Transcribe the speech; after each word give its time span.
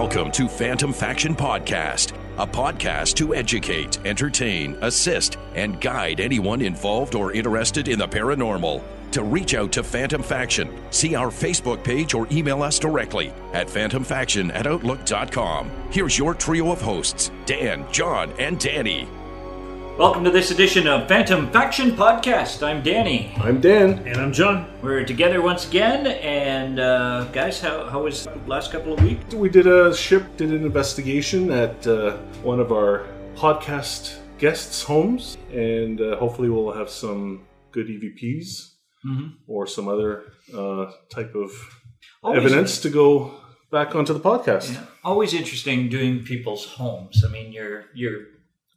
Welcome 0.00 0.30
to 0.30 0.46
Phantom 0.46 0.92
Faction 0.92 1.34
Podcast, 1.34 2.12
a 2.38 2.46
podcast 2.46 3.14
to 3.16 3.34
educate, 3.34 3.98
entertain, 4.06 4.78
assist, 4.80 5.38
and 5.56 5.80
guide 5.80 6.20
anyone 6.20 6.62
involved 6.62 7.16
or 7.16 7.32
interested 7.32 7.88
in 7.88 7.98
the 7.98 8.06
paranormal. 8.06 8.80
To 9.10 9.24
reach 9.24 9.54
out 9.54 9.72
to 9.72 9.82
Phantom 9.82 10.22
Faction, 10.22 10.72
see 10.92 11.16
our 11.16 11.30
Facebook 11.30 11.82
page 11.82 12.14
or 12.14 12.28
email 12.30 12.62
us 12.62 12.78
directly 12.78 13.32
at 13.52 13.66
phantomfaction 13.66 14.54
at 14.54 14.68
outlook.com. 14.68 15.68
Here's 15.90 16.16
your 16.16 16.32
trio 16.32 16.70
of 16.70 16.80
hosts 16.80 17.32
Dan, 17.44 17.84
John, 17.90 18.32
and 18.38 18.60
Danny. 18.60 19.08
Welcome 19.98 20.22
to 20.24 20.30
this 20.30 20.52
edition 20.52 20.86
of 20.86 21.08
Phantom 21.08 21.50
Faction 21.50 21.90
Podcast. 21.90 22.62
I'm 22.64 22.82
Danny. 22.84 23.32
I'm 23.38 23.60
Dan. 23.60 24.06
And 24.06 24.16
I'm 24.18 24.32
John. 24.32 24.70
We're 24.80 25.04
together 25.04 25.42
once 25.42 25.66
again, 25.66 26.06
and 26.06 26.78
uh, 26.78 27.24
guys, 27.32 27.60
how, 27.60 27.86
how 27.88 28.04
was 28.04 28.24
the 28.24 28.38
last 28.46 28.70
couple 28.70 28.92
of 28.92 29.02
weeks? 29.02 29.34
We 29.34 29.48
did 29.48 29.66
a 29.66 29.92
ship, 29.94 30.36
did 30.36 30.50
an 30.50 30.64
investigation 30.64 31.50
at 31.50 31.84
uh, 31.86 32.16
one 32.44 32.60
of 32.60 32.70
our 32.70 33.06
podcast 33.34 34.18
guests' 34.38 34.84
homes, 34.84 35.36
and 35.52 36.00
uh, 36.00 36.16
hopefully 36.16 36.48
we'll 36.48 36.72
have 36.72 36.88
some 36.90 37.46
good 37.72 37.88
EVPs 37.88 38.74
or 39.48 39.66
some 39.66 39.88
other 39.88 40.24
uh, 40.54 40.92
type 41.10 41.34
of 41.34 41.50
Always- 42.22 42.44
evidence 42.44 42.78
to 42.80 42.88
go 42.90 43.34
back 43.72 43.96
onto 43.96 44.12
the 44.12 44.20
podcast. 44.20 44.72
Yeah, 44.72 44.84
always 45.02 45.34
interesting 45.34 45.88
doing 45.88 46.22
people's 46.22 46.66
homes. 46.66 47.24
I 47.26 47.30
mean, 47.32 47.52
you're 47.52 47.86
you're 47.94 48.20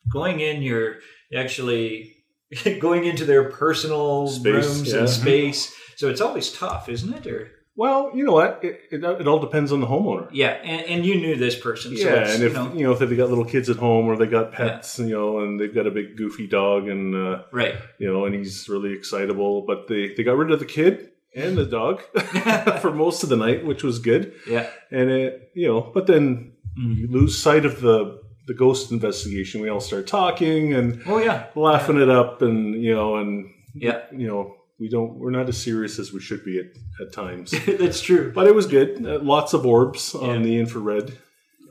going 0.10 0.40
in, 0.40 0.62
you're 0.62 0.98
actually 1.36 2.16
going 2.80 3.05
into 3.05 3.26
their 3.26 3.50
personal 3.52 4.27
Space, 4.27 4.66
rooms 4.66 4.94
yeah. 4.94 5.00
and 5.00 5.10
space. 5.10 5.74
So 5.96 6.10
it's 6.10 6.22
always 6.22 6.52
tough, 6.52 6.90
isn't 6.90 7.14
it? 7.14 7.27
Or 7.27 7.52
Well, 7.76 8.12
you 8.16 8.24
know 8.26 8.34
what? 8.34 8.60
It, 8.63 8.82
it, 8.91 9.04
it 9.04 9.27
all 9.27 9.40
depends 9.40 9.71
on 9.71 9.80
the 9.80 9.88
homeowner. 9.88 10.30
yeah, 10.32 10.49
and, 10.63 10.85
and 10.88 11.05
you 11.05 11.16
knew 11.16 11.35
this 11.35 11.58
person, 11.58 11.96
so 11.96 12.08
yeah, 12.08 12.27
and 12.27 12.43
if 12.43 12.54
you 12.54 12.58
know, 12.58 12.74
you 12.74 12.84
know 12.85 12.91
if 12.91 12.99
they've 12.99 13.18
got 13.18 13.30
little 13.30 13.46
kids 13.46 13.70
at 13.70 13.77
home 13.77 14.08
or 14.08 14.18
they 14.18 14.26
got 14.26 14.52
pets, 14.52 14.99
you 14.99 15.10
know, 15.10 15.40
and 15.40 15.60
they've 15.60 15.74
got 15.74 15.88
a 15.88 15.91
big 15.91 16.18
goofy 16.18 16.48
dog, 16.48 16.88
and 16.88 17.15
uh, 17.15 17.43
right. 17.52 17.76
you 17.99 18.12
know, 18.12 18.26
and 18.26 18.36
he's 18.36 18.68
really 18.68 18.93
excitable, 18.93 19.62
but 19.65 19.88
they 19.88 20.13
they 20.15 20.24
got 20.24 20.38
rid 20.38 20.52
of 20.52 20.60
the 20.60 20.65
kid 20.65 21.12
and 21.36 21.58
the 21.58 21.65
dog 21.65 22.02
for 22.82 22.91
most 22.91 23.24
of 23.24 23.30
the 23.30 23.38
night, 23.38 23.65
which 23.65 23.84
was 23.84 23.99
good. 23.99 24.34
Yeah, 24.48 24.70
And 24.90 25.10
it, 25.10 25.52
you 25.54 25.68
know, 25.68 25.82
but 25.82 26.08
then 26.08 26.54
you 26.76 27.08
lose 27.08 27.41
sight 27.41 27.65
of 27.65 27.82
the 27.82 28.21
the 28.47 28.53
ghost 28.53 28.91
investigation. 28.91 29.61
We 29.61 29.70
all 29.70 29.81
start 29.81 30.07
talking 30.07 30.73
and 30.73 31.01
oh 31.05 31.17
yeah, 31.17 31.47
laughing 31.55 31.99
it 31.99 32.09
up, 32.09 32.41
and 32.41 32.81
you 32.81 32.93
know, 32.93 33.17
and 33.17 33.51
yeah, 33.73 34.01
you 34.11 34.27
know, 34.27 34.55
we 34.79 34.89
don't 34.89 35.15
we're 35.15 35.31
not 35.31 35.47
as 35.49 35.61
serious 35.61 35.99
as 35.99 36.11
we 36.11 36.20
should 36.20 36.43
be 36.43 36.59
at, 36.59 36.65
at 37.05 37.13
times. 37.13 37.51
that's 37.79 38.01
true. 38.01 38.31
but 38.34 38.47
it 38.47 38.55
was 38.55 38.67
good. 38.67 39.05
Uh, 39.05 39.19
lots 39.19 39.53
of 39.53 39.65
orbs 39.65 40.15
on 40.15 40.43
the 40.43 40.57
infrared, 40.57 41.17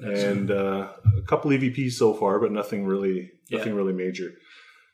and 0.00 0.50
uh, 0.50 0.88
a 1.18 1.22
couple 1.26 1.50
EVPs 1.50 1.92
so 1.92 2.14
far, 2.14 2.38
but 2.38 2.52
nothing 2.52 2.86
really 2.86 3.30
nothing 3.50 3.74
really 3.74 3.92
major. 3.92 4.32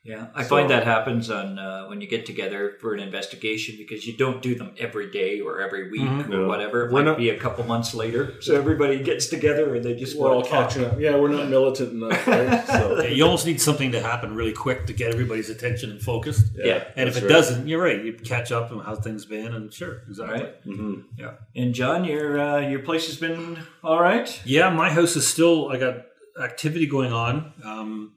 Yeah, 0.03 0.27
I 0.33 0.43
So- 0.43 0.49
find 0.49 0.69
that 0.69 0.85
happens 0.85 1.29
on 1.29 1.59
uh, 1.59 1.85
when 1.87 1.99
you 1.99 2.07
get 2.07 2.25
together 2.25 2.77
for 2.79 2.93
an 2.93 3.01
investigation 3.01 3.75
because 3.77 4.07
you 4.07 4.15
don't 4.15 4.41
do 4.41 4.55
them 4.55 4.71
every 4.79 5.11
day 5.11 5.41
or 5.41 5.59
every 5.59 5.89
week 5.91 6.01
or 6.01 6.05
Mm-hmm. 6.05 6.31
No. 6.31 6.47
whatever. 6.47 6.85
It 6.85 6.93
We're 6.93 6.99
might 7.03 7.11
not- 7.11 7.17
be 7.17 7.29
a 7.29 7.37
couple 7.37 7.65
months 7.65 7.93
later, 7.93 8.35
so 8.39 8.55
everybody 8.55 9.03
gets 9.03 9.27
together 9.27 9.75
and 9.75 9.83
they 9.83 9.95
just 9.95 10.17
We're 10.17 10.29
all 10.29 10.35
want 10.35 10.45
to 10.45 10.51
talk. 10.51 10.69
catching 10.69 10.85
up. 10.85 10.99
Yeah, 10.99 11.17
we're 11.17 11.27
not 11.29 11.49
militant 11.49 11.91
enough, 11.91 12.25
right? 12.27 12.65
So 12.67 13.01
Yeah, 13.01 13.09
you 13.09 13.23
almost 13.25 13.45
need 13.45 13.59
something 13.59 13.91
to 13.91 13.99
happen 14.01 14.33
really 14.33 14.53
quick 14.53 14.85
to 14.87 14.93
get 14.93 15.13
everybody's 15.13 15.49
attention 15.49 15.91
and 15.91 16.01
focused. 16.01 16.45
Yeah, 16.55 16.85
And 16.95 17.09
if 17.09 17.17
it 17.17 17.23
right. 17.23 17.29
doesn't, 17.29 17.67
you're 17.67 17.81
right. 17.83 18.01
You 18.01 18.13
catch 18.13 18.51
up 18.53 18.71
on 18.71 18.79
how 18.79 18.95
things 18.95 19.25
been, 19.25 19.53
and 19.53 19.73
sure, 19.73 20.03
exactly. 20.07 20.39
Right. 20.41 20.65
Mm-hmm. 20.65 20.93
Yeah. 21.17 21.31
And 21.55 21.73
John, 21.73 22.05
your 22.05 22.39
uh, 22.39 22.59
your 22.61 22.79
place 22.79 23.07
has 23.07 23.17
been 23.17 23.59
all 23.83 24.01
right. 24.01 24.41
Yeah, 24.45 24.69
my 24.69 24.89
house 24.89 25.15
is 25.17 25.27
still. 25.27 25.69
I 25.69 25.77
got 25.77 25.95
activity 26.41 26.85
going 26.85 27.11
on. 27.11 27.51
Um, 27.63 28.13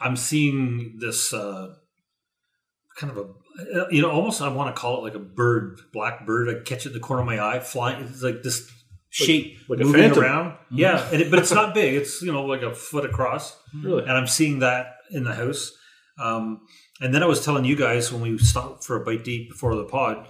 I'm 0.00 0.16
seeing 0.16 0.96
this 0.98 1.32
uh, 1.32 1.74
kind 2.96 3.12
of 3.12 3.18
a, 3.18 3.80
uh, 3.80 3.86
you 3.90 4.00
know, 4.02 4.10
almost 4.10 4.40
I 4.40 4.48
want 4.48 4.74
to 4.74 4.80
call 4.80 4.98
it 4.98 5.02
like 5.02 5.14
a 5.14 5.24
bird, 5.24 5.80
black 5.92 6.26
bird. 6.26 6.48
I 6.48 6.62
catch 6.64 6.86
it 6.86 6.90
in 6.90 6.92
the 6.94 7.00
corner 7.00 7.22
of 7.22 7.26
my 7.26 7.40
eye, 7.40 7.60
flying. 7.60 8.02
It's 8.04 8.22
like 8.22 8.42
this 8.42 8.70
shape 9.10 9.58
like 9.68 9.80
a 9.80 9.84
moving 9.84 10.12
around. 10.12 10.56
Yeah, 10.70 11.06
and 11.12 11.20
it, 11.20 11.30
but 11.30 11.38
it's 11.40 11.52
not 11.52 11.74
big. 11.74 11.94
It's 11.94 12.22
you 12.22 12.32
know 12.32 12.44
like 12.44 12.62
a 12.62 12.74
foot 12.74 13.04
across. 13.04 13.56
Really? 13.82 14.02
and 14.02 14.12
I'm 14.12 14.26
seeing 14.26 14.60
that 14.60 14.96
in 15.10 15.24
the 15.24 15.34
house. 15.34 15.72
Um, 16.18 16.62
and 17.00 17.14
then 17.14 17.22
I 17.22 17.26
was 17.26 17.44
telling 17.44 17.64
you 17.64 17.76
guys 17.76 18.12
when 18.12 18.22
we 18.22 18.36
stopped 18.38 18.84
for 18.84 18.96
a 18.96 19.04
bite 19.04 19.24
to 19.24 19.30
eat 19.30 19.50
before 19.50 19.74
the 19.74 19.84
pod, 19.84 20.28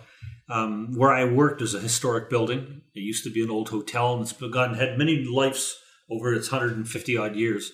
um, 0.49 0.95
where 0.97 1.11
I 1.11 1.25
worked 1.25 1.63
is 1.63 1.75
a 1.75 1.81
historic 1.81 2.31
building. 2.31 2.83
It 2.95 3.01
used 3.01 3.25
to 3.25 3.31
be 3.31 3.43
an 3.43 3.51
old 3.51 3.69
hotel, 3.69 4.15
and 4.15 4.23
it's 4.23 4.33
begun 4.33 4.75
had 4.75 4.99
many 4.99 5.25
lives 5.25 5.77
over 6.11 6.33
its 6.35 6.51
150 6.51 7.17
odd 7.17 7.37
years. 7.37 7.73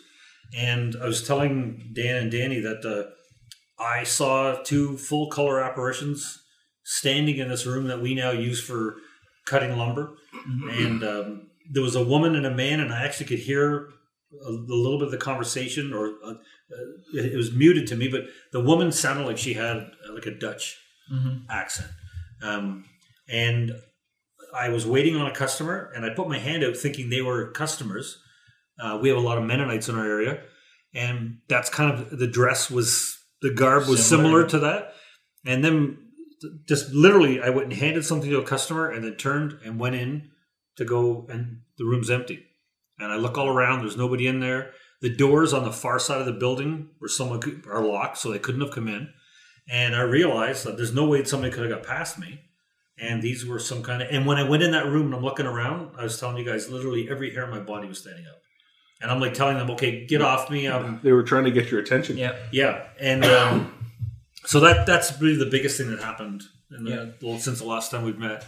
And 0.55 0.97
I 1.03 1.07
was 1.07 1.27
telling 1.27 1.91
Dan 1.95 2.17
and 2.17 2.31
Danny 2.31 2.61
that 2.61 2.84
uh, 2.84 3.83
I 3.83 4.05
saw 4.05 4.62
two 4.62 4.97
full 4.97 5.29
color 5.29 5.61
apparitions 5.62 6.43
standing 6.84 7.39
in 7.39 7.49
this 7.49 7.67
room 7.67 7.89
that 7.89 8.01
we 8.01 8.15
now 8.15 8.31
use 8.31 8.62
for 8.62 8.97
cutting 9.47 9.77
lumber. 9.77 10.15
And 10.71 11.03
um, 11.05 11.49
there 11.73 11.83
was 11.83 11.97
a 11.97 12.05
woman 12.05 12.37
and 12.37 12.47
a 12.47 12.55
man, 12.55 12.81
and 12.81 12.93
I 12.93 13.05
actually 13.05 13.27
could 13.27 13.41
hear 13.41 13.89
a, 14.45 14.49
a 14.51 14.51
little 14.51 14.99
bit 14.99 15.06
of 15.06 15.11
the 15.12 15.19
conversation, 15.19 15.93
or 15.93 16.15
uh, 16.25 16.31
uh, 16.31 16.35
it, 17.15 17.33
it 17.33 17.37
was 17.37 17.53
muted 17.53 17.87
to 17.89 17.97
me, 17.97 18.09
but 18.09 18.23
the 18.53 18.61
woman 18.61 18.93
sounded 18.93 19.27
like 19.27 19.39
she 19.39 19.55
had 19.55 19.77
uh, 19.79 20.12
like 20.15 20.27
a 20.27 20.31
Dutch 20.39 20.77
accent. 21.51 21.91
Um, 22.43 22.85
and 23.29 23.73
I 24.55 24.69
was 24.71 24.87
waiting 24.87 25.17
on 25.17 25.27
a 25.27 25.35
customer, 25.35 25.91
and 25.95 26.05
I 26.05 26.11
put 26.11 26.29
my 26.29 26.39
hand 26.39 26.62
out 26.65 26.77
thinking 26.77 27.11
they 27.11 27.23
were 27.23 27.51
customers. 27.53 28.19
Uh, 28.78 28.98
we 29.00 29.09
have 29.09 29.19
a 29.19 29.20
lot 29.20 29.38
of 29.38 29.44
Mennonites 29.44 29.88
in 29.88 29.94
our 29.97 30.06
area, 30.06 30.42
and 30.94 31.38
that's 31.48 31.70
kind 31.70 31.91
of 31.92 32.19
the 32.19 32.26
dress 32.26 32.70
was 32.70 33.19
the 33.42 33.50
garb 33.50 33.88
was 33.88 34.04
Similar. 34.04 34.28
similar 34.28 34.48
to 34.48 34.59
that. 34.60 34.94
And 35.47 35.64
then 35.64 35.98
just 36.66 36.92
literally, 36.92 37.41
I 37.41 37.50
went 37.50 37.64
and 37.64 37.72
handed 37.72 38.04
something 38.04 38.31
to 38.31 38.38
a 38.38 38.44
customer, 38.44 38.91
and 38.91 39.04
then 39.04 39.14
turned 39.16 39.59
and 39.64 39.78
went 39.81 39.94
in 39.94 40.31
to 40.76 40.84
go, 40.84 41.26
and 41.31 41.60
the 41.78 41.84
room's 41.84 42.10
empty. 42.10 42.44
And 42.98 43.12
I 43.12 43.16
look 43.16 43.38
all 43.38 43.48
around; 43.48 43.81
there's 43.81 43.97
nobody 43.97 44.26
in 44.26 44.41
there. 44.41 44.72
The 45.00 45.14
doors 45.14 45.53
on 45.53 45.64
the 45.64 45.72
far 45.72 45.98
side 45.98 46.20
of 46.20 46.26
the 46.26 46.32
building 46.32 46.88
where 46.98 47.08
someone 47.08 47.41
could, 47.41 47.64
are 47.70 47.84
locked, 47.84 48.19
so 48.19 48.31
they 48.31 48.38
couldn't 48.38 48.62
have 48.62 48.70
come 48.70 48.88
in. 48.88 49.10
And 49.69 49.94
I 49.94 50.00
realized 50.03 50.64
that 50.64 50.76
there's 50.76 50.94
no 50.94 51.06
way 51.06 51.22
somebody 51.25 51.53
could 51.53 51.70
have 51.70 51.82
got 51.82 51.87
past 51.87 52.19
me. 52.19 52.41
And 52.98 53.20
these 53.20 53.44
were 53.44 53.58
some 53.58 53.82
kind 53.82 54.03
of. 54.03 54.08
And 54.10 54.25
when 54.25 54.38
I 54.38 54.48
went 54.48 54.62
in 54.62 54.70
that 54.70 54.87
room 54.87 55.06
and 55.06 55.14
I'm 55.16 55.22
looking 55.22 55.44
around, 55.44 55.91
I 55.98 56.03
was 56.03 56.19
telling 56.19 56.38
you 56.38 56.44
guys, 56.44 56.70
literally 56.70 57.10
every 57.10 57.31
hair 57.34 57.44
on 57.44 57.50
my 57.50 57.60
body 57.60 57.87
was 57.88 57.98
standing 57.98 58.25
up. 58.26 58.38
And 59.03 59.11
I'm 59.11 59.21
like 59.21 59.34
telling 59.34 59.59
them, 59.59 59.71
okay, 59.73 60.07
get 60.07 60.23
off 60.23 60.51
me. 60.51 60.67
I'm 60.67 61.01
They 61.05 61.12
were 61.12 61.23
trying 61.23 61.45
to 61.45 61.51
get 61.51 61.71
your 61.71 61.81
attention. 61.81 62.17
Yeah. 62.17 62.34
yeah, 62.51 62.84
and 63.01 63.25
um, 63.25 63.75
so 64.45 64.61
that 64.61 64.87
that's 64.87 65.21
really 65.21 65.37
the 65.37 65.51
biggest 65.51 65.77
thing 65.77 65.91
that 65.91 66.01
happened 66.01 66.43
in 66.77 66.84
the, 66.84 66.91
Yeah. 66.91 67.06
well, 67.23 67.39
since 67.39 67.59
the 67.59 67.67
last 67.67 67.91
time 67.91 68.05
we've 68.05 68.19
met. 68.19 68.45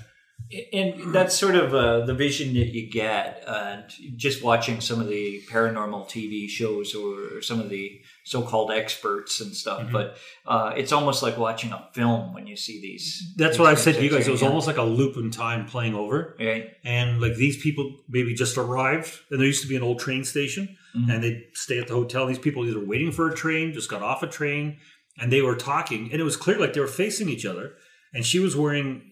And 0.73 1.13
that's 1.13 1.35
sort 1.37 1.57
of 1.57 1.75
uh, 1.75 2.07
the 2.07 2.15
vision 2.15 2.55
that 2.55 2.69
you 2.69 2.89
get, 2.91 3.45
and 3.47 3.85
just 4.17 4.43
watching 4.43 4.81
some 4.81 5.01
of 5.01 5.09
the 5.09 5.43
paranormal 5.51 6.09
TV 6.09 6.49
shows 6.49 6.95
or 6.95 7.43
some 7.43 7.61
of 7.61 7.69
the 7.69 8.01
so-called 8.31 8.71
experts 8.71 9.41
and 9.41 9.55
stuff. 9.55 9.83
Mm-hmm. 9.83 9.93
But 9.93 10.17
uh, 10.47 10.73
it's 10.77 10.93
almost 10.93 11.23
like 11.23 11.39
watching 11.39 11.73
a 11.73 11.89
film 11.93 12.35
when 12.35 12.47
you 12.47 12.57
see 12.57 12.81
these. 12.81 13.35
That's 13.37 13.53
these 13.53 13.61
what 13.61 13.69
I 13.71 13.75
said 13.75 13.97
to 13.97 14.03
you 14.03 14.11
guys. 14.11 14.29
It 14.29 14.31
was 14.31 14.43
yeah. 14.43 14.49
almost 14.49 14.67
like 14.67 14.77
a 14.77 14.83
loop 14.83 15.17
in 15.17 15.31
time 15.31 15.67
playing 15.67 15.95
over. 15.95 16.37
right. 16.39 16.71
and 16.85 17.21
like 17.21 17.35
these 17.35 17.61
people 17.63 17.97
maybe 18.09 18.35
just 18.35 18.57
arrived 18.59 19.19
and 19.31 19.41
there 19.41 19.47
used 19.47 19.63
to 19.63 19.69
be 19.69 19.77
an 19.77 19.83
old 19.83 19.99
train 19.99 20.25
station 20.25 20.77
and 21.07 21.23
they'd 21.23 21.45
stay 21.55 21.79
at 21.79 21.87
the 21.89 21.95
hotel 21.95 22.27
these 22.27 22.39
people 22.39 22.67
either 22.67 22.85
waiting 22.85 23.13
for 23.13 23.29
a 23.29 23.35
train 23.35 23.73
just 23.73 23.91
got 23.91 24.03
off 24.03 24.23
a 24.23 24.27
train 24.27 24.79
and 25.19 25.33
they 25.33 25.43
were 25.43 25.55
talking 25.55 26.11
and 26.11 26.21
it 26.21 26.25
was 26.25 26.37
clear 26.37 26.59
like 26.59 26.73
they 26.73 26.81
were 26.81 26.87
facing 26.87 27.29
each 27.29 27.47
other 27.47 27.73
and 28.13 28.25
she 28.25 28.39
was 28.39 28.57
wearing 28.57 29.03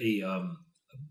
a 0.00 0.22
um 0.22 0.58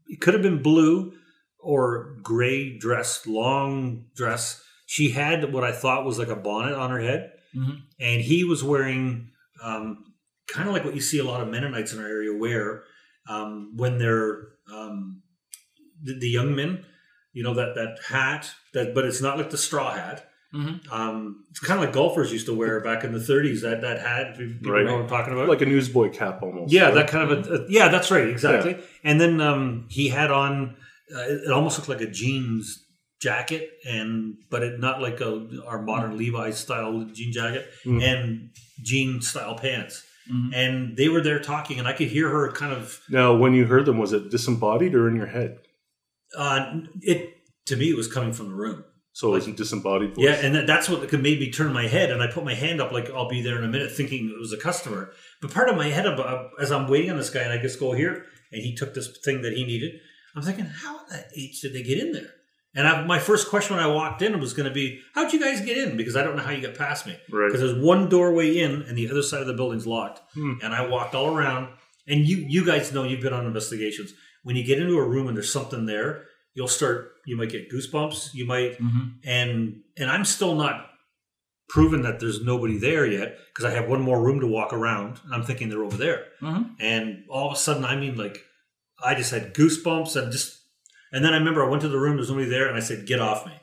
it 0.07 0.21
could 0.21 0.33
have 0.33 0.43
been 0.43 0.61
blue 0.61 1.13
or 1.59 2.17
gray 2.21 2.77
dress 2.77 3.25
long 3.27 4.05
dress 4.15 4.63
she 4.85 5.09
had 5.09 5.53
what 5.53 5.63
i 5.63 5.71
thought 5.71 6.05
was 6.05 6.19
like 6.19 6.29
a 6.29 6.35
bonnet 6.35 6.73
on 6.73 6.89
her 6.89 7.01
head 7.01 7.31
Mhm. 7.55 7.81
and 7.99 8.21
he 8.21 8.43
was 8.43 8.63
wearing 8.63 9.29
um, 9.63 10.05
kind 10.47 10.67
of 10.67 10.73
like 10.73 10.85
what 10.85 10.95
you 10.95 11.01
see 11.01 11.19
a 11.19 11.23
lot 11.23 11.41
of 11.41 11.47
mennonites 11.49 11.93
in 11.93 11.99
our 11.99 12.07
area 12.07 12.33
wear 12.35 12.83
um, 13.29 13.73
when 13.75 13.97
they're 13.99 14.47
um, 14.73 15.21
the, 16.03 16.17
the 16.19 16.27
young 16.29 16.55
men, 16.55 16.85
you 17.33 17.43
know 17.43 17.53
that 17.53 17.75
that 17.75 17.97
hat 18.07 18.51
that, 18.73 18.93
but 18.95 19.05
it's 19.05 19.21
not 19.21 19.37
like 19.37 19.49
the 19.49 19.57
straw 19.57 19.93
hat. 19.93 20.27
Mhm. 20.53 20.91
Um, 20.91 21.45
it's 21.49 21.59
kind 21.59 21.79
of 21.79 21.85
like 21.85 21.93
golfers 21.93 22.31
used 22.33 22.45
to 22.47 22.53
wear 22.53 22.81
back 22.81 23.03
in 23.05 23.13
the 23.13 23.19
30s. 23.19 23.61
That 23.61 23.81
that 23.81 23.99
hat, 24.01 24.31
if 24.33 24.39
you 24.39 24.47
people 24.55 24.73
Right. 24.73 24.85
know 24.85 24.95
what 24.95 25.03
I'm 25.03 25.07
talking 25.09 25.33
about. 25.33 25.47
Like 25.47 25.61
a 25.61 25.65
newsboy 25.65 26.09
cap 26.11 26.41
almost. 26.43 26.73
yeah, 26.73 26.85
right? 26.85 26.95
that 26.95 27.07
kind 27.07 27.31
of 27.31 27.47
a, 27.47 27.53
a- 27.53 27.65
yeah, 27.69 27.87
that's 27.87 28.11
right, 28.11 28.27
exactly. 28.27 28.77
And 29.03 29.21
then 29.21 29.39
um, 29.39 29.85
he 29.89 30.09
had 30.09 30.29
on 30.31 30.75
uh, 31.15 31.19
it 31.21 31.41
it 31.45 31.51
almost 31.51 31.77
looked 31.77 31.89
like 31.89 32.01
a 32.01 32.11
jeans 32.11 32.85
jacket, 33.21 33.69
and 33.87 34.35
but 34.49 34.63
it 34.63 34.79
not 34.79 35.01
like 35.01 35.21
a 35.21 35.47
our 35.67 35.81
modern 35.81 36.17
Levi's 36.17 36.57
style 36.57 37.05
jean 37.13 37.31
jacket 37.31 37.69
Mm. 37.85 38.03
and 38.03 38.49
jean 38.83 39.21
style 39.21 39.55
pants. 39.55 40.03
Mhm. 40.31 40.49
And 40.53 40.97
they 40.97 41.09
were 41.09 41.21
there 41.21 41.39
talking, 41.39 41.79
and 41.79 41.87
I 41.87 41.93
could 41.93 42.07
hear 42.07 42.29
her 42.29 42.51
kind 42.51 42.73
of 42.73 42.99
Now, 43.09 43.35
when 43.35 43.53
you 43.53 43.65
heard 43.65 43.85
them, 43.85 43.97
was 43.97 44.13
it 44.13 44.29
disembodied 44.29 44.93
or 44.95 45.07
in 45.07 45.15
your 45.15 45.27
head? 45.27 45.59
uh, 46.37 46.79
it 47.01 47.29
to 47.65 47.75
me, 47.75 47.89
it 47.89 47.97
was 47.97 48.07
coming 48.11 48.33
from 48.33 48.47
the 48.49 48.55
room. 48.55 48.83
So 49.13 49.27
it 49.29 49.31
was 49.33 49.47
a 49.47 49.51
disembodied 49.51 50.15
voice. 50.15 50.23
Yeah, 50.23 50.35
and 50.45 50.55
that, 50.55 50.67
that's 50.67 50.87
what 50.87 51.11
made 51.11 51.39
me 51.39 51.51
turn 51.51 51.73
my 51.73 51.87
head, 51.87 52.09
and 52.11 52.23
I 52.23 52.27
put 52.27 52.45
my 52.45 52.53
hand 52.55 52.79
up 52.81 52.91
like 52.93 53.09
I'll 53.11 53.27
be 53.27 53.41
there 53.41 53.57
in 53.57 53.63
a 53.65 53.67
minute, 53.67 53.91
thinking 53.91 54.29
it 54.29 54.39
was 54.39 54.53
a 54.53 54.57
customer. 54.57 55.11
But 55.41 55.51
part 55.53 55.67
of 55.69 55.75
my 55.75 55.89
head, 55.89 56.05
as 56.61 56.71
I'm 56.71 56.87
waiting 56.87 57.11
on 57.11 57.17
this 57.17 57.29
guy, 57.29 57.41
and 57.41 57.51
I 57.51 57.57
just 57.61 57.77
go 57.79 57.91
here, 57.91 58.25
and 58.53 58.61
he 58.63 58.73
took 58.73 58.93
this 58.93 59.09
thing 59.25 59.41
that 59.41 59.53
he 59.53 59.65
needed. 59.65 59.99
I'm 60.35 60.43
thinking, 60.43 60.65
how 60.65 60.99
in 60.99 61.05
the 61.09 61.25
H 61.35 61.59
did 61.61 61.73
they 61.73 61.83
get 61.83 61.97
in 61.99 62.13
there? 62.13 62.31
And 62.73 62.87
I, 62.87 63.03
my 63.03 63.19
first 63.19 63.49
question 63.49 63.75
when 63.75 63.83
I 63.83 63.87
walked 63.89 64.21
in 64.21 64.39
was 64.39 64.53
going 64.53 64.67
to 64.67 64.73
be, 64.73 65.01
"How'd 65.13 65.33
you 65.33 65.39
guys 65.39 65.59
get 65.59 65.77
in?" 65.77 65.97
Because 65.97 66.15
I 66.15 66.23
don't 66.23 66.37
know 66.37 66.43
how 66.43 66.51
you 66.51 66.61
got 66.61 66.75
past 66.75 67.05
me. 67.05 67.17
Right. 67.29 67.47
Because 67.47 67.59
there's 67.61 67.83
one 67.83 68.07
doorway 68.07 68.59
in, 68.59 68.83
and 68.83 68.97
the 68.97 69.09
other 69.09 69.21
side 69.21 69.41
of 69.41 69.47
the 69.47 69.53
building's 69.53 69.85
locked. 69.85 70.21
Hmm. 70.33 70.53
And 70.63 70.73
I 70.73 70.87
walked 70.87 71.15
all 71.15 71.35
around. 71.35 71.69
And 72.07 72.25
you, 72.27 72.37
you 72.37 72.65
guys 72.65 72.91
know 72.91 73.03
you've 73.03 73.21
been 73.21 73.33
on 73.33 73.45
investigations. 73.45 74.13
When 74.43 74.55
you 74.55 74.63
get 74.63 74.79
into 74.79 74.97
a 74.97 75.07
room 75.07 75.27
and 75.27 75.37
there's 75.37 75.53
something 75.53 75.85
there, 75.85 76.25
you'll 76.55 76.67
start. 76.67 77.11
You 77.25 77.37
might 77.37 77.51
get 77.51 77.71
goosebumps. 77.71 78.33
You 78.33 78.45
might, 78.45 78.79
mm-hmm. 78.79 79.09
and 79.23 79.81
and 79.97 80.09
I'm 80.09 80.25
still 80.25 80.55
not 80.55 80.87
proven 81.69 82.01
that 82.01 82.19
there's 82.19 82.41
nobody 82.43 82.77
there 82.77 83.05
yet 83.05 83.37
because 83.53 83.65
I 83.71 83.75
have 83.75 83.87
one 83.87 84.01
more 84.01 84.21
room 84.21 84.39
to 84.39 84.47
walk 84.47 84.73
around. 84.73 85.19
And 85.23 85.33
I'm 85.33 85.43
thinking 85.43 85.69
they're 85.69 85.83
over 85.83 85.97
there. 85.97 86.25
Mm-hmm. 86.41 86.73
And 86.79 87.23
all 87.29 87.47
of 87.49 87.53
a 87.53 87.59
sudden, 87.59 87.85
I 87.85 87.95
mean, 87.95 88.15
like, 88.17 88.43
I 89.03 89.13
just 89.13 89.31
had 89.31 89.53
goosebumps 89.53 90.15
and 90.15 90.31
just. 90.31 90.60
And 91.11 91.23
then 91.25 91.33
I 91.33 91.37
remember 91.37 91.63
I 91.65 91.69
went 91.69 91.81
to 91.81 91.89
the 91.89 91.99
room. 91.99 92.15
There's 92.15 92.29
nobody 92.29 92.49
there, 92.49 92.67
and 92.67 92.77
I 92.77 92.79
said, 92.79 93.05
"Get 93.05 93.19
off 93.19 93.45
me." 93.45 93.53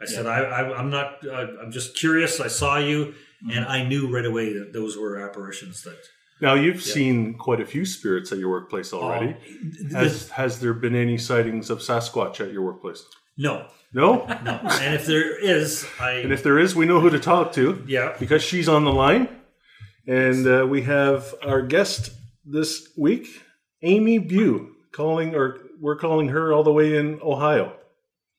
I 0.00 0.04
said, 0.06 0.26
I, 0.26 0.38
I, 0.42 0.78
"I'm 0.78 0.90
not. 0.90 1.26
Uh, 1.26 1.46
I'm 1.60 1.72
just 1.72 1.96
curious. 1.96 2.40
I 2.40 2.46
saw 2.48 2.78
you, 2.78 3.14
and 3.52 3.64
I 3.64 3.82
knew 3.86 4.12
right 4.14 4.24
away 4.24 4.52
that 4.52 4.72
those 4.72 4.96
were 4.96 5.18
apparitions. 5.18 5.82
That 5.82 5.96
Now 6.40 6.54
you've 6.54 6.80
seen 6.82 7.34
quite 7.36 7.60
a 7.60 7.66
few 7.66 7.84
spirits 7.84 8.30
at 8.30 8.38
your 8.38 8.50
workplace 8.50 8.92
already. 8.92 9.36
Has 9.92 10.30
has 10.30 10.60
there 10.60 10.74
been 10.74 10.94
any 10.94 11.18
sightings 11.18 11.68
of 11.70 11.78
Sasquatch 11.80 12.40
at 12.40 12.52
your 12.52 12.62
workplace? 12.62 13.04
no, 13.36 13.66
No. 13.92 14.24
no. 14.44 14.60
and 14.80 14.94
if 14.94 15.06
there 15.06 15.36
is, 15.38 15.86
I 16.00 16.10
And 16.22 16.32
if 16.32 16.42
there 16.42 16.58
is, 16.58 16.74
we 16.76 16.86
know 16.86 17.00
who 17.00 17.10
to 17.10 17.18
talk 17.20 17.52
to. 17.54 17.82
Yeah. 17.88 18.14
Because 18.18 18.42
she's 18.42 18.68
on 18.68 18.84
the 18.84 18.92
line. 18.92 19.28
And 20.06 20.46
uh, 20.46 20.66
we 20.68 20.82
have 20.82 21.34
our 21.44 21.60
guest 21.62 22.10
this 22.44 22.88
week, 22.96 23.26
Amy 23.82 24.18
Bue, 24.18 24.70
calling, 24.92 25.34
or 25.34 25.58
we're 25.80 25.96
calling 25.96 26.28
her 26.28 26.52
all 26.52 26.62
the 26.62 26.72
way 26.72 26.96
in 26.96 27.20
Ohio. 27.22 27.72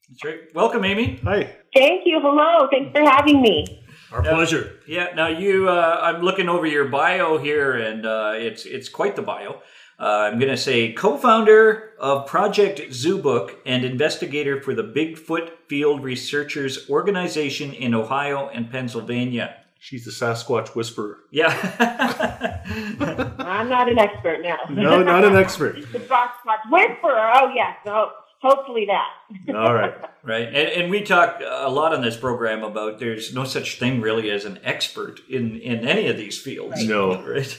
That's 0.10 0.24
right. 0.26 0.40
Welcome, 0.56 0.84
Amy. 0.86 1.20
Hi. 1.24 1.56
Thank 1.74 2.04
you. 2.06 2.20
Hello. 2.22 2.68
Thanks 2.72 2.92
for 2.92 3.04
having 3.04 3.42
me. 3.42 3.84
our 4.12 4.22
pleasure. 4.24 4.80
Yeah. 4.88 5.10
Now 5.16 5.28
you, 5.28 5.70
uh, 5.70 6.00
I'm 6.02 6.22
looking 6.22 6.50
over 6.50 6.66
your 6.66 6.86
bio 6.86 7.38
here, 7.38 7.74
and 7.74 8.06
uh, 8.06 8.34
it's 8.36 8.66
it's 8.66 8.90
quite 8.90 9.16
the 9.16 9.22
bio. 9.22 9.62
Uh, 10.00 10.30
I'm 10.32 10.40
going 10.40 10.50
to 10.52 10.58
say 10.58 10.94
co-founder 10.94 11.92
of 12.00 12.26
Project 12.26 12.80
Zoobook 12.92 13.56
and 13.66 13.84
investigator 13.84 14.62
for 14.62 14.74
the 14.74 14.84
Bigfoot 14.84 15.50
Field 15.68 16.04
Researchers 16.04 16.90
Organization 16.90 17.74
in 17.74 17.94
Ohio 17.94 18.48
and 18.48 18.72
Pennsylvania. 18.72 19.58
She's 19.80 20.04
the 20.04 20.12
Sasquatch 20.12 20.76
whisperer. 20.76 21.20
Yeah. 21.32 21.48
I'm 23.40 23.70
not 23.70 23.90
an 23.90 23.98
expert 23.98 24.42
now. 24.42 24.58
No, 24.70 25.02
not 25.02 25.24
an 25.24 25.36
expert. 25.36 25.76
the 25.92 26.00
Sasquatch 26.00 26.70
Whisperer. 26.70 27.32
Oh, 27.34 27.52
yes. 27.56 27.78
Oh, 27.86 28.12
hopefully 28.42 28.88
that. 28.88 29.56
All 29.56 29.74
right. 29.74 29.94
Right, 30.22 30.48
and, 30.48 30.56
and 30.56 30.92
we 30.92 31.02
talk 31.02 31.42
a 31.42 31.70
lot 31.70 31.94
on 31.94 32.02
this 32.02 32.18
program 32.18 32.64
about 32.64 33.00
there's 33.00 33.34
no 33.34 33.46
such 33.46 33.80
thing 33.80 34.02
really 34.02 34.30
as 34.30 34.44
an 34.44 34.60
expert 34.64 35.22
in 35.30 35.58
in 35.60 35.88
any 35.88 36.08
of 36.08 36.18
these 36.18 36.40
fields. 36.40 36.86
No. 36.86 37.24
right? 37.24 37.58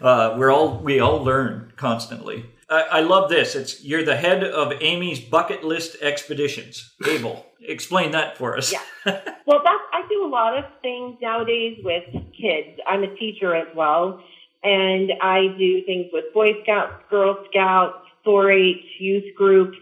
Uh, 0.00 0.34
we're 0.38 0.50
all 0.50 0.78
we 0.78 1.00
all 1.00 1.22
learn 1.22 1.72
constantly. 1.76 2.46
I, 2.70 2.80
I 2.80 3.00
love 3.00 3.30
this. 3.30 3.54
It's 3.54 3.82
you're 3.82 4.04
the 4.04 4.16
head 4.16 4.44
of 4.44 4.72
Amy's 4.80 5.20
bucket 5.20 5.64
list 5.64 5.96
expeditions. 6.02 6.94
Abel, 7.06 7.46
explain 7.60 8.10
that 8.12 8.36
for 8.36 8.56
us. 8.56 8.72
Yeah. 8.72 8.80
Well, 9.48 9.62
that's, 9.64 9.82
I 9.94 10.06
do 10.10 10.26
a 10.26 10.28
lot 10.28 10.58
of 10.58 10.66
things 10.82 11.16
nowadays 11.22 11.78
with 11.82 12.04
kids. 12.38 12.78
I'm 12.86 13.02
a 13.02 13.16
teacher 13.16 13.54
as 13.54 13.66
well, 13.74 14.22
and 14.62 15.10
I 15.22 15.54
do 15.56 15.82
things 15.86 16.10
with 16.12 16.34
Boy 16.34 16.62
Scouts, 16.62 17.02
Girl 17.08 17.42
Scouts, 17.48 17.96
4-H, 18.26 18.84
youth 18.98 19.34
groups. 19.34 19.78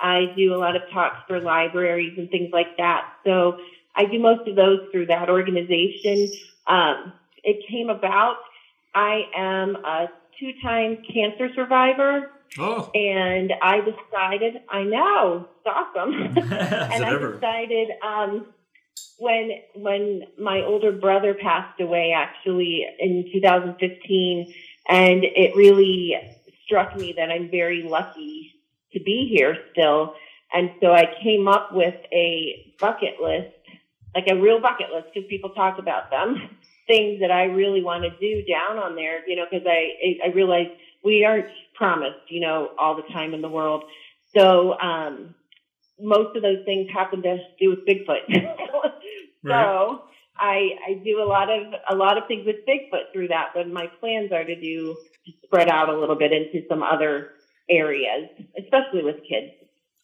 I 0.00 0.32
do 0.34 0.54
a 0.54 0.56
lot 0.56 0.76
of 0.76 0.82
talks 0.90 1.18
for 1.28 1.40
libraries 1.40 2.14
and 2.16 2.30
things 2.30 2.54
like 2.54 2.78
that. 2.78 3.06
So 3.26 3.58
I 3.94 4.06
do 4.06 4.18
most 4.18 4.48
of 4.48 4.56
those 4.56 4.80
through 4.90 5.08
that 5.08 5.28
organization. 5.28 6.30
Um, 6.66 7.12
it 7.44 7.66
came 7.68 7.90
about. 7.90 8.36
I 8.94 9.24
am 9.36 9.76
a 9.76 10.08
two-time 10.42 10.98
cancer 11.12 11.48
survivor, 11.54 12.30
Oh, 12.58 12.90
and 12.94 13.50
I 13.62 13.80
decided. 13.80 14.60
I 14.68 14.82
know, 14.82 15.48
it's 15.64 15.66
awesome. 15.74 16.12
and 16.36 17.04
I 17.04 17.14
ever? 17.14 17.34
decided 17.34 17.88
um, 18.06 18.46
when 19.18 19.52
when 19.74 20.24
my 20.38 20.60
older 20.62 20.92
brother 20.92 21.32
passed 21.32 21.80
away, 21.80 22.12
actually 22.14 22.84
in 22.98 23.24
2015, 23.32 24.52
and 24.88 25.24
it 25.24 25.56
really 25.56 26.14
struck 26.66 26.94
me 26.96 27.14
that 27.16 27.30
I'm 27.30 27.50
very 27.50 27.84
lucky 27.84 28.52
to 28.92 29.00
be 29.00 29.28
here 29.34 29.56
still. 29.72 30.14
And 30.52 30.72
so 30.82 30.92
I 30.92 31.04
came 31.22 31.48
up 31.48 31.70
with 31.72 31.94
a 32.12 32.74
bucket 32.78 33.14
list, 33.22 33.54
like 34.14 34.26
a 34.28 34.34
real 34.38 34.60
bucket 34.60 34.88
list, 34.94 35.06
because 35.14 35.26
people 35.30 35.50
talk 35.50 35.78
about 35.78 36.10
them, 36.10 36.36
things 36.92 37.20
that 37.20 37.30
I 37.30 37.44
really 37.44 37.82
want 37.82 38.04
to 38.04 38.10
do 38.20 38.44
down 38.44 38.76
on 38.76 38.94
there, 38.94 39.26
you 39.26 39.36
know, 39.36 39.46
because 39.50 39.66
I 39.66 40.28
I 40.28 40.32
realized 40.34 40.70
we 41.02 41.24
aren't 41.24 41.48
promised, 41.74 42.28
you 42.28 42.40
know, 42.40 42.70
all 42.78 42.96
the 42.96 43.14
time 43.14 43.32
in 43.32 43.40
the 43.40 43.48
world. 43.48 43.84
So 44.36 44.78
um, 44.78 45.34
most 45.98 46.36
of 46.36 46.42
those 46.42 46.64
things 46.66 46.90
happen 46.92 47.22
to 47.22 47.38
do 47.58 47.70
with 47.70 47.86
Bigfoot. 47.88 48.28
so 49.46 50.02
I 50.36 50.70
I 50.86 51.00
do 51.02 51.22
a 51.22 51.28
lot 51.28 51.48
of 51.48 51.72
a 51.88 51.94
lot 51.94 52.18
of 52.18 52.24
things 52.28 52.44
with 52.44 52.56
Bigfoot 52.68 53.12
through 53.12 53.28
that, 53.28 53.50
but 53.54 53.68
my 53.68 53.86
plans 53.98 54.30
are 54.30 54.44
to 54.44 54.60
do 54.60 54.96
to 55.24 55.32
spread 55.44 55.68
out 55.68 55.88
a 55.88 55.98
little 55.98 56.16
bit 56.16 56.32
into 56.32 56.66
some 56.68 56.82
other 56.82 57.30
areas, 57.70 58.28
especially 58.58 59.02
with 59.02 59.16
kids. 59.28 59.52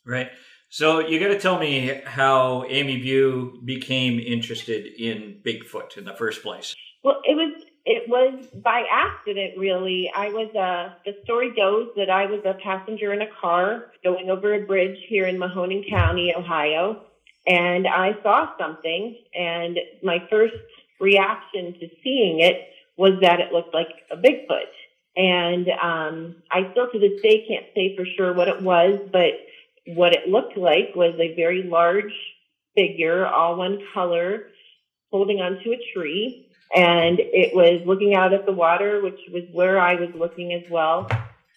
Right. 0.07 0.31
So 0.71 1.01
you 1.01 1.19
got 1.19 1.29
to 1.29 1.39
tell 1.39 1.59
me 1.59 2.01
how 2.05 2.65
Amy 2.69 3.01
Bue 3.01 3.61
became 3.65 4.19
interested 4.19 4.87
in 5.01 5.41
Bigfoot 5.45 5.97
in 5.97 6.05
the 6.05 6.15
first 6.15 6.43
place. 6.43 6.75
Well, 7.03 7.21
it 7.25 7.35
was 7.35 7.65
it 7.87 8.07
was 8.07 8.45
by 8.63 8.85
accident, 8.91 9.57
really. 9.57 10.11
I 10.15 10.29
was 10.29 10.55
uh 10.55 10.95
the 11.07 11.17
story 11.25 11.55
goes 11.55 11.89
that 11.97 12.11
I 12.11 12.27
was 12.27 12.41
a 12.45 12.55
passenger 12.63 13.15
in 13.15 13.23
a 13.23 13.29
car 13.41 13.93
going 14.05 14.29
over 14.29 14.55
a 14.55 14.67
bridge 14.67 14.99
here 15.09 15.27
in 15.27 15.39
Mahoning 15.39 15.89
County, 15.89 16.35
Ohio, 16.37 17.03
and 17.47 17.87
I 17.87 18.15
saw 18.23 18.51
something. 18.59 19.17
And 19.35 19.79
my 20.03 20.19
first 20.29 20.55
reaction 21.01 21.75
to 21.81 21.89
seeing 22.05 22.41
it 22.41 22.69
was 22.99 23.13
that 23.23 23.41
it 23.41 23.53
looked 23.53 23.73
like 23.73 23.89
a 24.11 24.17
Bigfoot. 24.17 24.69
And 25.17 25.69
um, 25.83 26.37
I 26.53 26.71
still 26.73 26.91
to 26.93 26.99
this 26.99 27.23
day 27.23 27.45
can't 27.49 27.67
say 27.75 27.97
for 27.97 28.05
sure 28.05 28.35
what 28.35 28.49
it 28.49 28.61
was, 28.61 29.01
but 29.11 29.33
what 29.95 30.13
it 30.13 30.29
looked 30.29 30.57
like 30.57 30.95
was 30.95 31.15
a 31.19 31.35
very 31.35 31.63
large 31.63 32.13
figure, 32.75 33.27
all 33.27 33.57
one 33.57 33.81
color, 33.95 34.49
holding 35.11 35.41
onto 35.41 35.73
a 35.73 35.79
tree 35.95 36.49
and 36.75 37.19
it 37.19 37.55
was 37.55 37.81
looking 37.87 38.15
out 38.15 38.33
at 38.33 38.45
the 38.47 38.53
water, 38.53 39.01
which 39.03 39.19
was 39.33 39.45
where 39.53 39.79
I 39.79 39.95
was 39.95 40.11
looking 40.15 40.53
as 40.53 40.69
well. 40.71 41.09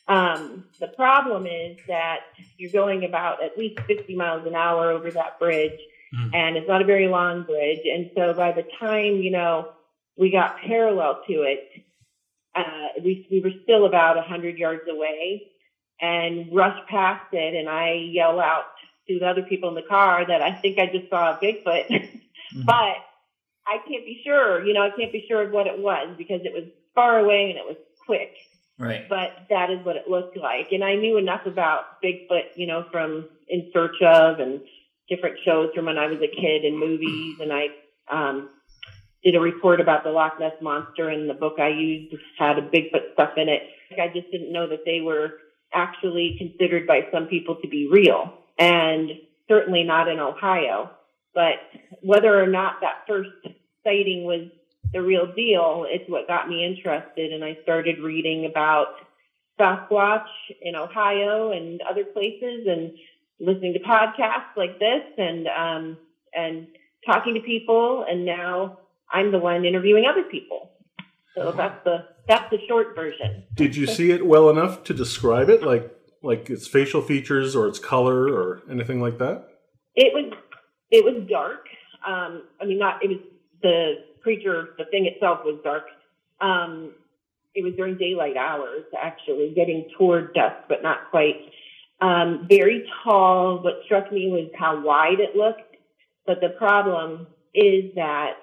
Um, 0.08 0.66
the 0.80 0.88
problem 0.88 1.46
is 1.46 1.78
that 1.88 2.22
you're 2.58 2.72
going 2.72 3.04
about 3.06 3.44
at 3.44 3.58
least 3.58 3.80
50 3.82 4.16
miles 4.16 4.46
an 4.48 4.56
hour 4.56 4.90
over 4.92 5.12
that 5.12 5.40
bridge, 5.40 5.80
Mhm. 6.14 6.32
and 6.34 6.58
it's 6.58 6.68
not 6.68 6.82
a 6.82 6.86
very 6.86 7.08
long 7.08 7.44
bridge. 7.44 7.86
And 7.86 8.10
so 8.16 8.34
by 8.34 8.52
the 8.52 8.64
time 8.80 9.22
you 9.22 9.32
know 9.32 9.70
we 10.18 10.30
got 10.30 10.60
parallel 10.60 11.24
to 11.28 11.42
it, 11.44 11.70
uh, 12.56 12.90
we 13.04 13.28
we 13.32 13.42
were 13.42 13.54
still 13.64 13.86
about 13.86 14.18
100 14.18 14.58
yards 14.58 14.88
away, 14.90 15.51
and 16.02 16.54
rushed 16.54 16.88
past 16.88 17.32
it, 17.32 17.54
and 17.54 17.70
I 17.70 17.94
yell 17.94 18.40
out 18.40 18.66
to 19.08 19.20
the 19.20 19.26
other 19.26 19.44
people 19.44 19.70
in 19.70 19.76
the 19.76 19.88
car 19.88 20.26
that 20.28 20.42
I 20.42 20.52
think 20.54 20.80
I 20.80 20.88
just 20.88 21.10
saw 21.10 21.32
a 21.32 21.38
Bigfoot, 21.38 22.20
but 22.66 22.98
I 23.68 23.78
can't 23.88 24.06
be 24.06 24.22
sure. 24.24 24.66
You 24.66 24.74
know, 24.74 24.82
I 24.82 24.90
can't 24.90 25.12
be 25.12 25.26
sure 25.28 25.44
of 25.44 25.52
what 25.52 25.68
it 25.68 25.78
was 25.78 26.16
because 26.18 26.42
it 26.44 26.54
was 26.54 26.64
far 26.96 27.20
away 27.20 27.50
and 27.50 27.58
it 27.58 27.66
was 27.66 27.78
quick. 28.06 28.34
Right. 28.78 29.08
But 29.08 29.46
that 29.50 29.70
is 29.70 29.86
what 29.86 29.96
it 29.96 30.10
looked 30.10 30.36
like. 30.38 30.72
And 30.72 30.84
I 30.84 30.96
knew 30.96 31.18
enough 31.18 31.46
about 31.46 32.02
Bigfoot, 32.04 32.56
you 32.56 32.66
know, 32.66 32.86
from 32.92 33.30
In 33.48 33.70
Search 33.72 34.02
of 34.02 34.40
and 34.40 34.62
different 35.08 35.38
shows 35.46 35.70
from 35.76 35.86
when 35.86 36.00
I 36.00 36.08
was 36.08 36.18
a 36.18 36.42
kid 36.42 36.66
and 36.66 36.80
movies. 36.80 37.40
And 37.40 37.54
I 37.54 37.68
um, 38.10 38.50
did 39.24 39.36
a 39.36 39.40
report 39.40 39.80
about 39.80 40.04
the 40.04 40.10
Loch 40.10 40.40
Ness 40.40 40.54
Monster 40.62 41.10
and 41.10 41.30
the 41.30 41.36
book 41.36 41.60
I 41.60 41.68
used 41.70 42.16
had 42.40 42.58
a 42.58 42.62
Bigfoot 42.64 43.14
stuff 43.14 43.34
in 43.38 43.50
it. 43.50 43.62
I 44.02 44.08
just 44.08 44.32
didn't 44.32 44.52
know 44.52 44.68
that 44.68 44.84
they 44.84 45.02
were 45.02 45.34
actually 45.74 46.36
considered 46.38 46.88
by 46.88 47.08
some 47.12 47.28
people 47.28 47.56
to 47.62 47.68
be 47.68 47.88
real. 47.92 48.34
And 48.58 49.12
certainly 49.48 49.84
not 49.84 50.08
in 50.08 50.20
Ohio. 50.20 50.92
But 51.34 51.56
whether 52.02 52.42
or 52.42 52.48
not 52.48 52.82
that 52.82 53.04
first 53.08 53.30
sighting 53.84 54.26
was 54.26 54.50
the 54.94 55.02
real 55.02 55.32
deal, 55.34 55.86
it's 55.88 56.10
what 56.10 56.28
got 56.28 56.50
me 56.50 56.66
interested. 56.66 57.32
And 57.32 57.44
I 57.44 57.58
started 57.64 58.00
reading 58.00 58.46
about 58.46 58.88
Sasquatch 59.60 60.28
in 60.62 60.76
Ohio 60.76 61.52
and 61.52 61.82
other 61.90 62.04
places 62.04 62.68
and 62.68 62.92
listening 63.40 63.74
to 63.74 63.80
podcasts 63.80 64.56
like 64.56 64.80
this 64.80 65.04
and 65.18 65.48
um, 65.48 65.98
and 66.34 66.68
talking 67.06 67.34
to 67.36 67.42
people, 67.42 68.06
and 68.08 68.26
now 68.26 68.80
I'm 69.12 69.32
the 69.32 69.40
one 69.40 69.66
interviewing 69.66 70.06
other 70.06 70.24
people. 70.24 70.72
So 71.36 71.52
that's 71.52 71.84
the 71.84 72.06
that's 72.28 72.50
the 72.50 72.60
short 72.68 72.96
version. 72.96 73.44
Did 73.56 73.76
you 73.76 73.88
see 73.88 74.12
it 74.12 74.26
well 74.26 74.50
enough 74.50 74.84
to 74.86 74.94
describe 74.94 75.50
it, 75.50 75.64
like 75.64 75.96
like 76.24 76.50
its 76.50 76.68
facial 76.68 77.02
features 77.02 77.56
or 77.56 77.68
its 77.68 77.80
color 77.80 78.32
or 78.32 78.62
anything 78.70 79.02
like 79.02 79.18
that? 79.18 79.48
It 79.96 80.14
was 80.14 80.34
it 80.90 81.04
was 81.04 81.28
dark. 81.30 81.68
Um, 82.06 82.44
I 82.60 82.66
mean, 82.66 82.80
not 82.80 83.04
it 83.04 83.10
was 83.10 83.20
the 83.62 83.94
creature, 84.22 84.70
the 84.78 84.86
thing 84.86 85.06
itself 85.06 85.40
was 85.44 85.60
dark. 85.64 85.86
Um, 86.40 86.94
it 87.54 87.64
was 87.64 87.74
during 87.76 87.98
daylight 87.98 88.38
hours, 88.38 88.84
actually, 88.98 89.54
getting 89.56 89.90
toward 89.98 90.34
dusk, 90.34 90.68
but 90.70 90.84
not 90.84 91.10
quite. 91.10 91.52
Um, 92.00 92.48
very 92.50 92.88
tall. 93.04 93.62
What 93.62 93.82
struck 93.86 94.12
me 94.12 94.30
was 94.30 94.50
how 94.58 94.82
wide 94.84 95.20
it 95.20 95.36
looked. 95.36 95.76
But 96.26 96.40
the 96.42 96.50
problem 96.50 97.28
is 97.54 97.94
that 97.96 98.38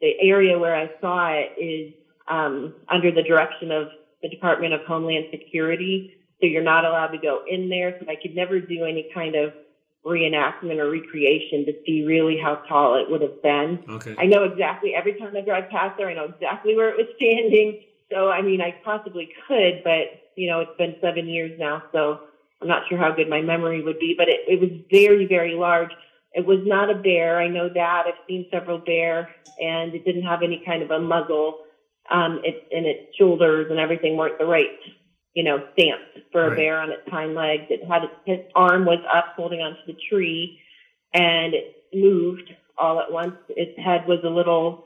the 0.00 0.12
area 0.20 0.58
where 0.58 0.74
I 0.74 0.90
saw 1.00 1.32
it 1.32 1.60
is 1.60 1.92
um, 2.28 2.74
under 2.88 3.10
the 3.12 3.22
direction 3.22 3.70
of 3.70 3.88
the 4.22 4.28
Department 4.28 4.72
of 4.72 4.80
Homeland 4.86 5.26
Security. 5.30 6.14
So 6.40 6.46
you're 6.46 6.62
not 6.62 6.84
allowed 6.84 7.08
to 7.08 7.18
go 7.18 7.42
in 7.48 7.68
there. 7.68 7.96
So 8.00 8.06
I 8.08 8.16
could 8.20 8.34
never 8.34 8.60
do 8.60 8.84
any 8.84 9.10
kind 9.14 9.34
of 9.34 9.52
reenactment 10.04 10.78
or 10.78 10.90
recreation 10.90 11.66
to 11.66 11.72
see 11.84 12.04
really 12.06 12.38
how 12.40 12.56
tall 12.68 12.94
it 12.94 13.10
would 13.10 13.22
have 13.22 13.42
been. 13.42 13.82
Okay. 13.88 14.14
I 14.18 14.26
know 14.26 14.44
exactly 14.44 14.94
every 14.94 15.18
time 15.18 15.36
I 15.36 15.40
drive 15.40 15.68
past 15.70 15.96
there, 15.98 16.08
I 16.08 16.14
know 16.14 16.26
exactly 16.32 16.76
where 16.76 16.90
it 16.90 16.96
was 16.96 17.06
standing. 17.16 17.82
So 18.12 18.28
I 18.28 18.40
mean, 18.40 18.60
I 18.60 18.76
possibly 18.84 19.28
could, 19.48 19.82
but 19.82 20.30
you 20.36 20.48
know, 20.48 20.60
it's 20.60 20.76
been 20.78 20.94
seven 21.00 21.26
years 21.26 21.58
now, 21.58 21.82
so 21.92 22.20
I'm 22.62 22.68
not 22.68 22.82
sure 22.88 22.98
how 22.98 23.12
good 23.12 23.28
my 23.28 23.40
memory 23.40 23.82
would 23.82 23.98
be. 23.98 24.14
But 24.16 24.28
it, 24.28 24.40
it 24.46 24.60
was 24.60 24.70
very, 24.90 25.26
very 25.26 25.54
large. 25.54 25.90
It 26.34 26.46
was 26.46 26.60
not 26.64 26.90
a 26.90 26.94
bear. 26.94 27.40
I 27.40 27.48
know 27.48 27.68
that. 27.68 28.04
I've 28.06 28.26
seen 28.28 28.46
several 28.52 28.78
bear, 28.78 29.30
and 29.60 29.94
it 29.94 30.04
didn't 30.04 30.22
have 30.22 30.42
any 30.42 30.62
kind 30.64 30.82
of 30.82 30.90
a 30.90 31.00
muzzle. 31.00 31.60
Um, 32.10 32.40
it, 32.44 32.68
and 32.74 32.86
its 32.86 33.16
shoulders 33.16 33.66
and 33.70 33.78
everything 33.78 34.16
weren't 34.16 34.38
the 34.38 34.46
right, 34.46 34.78
you 35.34 35.42
know, 35.42 35.62
stance 35.72 36.24
for 36.32 36.44
a 36.44 36.48
Right. 36.50 36.56
bear 36.56 36.80
on 36.80 36.90
its 36.90 37.08
hind 37.08 37.34
legs. 37.34 37.64
It 37.70 37.84
had 37.84 38.04
its, 38.04 38.14
its 38.26 38.52
arm 38.54 38.84
was 38.84 39.00
up, 39.12 39.34
holding 39.36 39.60
onto 39.60 39.80
the 39.86 39.98
tree, 40.08 40.60
and 41.12 41.54
it 41.54 41.84
moved 41.92 42.52
all 42.78 43.00
at 43.00 43.10
once. 43.10 43.36
Its 43.48 43.78
head 43.78 44.06
was 44.06 44.20
a 44.24 44.28
little, 44.28 44.84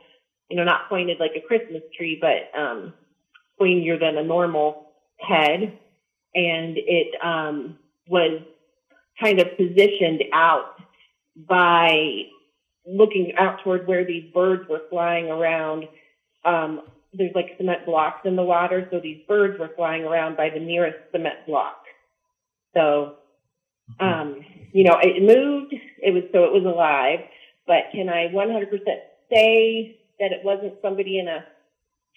you 0.48 0.56
know, 0.56 0.64
not 0.64 0.88
pointed 0.88 1.18
like 1.20 1.32
a 1.36 1.40
Christmas 1.40 1.82
tree, 1.96 2.18
but 2.20 2.58
um, 2.58 2.94
pointier 3.60 3.98
than 3.98 4.16
a 4.16 4.22
normal 4.22 4.92
head, 5.18 5.78
and 6.34 6.76
it 6.78 7.14
um, 7.22 7.78
was 8.08 8.40
kind 9.20 9.40
of 9.40 9.56
positioned 9.56 10.24
out 10.32 10.76
by 11.36 12.24
looking 12.86 13.32
out 13.36 13.62
toward 13.62 13.86
where 13.86 14.04
these 14.04 14.32
birds 14.32 14.68
were 14.68 14.82
flying 14.90 15.30
around. 15.30 15.84
Um, 16.44 16.82
there's 17.12 17.34
like 17.34 17.56
cement 17.56 17.86
blocks 17.86 18.20
in 18.24 18.36
the 18.36 18.42
water, 18.42 18.86
so 18.90 19.00
these 19.00 19.20
birds 19.26 19.58
were 19.58 19.70
flying 19.76 20.04
around 20.04 20.36
by 20.36 20.48
the 20.50 20.60
nearest 20.60 20.98
cement 21.12 21.46
block. 21.46 21.84
So, 22.74 23.16
um, 23.98 24.44
you 24.72 24.84
know, 24.84 24.96
it 25.02 25.22
moved. 25.22 25.74
It 25.98 26.14
was 26.14 26.24
so 26.32 26.44
it 26.44 26.52
was 26.52 26.64
alive. 26.64 27.20
But 27.66 27.90
can 27.92 28.08
I 28.08 28.28
100% 28.28 28.70
say 29.32 29.98
that 30.18 30.32
it 30.32 30.44
wasn't 30.44 30.74
somebody 30.82 31.18
in 31.18 31.28
a 31.28 31.44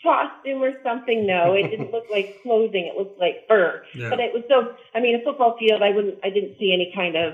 costume 0.03 0.63
or 0.63 0.73
something? 0.83 1.25
No, 1.25 1.53
it 1.53 1.69
didn't 1.69 1.91
look 1.91 2.05
like 2.12 2.39
clothing. 2.43 2.85
It 2.93 2.97
looked 2.97 3.19
like 3.19 3.47
fur. 3.47 3.83
Yeah. 3.95 4.09
But 4.09 4.19
it 4.19 4.33
was 4.33 4.43
so. 4.47 4.75
I 4.93 5.00
mean, 5.00 5.15
a 5.19 5.23
football 5.23 5.57
field. 5.59 5.81
I 5.81 5.89
wouldn't. 5.89 6.19
I 6.23 6.29
didn't 6.29 6.57
see 6.59 6.71
any 6.73 6.91
kind 6.95 7.15
of 7.15 7.33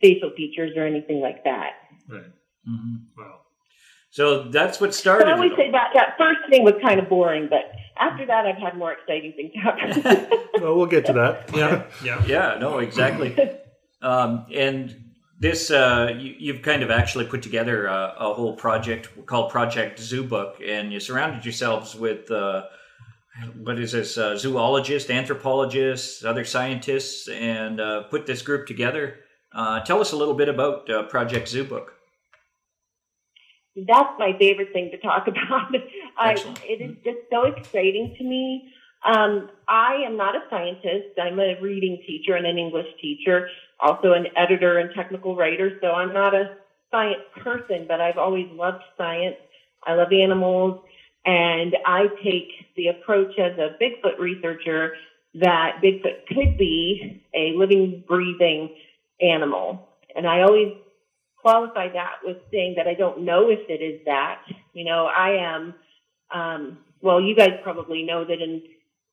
facial 0.00 0.30
features 0.36 0.72
or 0.76 0.84
anything 0.86 1.20
like 1.20 1.44
that. 1.44 1.72
Right. 2.08 2.22
Mhm. 2.68 3.02
Wow. 3.16 3.40
So 4.18 4.42
that's 4.42 4.80
what 4.80 4.92
So 4.94 4.98
started. 4.98 5.28
I 5.28 5.34
always 5.34 5.52
say 5.56 5.70
that 5.70 5.90
that 5.94 6.18
first 6.18 6.40
thing 6.50 6.64
was 6.64 6.74
kind 6.82 6.98
of 6.98 7.08
boring, 7.08 7.46
but 7.48 7.70
after 8.00 8.26
that, 8.26 8.46
I've 8.46 8.58
had 8.58 8.76
more 8.76 8.92
exciting 8.92 9.32
things 9.34 9.52
happen. 9.54 10.26
Well, 10.60 10.74
we'll 10.76 10.86
get 10.86 11.06
to 11.06 11.12
that. 11.12 11.54
Yeah. 11.54 11.84
Yeah. 12.02 12.24
Yeah, 12.26 12.56
no, 12.58 12.80
exactly. 12.80 13.36
um, 14.02 14.44
and 14.52 15.12
this, 15.38 15.70
uh, 15.70 16.12
you, 16.18 16.34
you've 16.36 16.62
kind 16.62 16.82
of 16.82 16.90
actually 16.90 17.26
put 17.26 17.42
together 17.42 17.86
a, 17.86 18.14
a 18.18 18.34
whole 18.34 18.56
project 18.56 19.08
called 19.26 19.52
Project 19.52 20.00
Zoobook, 20.00 20.54
and 20.68 20.92
you 20.92 20.98
surrounded 20.98 21.44
yourselves 21.44 21.94
with 21.94 22.28
uh, 22.32 22.64
what 23.62 23.78
is 23.78 23.92
this? 23.92 24.18
Uh, 24.18 24.36
zoologists, 24.36 25.10
anthropologists, 25.10 26.24
other 26.24 26.44
scientists, 26.44 27.28
and 27.28 27.80
uh, 27.80 28.02
put 28.10 28.26
this 28.26 28.42
group 28.42 28.66
together. 28.66 29.20
Uh, 29.52 29.78
tell 29.84 30.00
us 30.00 30.10
a 30.10 30.16
little 30.16 30.34
bit 30.34 30.48
about 30.48 30.90
uh, 30.90 31.04
Project 31.04 31.46
Zoobook. 31.46 31.90
That's 33.86 34.18
my 34.18 34.36
favorite 34.38 34.72
thing 34.72 34.90
to 34.90 34.98
talk 34.98 35.26
about. 35.28 35.74
I, 36.16 36.32
it 36.64 36.80
is 36.80 36.96
just 37.04 37.18
so 37.30 37.44
exciting 37.44 38.14
to 38.18 38.24
me. 38.24 38.72
Um, 39.04 39.50
I 39.68 40.02
am 40.06 40.16
not 40.16 40.34
a 40.34 40.40
scientist. 40.50 41.18
I'm 41.22 41.38
a 41.38 41.60
reading 41.60 42.02
teacher 42.06 42.34
and 42.34 42.46
an 42.46 42.58
English 42.58 42.88
teacher, 43.00 43.48
also 43.80 44.12
an 44.12 44.26
editor 44.36 44.78
and 44.78 44.90
technical 44.94 45.36
writer. 45.36 45.78
So 45.80 45.88
I'm 45.88 46.12
not 46.12 46.34
a 46.34 46.56
science 46.90 47.22
person, 47.42 47.86
but 47.86 48.00
I've 48.00 48.18
always 48.18 48.48
loved 48.52 48.82
science. 48.96 49.36
I 49.86 49.94
love 49.94 50.08
animals, 50.12 50.82
and 51.24 51.76
I 51.86 52.06
take 52.24 52.48
the 52.76 52.88
approach 52.88 53.38
as 53.38 53.56
a 53.58 53.76
Bigfoot 53.80 54.18
researcher 54.18 54.94
that 55.34 55.80
Bigfoot 55.82 56.26
could 56.26 56.58
be 56.58 57.22
a 57.34 57.52
living, 57.56 58.02
breathing 58.08 58.74
animal. 59.20 59.88
And 60.16 60.26
I 60.26 60.42
always 60.42 60.72
qualify 61.40 61.88
that 61.92 62.16
with 62.24 62.38
saying 62.50 62.74
that 62.76 62.86
I 62.86 62.94
don't 62.94 63.22
know 63.22 63.48
if 63.48 63.60
it 63.68 63.82
is 63.82 64.00
that. 64.06 64.42
You 64.72 64.84
know, 64.84 65.06
I 65.06 65.30
am, 65.30 65.74
um, 66.32 66.78
well, 67.00 67.20
you 67.20 67.34
guys 67.34 67.50
probably 67.62 68.02
know 68.02 68.24
that 68.24 68.40
in 68.40 68.62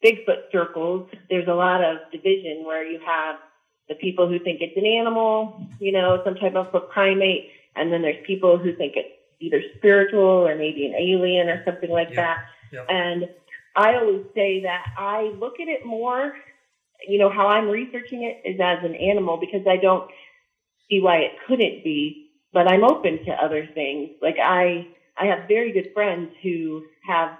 Bigfoot 0.03 0.51
circles, 0.51 1.09
there's 1.29 1.47
a 1.47 1.53
lot 1.53 1.83
of 1.83 1.97
division 2.11 2.63
where 2.65 2.83
you 2.83 2.99
have 3.05 3.37
the 3.89 3.95
people 3.95 4.27
who 4.27 4.39
think 4.39 4.61
it's 4.61 4.75
an 4.77 4.85
animal, 4.85 5.59
you 5.79 5.91
know, 5.91 6.21
some 6.25 6.35
type 6.35 6.55
of 6.55 6.73
a 6.73 6.79
primate, 6.79 7.49
and 7.75 7.91
then 7.91 8.01
there's 8.01 8.23
people 8.25 8.57
who 8.57 8.75
think 8.75 8.93
it's 8.95 9.09
either 9.39 9.61
spiritual 9.77 10.21
or 10.21 10.55
maybe 10.55 10.85
an 10.85 10.93
alien 10.95 11.49
or 11.49 11.63
something 11.65 11.89
like 11.89 12.09
Yeah. 12.09 12.15
that. 12.15 12.45
Yeah. 12.71 12.85
And 12.89 13.29
I 13.75 13.95
always 13.95 14.25
say 14.33 14.61
that 14.61 14.85
I 14.97 15.33
look 15.39 15.59
at 15.59 15.67
it 15.67 15.85
more, 15.85 16.35
you 17.07 17.19
know, 17.19 17.29
how 17.29 17.47
I'm 17.47 17.69
researching 17.69 18.23
it 18.23 18.41
is 18.45 18.59
as 18.59 18.83
an 18.83 18.95
animal 18.95 19.37
because 19.37 19.67
I 19.67 19.77
don't 19.77 20.09
see 20.89 21.01
why 21.01 21.17
it 21.17 21.31
couldn't 21.47 21.83
be, 21.83 22.31
but 22.53 22.71
I'm 22.71 22.83
open 22.83 23.25
to 23.25 23.31
other 23.31 23.67
things. 23.73 24.11
Like 24.21 24.37
I, 24.41 24.87
I 25.17 25.25
have 25.25 25.47
very 25.47 25.71
good 25.71 25.91
friends 25.93 26.31
who 26.41 26.83
have 27.07 27.37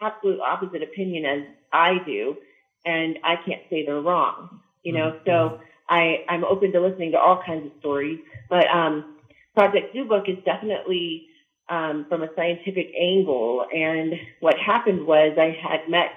absolute 0.00 0.40
opposite 0.40 0.82
opinion 0.82 1.24
as 1.24 1.42
I 1.72 1.98
do, 2.06 2.36
and 2.84 3.18
I 3.24 3.36
can't 3.36 3.62
say 3.68 3.84
they're 3.84 4.00
wrong. 4.00 4.60
You 4.82 4.94
know, 4.94 5.20
so 5.26 5.60
I, 5.88 6.24
I'm 6.28 6.44
open 6.44 6.72
to 6.72 6.80
listening 6.80 7.12
to 7.12 7.18
all 7.18 7.42
kinds 7.44 7.66
of 7.66 7.72
stories. 7.80 8.18
But 8.48 8.66
um, 8.68 9.16
Project 9.54 9.94
Zoobook 9.94 10.28
is 10.28 10.42
definitely 10.44 11.26
um, 11.68 12.06
from 12.08 12.22
a 12.22 12.28
scientific 12.34 12.92
angle. 12.98 13.66
And 13.74 14.14
what 14.40 14.54
happened 14.58 15.06
was 15.06 15.36
I 15.38 15.56
had 15.62 15.90
met 15.90 16.12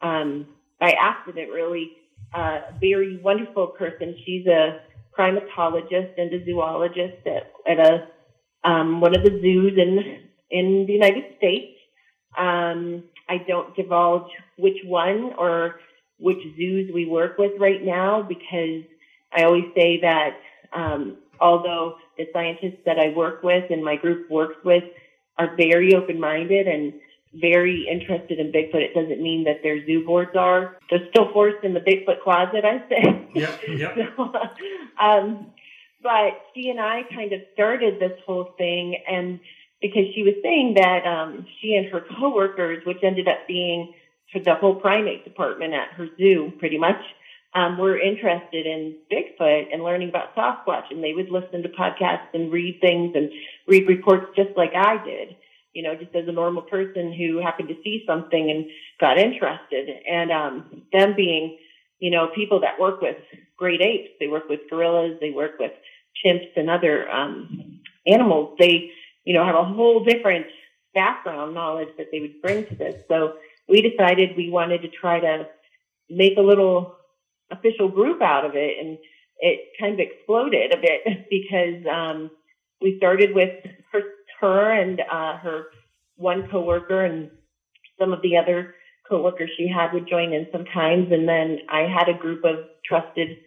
um, 0.00 0.46
by 0.78 0.94
accident, 0.98 1.50
really, 1.52 1.92
uh, 2.34 2.60
a 2.70 2.74
very 2.80 3.18
wonderful 3.18 3.68
person. 3.68 4.16
She's 4.24 4.46
a 4.46 4.80
primatologist 5.20 6.12
and 6.16 6.32
a 6.32 6.44
zoologist 6.44 7.26
at, 7.26 7.52
at 7.70 7.78
a 7.78 8.08
um, 8.68 9.00
one 9.00 9.16
of 9.16 9.22
the 9.22 9.30
zoos 9.40 9.78
in 9.78 10.28
in 10.50 10.86
the 10.86 10.92
United 10.92 11.24
States. 11.36 11.76
Um, 12.36 13.04
I 13.28 13.38
don't 13.46 13.74
divulge 13.76 14.30
which 14.58 14.78
one 14.84 15.32
or 15.38 15.76
which 16.18 16.38
zoos 16.56 16.90
we 16.92 17.06
work 17.06 17.38
with 17.38 17.52
right 17.58 17.84
now 17.84 18.22
because 18.22 18.84
I 19.32 19.44
always 19.44 19.64
say 19.74 20.00
that 20.02 20.36
um, 20.72 21.18
although 21.40 21.96
the 22.18 22.26
scientists 22.32 22.82
that 22.86 22.98
I 22.98 23.14
work 23.16 23.42
with 23.42 23.64
and 23.70 23.84
my 23.84 23.96
group 23.96 24.30
works 24.30 24.56
with 24.64 24.84
are 25.38 25.56
very 25.56 25.94
open-minded 25.94 26.66
and 26.68 26.92
very 27.32 27.86
interested 27.90 28.38
in 28.40 28.50
Bigfoot, 28.52 28.82
it 28.82 28.94
doesn't 28.94 29.22
mean 29.22 29.44
that 29.44 29.62
their 29.62 29.84
zoo 29.86 30.04
boards 30.04 30.32
are. 30.36 30.76
They're 30.90 31.08
still 31.10 31.32
forced 31.32 31.64
in 31.64 31.74
the 31.74 31.80
Bigfoot 31.80 32.22
closet, 32.22 32.64
I 32.64 32.88
say. 32.88 33.28
Yeah. 33.34 33.56
Yeah. 33.68 33.94
So, 34.16 34.32
um, 35.06 35.46
but 36.02 36.40
she 36.54 36.70
and 36.70 36.80
I 36.80 37.02
kind 37.14 37.32
of 37.32 37.40
started 37.52 38.00
this 38.00 38.18
whole 38.26 38.54
thing, 38.58 38.96
and 39.08 39.38
because 39.80 40.04
she 40.14 40.22
was 40.22 40.34
saying 40.42 40.74
that 40.74 41.06
um, 41.06 41.46
she 41.60 41.74
and 41.74 41.86
her 41.86 42.02
coworkers, 42.18 42.84
which 42.86 42.98
ended 43.02 43.28
up 43.28 43.46
being 43.46 43.94
for 44.32 44.40
the 44.40 44.54
whole 44.54 44.74
primate 44.74 45.24
department 45.24 45.74
at 45.74 45.92
her 45.96 46.08
zoo, 46.16 46.52
pretty 46.58 46.78
much, 46.78 47.00
um, 47.54 47.78
were 47.78 47.98
interested 47.98 48.66
in 48.66 48.96
Bigfoot 49.10 49.72
and 49.72 49.82
learning 49.82 50.08
about 50.08 50.34
Sasquatch, 50.36 50.90
and 50.90 51.02
they 51.02 51.14
would 51.14 51.30
listen 51.30 51.62
to 51.62 51.68
podcasts 51.68 52.32
and 52.32 52.52
read 52.52 52.78
things 52.80 53.12
and 53.14 53.30
read 53.66 53.88
reports 53.88 54.26
just 54.36 54.56
like 54.56 54.72
I 54.74 55.02
did. 55.04 55.36
You 55.72 55.84
know, 55.84 55.94
just 55.94 56.14
as 56.14 56.26
a 56.26 56.32
normal 56.32 56.62
person 56.62 57.12
who 57.12 57.38
happened 57.38 57.68
to 57.68 57.76
see 57.84 58.02
something 58.06 58.50
and 58.50 58.66
got 59.00 59.18
interested, 59.18 59.88
and 60.08 60.30
um, 60.30 60.82
them 60.92 61.14
being 61.16 61.58
you 62.00 62.10
know, 62.10 62.28
people 62.34 62.60
that 62.60 62.80
work 62.80 63.00
with 63.00 63.18
great 63.56 63.80
apes. 63.80 64.10
They 64.18 64.26
work 64.26 64.48
with 64.48 64.60
gorillas. 64.68 65.18
They 65.20 65.30
work 65.30 65.58
with 65.60 65.72
chimps 66.24 66.50
and 66.56 66.68
other 66.68 67.08
um, 67.10 67.80
animals. 68.06 68.56
They, 68.58 68.90
you 69.24 69.34
know, 69.34 69.44
have 69.44 69.54
a 69.54 69.64
whole 69.64 70.02
different 70.02 70.46
background 70.94 71.54
knowledge 71.54 71.90
that 71.98 72.08
they 72.10 72.20
would 72.20 72.42
bring 72.42 72.66
to 72.66 72.74
this. 72.74 73.04
So 73.06 73.34
we 73.68 73.82
decided 73.82 74.36
we 74.36 74.50
wanted 74.50 74.82
to 74.82 74.88
try 74.88 75.20
to 75.20 75.46
make 76.08 76.36
a 76.38 76.42
little 76.42 76.96
official 77.50 77.88
group 77.88 78.22
out 78.22 78.44
of 78.44 78.52
it, 78.54 78.78
and 78.80 78.98
it 79.38 79.68
kind 79.78 79.94
of 79.94 80.00
exploded 80.00 80.72
a 80.72 80.80
bit 80.80 81.28
because 81.30 81.86
um, 81.86 82.30
we 82.80 82.96
started 82.96 83.34
with 83.34 83.62
her, 84.40 84.72
and 84.72 85.00
uh, 85.00 85.36
her 85.38 85.66
one 86.16 86.48
coworker 86.50 87.04
and 87.04 87.30
some 87.98 88.12
of 88.12 88.22
the 88.22 88.36
other 88.36 88.74
coworkers 89.08 89.50
she 89.56 89.68
had 89.68 89.92
would 89.92 90.08
join 90.08 90.32
in 90.32 90.46
sometimes, 90.52 91.12
and 91.12 91.28
then 91.28 91.58
I 91.68 91.80
had 91.80 92.08
a 92.08 92.18
group 92.18 92.44
of 92.44 92.66
trusted 92.84 93.38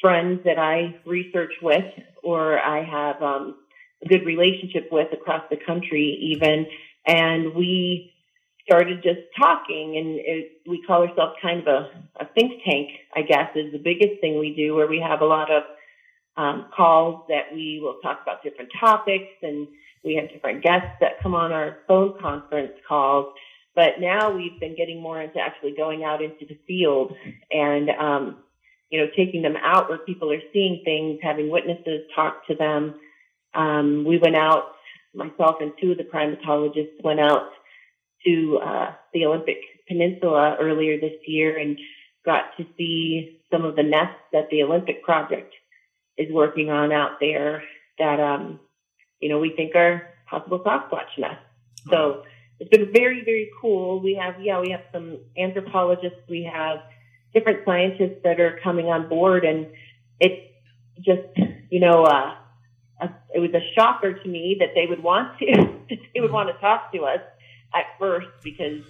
friends 0.00 0.40
that 0.44 0.58
I 0.58 0.96
research 1.04 1.52
with 1.60 1.84
or 2.22 2.58
I 2.58 2.84
have 2.84 3.22
um, 3.22 3.56
a 4.02 4.08
good 4.08 4.24
relationship 4.24 4.88
with 4.92 5.12
across 5.12 5.42
the 5.50 5.56
country, 5.56 6.18
even. 6.32 6.66
And 7.06 7.54
we 7.54 8.12
started 8.64 9.02
just 9.02 9.20
talking, 9.36 9.96
and 9.96 10.18
it, 10.18 10.60
we 10.68 10.82
call 10.86 11.02
ourselves 11.02 11.36
kind 11.40 11.60
of 11.60 11.66
a, 11.66 11.90
a 12.20 12.26
think 12.34 12.62
tank, 12.64 12.90
I 13.14 13.22
guess, 13.22 13.50
is 13.54 13.72
the 13.72 13.78
biggest 13.78 14.20
thing 14.20 14.38
we 14.38 14.54
do, 14.54 14.74
where 14.74 14.86
we 14.86 15.00
have 15.00 15.20
a 15.20 15.26
lot 15.26 15.50
of 15.50 15.62
um, 16.36 16.66
calls 16.76 17.24
that 17.28 17.52
we 17.52 17.80
will 17.82 17.96
talk 18.02 18.20
about 18.22 18.42
different 18.42 18.70
topics, 18.78 19.32
and 19.42 19.66
we 20.04 20.14
have 20.16 20.30
different 20.30 20.62
guests 20.62 20.96
that 21.00 21.20
come 21.22 21.34
on 21.34 21.52
our 21.52 21.78
phone 21.86 22.14
conference 22.20 22.72
calls. 22.86 23.32
But 23.74 24.00
now 24.00 24.30
we've 24.30 24.58
been 24.58 24.74
getting 24.76 25.00
more 25.00 25.22
into 25.22 25.38
actually 25.38 25.74
going 25.76 26.02
out 26.02 26.22
into 26.22 26.46
the 26.46 26.58
field 26.66 27.14
and 27.52 27.90
um, 27.90 28.38
you 28.90 29.00
know, 29.00 29.06
taking 29.16 29.42
them 29.42 29.56
out 29.62 29.88
where 29.88 29.98
people 29.98 30.32
are 30.32 30.42
seeing 30.52 30.82
things, 30.84 31.20
having 31.22 31.50
witnesses 31.50 32.02
talk 32.14 32.46
to 32.46 32.54
them. 32.54 32.94
Um, 33.54 34.04
we 34.06 34.18
went 34.18 34.36
out, 34.36 34.72
myself 35.14 35.56
and 35.60 35.72
two 35.80 35.92
of 35.92 35.98
the 35.98 36.04
primatologists 36.04 37.02
went 37.02 37.20
out 37.20 37.50
to 38.26 38.58
uh, 38.64 38.92
the 39.12 39.26
Olympic 39.26 39.58
Peninsula 39.86 40.56
earlier 40.60 40.98
this 40.98 41.14
year 41.26 41.58
and 41.58 41.78
got 42.24 42.56
to 42.56 42.66
see 42.76 43.40
some 43.50 43.64
of 43.64 43.76
the 43.76 43.82
nests 43.82 44.20
that 44.32 44.48
the 44.50 44.62
Olympic 44.62 45.02
Project 45.02 45.54
is 46.16 46.32
working 46.32 46.70
on 46.70 46.92
out 46.92 47.18
there 47.20 47.62
that, 47.98 48.20
um, 48.20 48.60
you 49.20 49.28
know, 49.28 49.38
we 49.38 49.54
think 49.56 49.74
are 49.74 50.08
possible 50.26 50.60
Sasquatch 50.60 51.18
nests. 51.18 51.42
So 51.90 52.24
it's 52.60 52.70
been 52.70 52.92
very, 52.92 53.24
very 53.24 53.50
cool. 53.60 54.00
We 54.00 54.14
have, 54.14 54.40
yeah, 54.40 54.60
we 54.60 54.70
have 54.70 54.82
some 54.92 55.18
anthropologists, 55.36 56.18
we 56.28 56.44
have 56.52 56.80
different 57.32 57.64
scientists 57.64 58.20
that 58.24 58.40
are 58.40 58.58
coming 58.62 58.86
on 58.86 59.08
board, 59.08 59.44
and 59.44 59.66
it 60.20 60.54
just 61.00 61.22
you 61.70 61.80
know 61.80 62.04
uh, 62.04 62.34
it 63.34 63.40
was 63.40 63.50
a 63.54 63.60
shocker 63.74 64.14
to 64.14 64.28
me 64.28 64.56
that 64.60 64.70
they 64.74 64.86
would 64.86 65.02
want 65.02 65.38
to 65.38 65.46
they 66.14 66.20
would 66.20 66.32
want 66.32 66.48
to 66.48 66.60
talk 66.60 66.92
to 66.92 67.04
us 67.04 67.20
at 67.74 67.84
first 67.98 68.28
because 68.42 68.82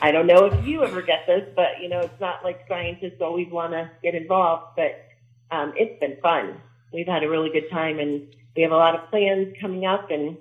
I 0.00 0.12
don't 0.12 0.26
know 0.26 0.46
if 0.46 0.66
you 0.66 0.84
ever 0.84 1.02
get 1.02 1.26
this, 1.26 1.48
but 1.54 1.80
you 1.80 1.88
know 1.88 2.00
it's 2.00 2.20
not 2.20 2.44
like 2.44 2.66
scientists 2.68 3.20
always 3.20 3.48
want 3.50 3.72
to 3.72 3.90
get 4.02 4.14
involved, 4.14 4.76
but 4.76 5.08
um, 5.50 5.72
it's 5.76 5.98
been 6.00 6.16
fun. 6.22 6.60
We've 6.92 7.06
had 7.06 7.22
a 7.22 7.28
really 7.28 7.50
good 7.50 7.70
time, 7.70 7.98
and 7.98 8.34
we 8.56 8.62
have 8.62 8.72
a 8.72 8.76
lot 8.76 8.94
of 8.94 9.10
plans 9.10 9.54
coming 9.60 9.86
up, 9.86 10.10
and 10.10 10.36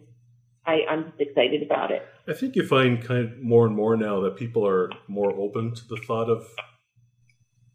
I, 0.66 0.82
I'm 0.90 1.06
just 1.06 1.22
excited 1.22 1.64
about 1.64 1.92
it. 1.92 2.06
I 2.28 2.34
think 2.34 2.56
you 2.56 2.66
find 2.66 3.04
kind 3.04 3.26
of 3.26 3.42
more 3.42 3.66
and 3.66 3.76
more 3.76 3.98
now 3.98 4.22
that 4.22 4.36
people 4.36 4.68
are 4.68 4.92
more 5.08 5.32
open 5.34 5.74
to 5.74 5.88
the 5.88 5.98
thought 6.08 6.30
of 6.30 6.46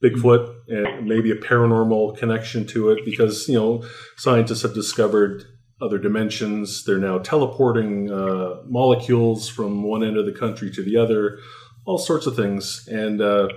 Bigfoot 0.02 0.54
and 0.68 1.06
maybe 1.06 1.30
a 1.30 1.36
paranormal 1.36 2.18
connection 2.18 2.66
to 2.68 2.90
it 2.90 3.04
because, 3.04 3.48
you 3.48 3.54
know, 3.54 3.84
scientists 4.16 4.62
have 4.62 4.74
discovered 4.74 5.44
other 5.80 5.98
dimensions. 5.98 6.84
They're 6.84 6.98
now 6.98 7.18
teleporting 7.18 8.10
uh, 8.10 8.62
molecules 8.66 9.48
from 9.48 9.82
one 9.82 10.04
end 10.04 10.16
of 10.16 10.26
the 10.26 10.32
country 10.32 10.70
to 10.72 10.82
the 10.82 10.96
other, 10.96 11.38
all 11.86 11.98
sorts 11.98 12.26
of 12.26 12.36
things. 12.36 12.86
And, 12.90 13.20
uh, 13.20 13.48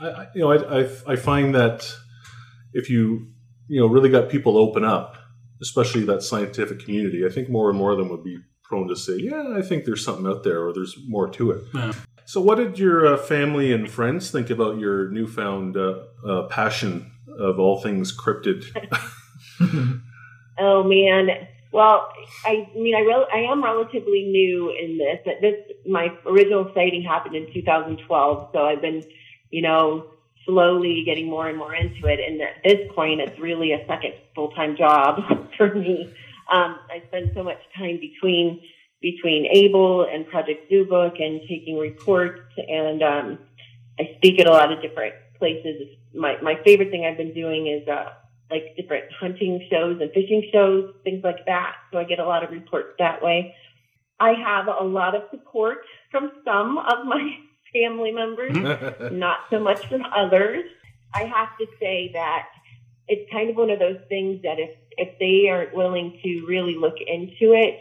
I, 0.00 0.26
you 0.34 0.40
know, 0.40 0.52
I, 0.52 0.80
I, 0.80 0.88
I 1.06 1.16
find 1.16 1.54
that 1.54 1.94
if 2.72 2.90
you, 2.90 3.28
you 3.68 3.80
know, 3.80 3.86
really 3.86 4.10
got 4.10 4.30
people 4.30 4.56
open 4.56 4.84
up, 4.84 5.16
especially 5.62 6.04
that 6.04 6.22
scientific 6.22 6.80
community, 6.80 7.24
I 7.24 7.30
think 7.30 7.48
more 7.48 7.70
and 7.70 7.78
more 7.78 7.92
of 7.92 7.98
them 7.98 8.10
would 8.10 8.24
be 8.24 8.38
prone 8.64 8.88
to 8.88 8.96
say, 8.96 9.16
yeah, 9.16 9.54
I 9.56 9.62
think 9.62 9.84
there's 9.84 10.04
something 10.04 10.26
out 10.26 10.42
there 10.42 10.66
or 10.66 10.72
there's 10.72 10.96
more 11.06 11.28
to 11.30 11.52
it. 11.52 11.64
Yeah. 11.74 11.92
So, 12.24 12.40
what 12.40 12.56
did 12.56 12.78
your 12.78 13.06
uh, 13.06 13.16
family 13.16 13.72
and 13.72 13.90
friends 13.90 14.30
think 14.30 14.50
about 14.50 14.78
your 14.78 15.10
newfound 15.10 15.76
uh, 15.76 16.04
uh, 16.26 16.46
passion 16.48 17.12
of 17.38 17.58
all 17.58 17.80
things 17.80 18.16
cryptid? 18.16 18.64
oh 20.58 20.84
man, 20.84 21.28
well, 21.72 22.08
I 22.44 22.68
mean, 22.74 22.94
I 22.94 23.00
re- 23.00 23.26
I 23.32 23.50
am 23.50 23.62
relatively 23.62 24.24
new 24.24 24.70
in 24.70 24.98
this. 24.98 25.36
This 25.40 25.54
my 25.86 26.08
original 26.26 26.70
sighting 26.74 27.02
happened 27.02 27.34
in 27.34 27.52
2012, 27.52 28.50
so 28.52 28.58
I've 28.60 28.80
been, 28.80 29.02
you 29.50 29.62
know, 29.62 30.06
slowly 30.44 31.02
getting 31.04 31.28
more 31.28 31.48
and 31.48 31.58
more 31.58 31.74
into 31.74 32.06
it. 32.06 32.20
And 32.20 32.40
at 32.40 32.62
this 32.64 32.90
point, 32.94 33.20
it's 33.20 33.38
really 33.38 33.72
a 33.72 33.86
second 33.86 34.14
full 34.34 34.50
time 34.52 34.76
job 34.76 35.20
for 35.56 35.74
me. 35.74 36.12
Um, 36.52 36.78
I 36.90 37.02
spend 37.08 37.30
so 37.34 37.42
much 37.42 37.58
time 37.76 37.98
between 38.00 38.60
between 39.00 39.46
Able 39.50 40.04
and 40.04 40.26
Project 40.28 40.70
Zoobook 40.70 41.20
and 41.20 41.40
taking 41.48 41.76
reports. 41.76 42.40
And 42.56 43.02
um, 43.02 43.38
I 43.98 44.14
speak 44.16 44.40
at 44.40 44.46
a 44.46 44.50
lot 44.50 44.72
of 44.72 44.80
different 44.80 45.14
places. 45.38 45.88
My, 46.14 46.40
my 46.40 46.54
favorite 46.64 46.90
thing 46.90 47.04
I've 47.04 47.16
been 47.16 47.34
doing 47.34 47.66
is 47.66 47.86
uh, 47.88 48.10
like 48.50 48.76
different 48.76 49.06
hunting 49.18 49.66
shows 49.70 50.00
and 50.00 50.10
fishing 50.12 50.48
shows, 50.52 50.94
things 51.02 51.24
like 51.24 51.44
that. 51.46 51.74
So 51.90 51.98
I 51.98 52.04
get 52.04 52.20
a 52.20 52.24
lot 52.24 52.44
of 52.44 52.50
reports 52.50 52.94
that 53.00 53.22
way. 53.22 53.54
I 54.20 54.34
have 54.34 54.68
a 54.68 54.84
lot 54.84 55.16
of 55.16 55.22
support 55.30 55.78
from 56.12 56.30
some 56.44 56.78
of 56.78 57.04
my 57.04 57.36
family 57.72 58.12
members, 58.12 59.10
not 59.12 59.40
so 59.50 59.58
much 59.58 59.86
from 59.86 60.02
others. 60.14 60.64
I 61.14 61.24
have 61.24 61.56
to 61.58 61.66
say 61.78 62.10
that 62.14 62.48
it's 63.08 63.30
kind 63.30 63.50
of 63.50 63.56
one 63.56 63.70
of 63.70 63.78
those 63.78 63.98
things 64.08 64.42
that 64.42 64.58
if 64.58 64.70
if 64.92 65.18
they 65.18 65.48
aren't 65.48 65.74
willing 65.74 66.18
to 66.22 66.46
really 66.46 66.76
look 66.76 66.96
into 67.06 67.52
it, 67.52 67.80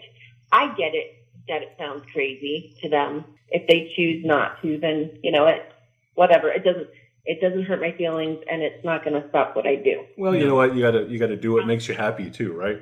I 0.51 0.73
get 0.75 0.95
it 0.95 1.25
that 1.47 1.61
it 1.61 1.75
sounds 1.77 2.05
crazy 2.13 2.75
to 2.81 2.89
them. 2.89 3.25
If 3.49 3.67
they 3.67 3.91
choose 3.95 4.23
not 4.25 4.61
to, 4.61 4.77
then 4.77 5.19
you 5.23 5.31
know 5.31 5.47
it. 5.47 5.71
Whatever. 6.15 6.49
It 6.49 6.63
doesn't. 6.63 6.87
It 7.23 7.39
doesn't 7.39 7.65
hurt 7.65 7.79
my 7.79 7.91
feelings, 7.91 8.39
and 8.49 8.63
it's 8.63 8.83
not 8.83 9.05
going 9.05 9.21
to 9.21 9.29
stop 9.29 9.55
what 9.55 9.67
I 9.67 9.75
do. 9.75 10.05
Well, 10.17 10.35
you 10.35 10.47
know 10.47 10.55
what? 10.55 10.73
You 10.73 10.81
gotta 10.81 11.03
you 11.03 11.19
gotta 11.19 11.35
do 11.35 11.53
what 11.53 11.67
makes 11.67 11.87
you 11.87 11.93
happy 11.93 12.31
too, 12.31 12.53
right? 12.53 12.81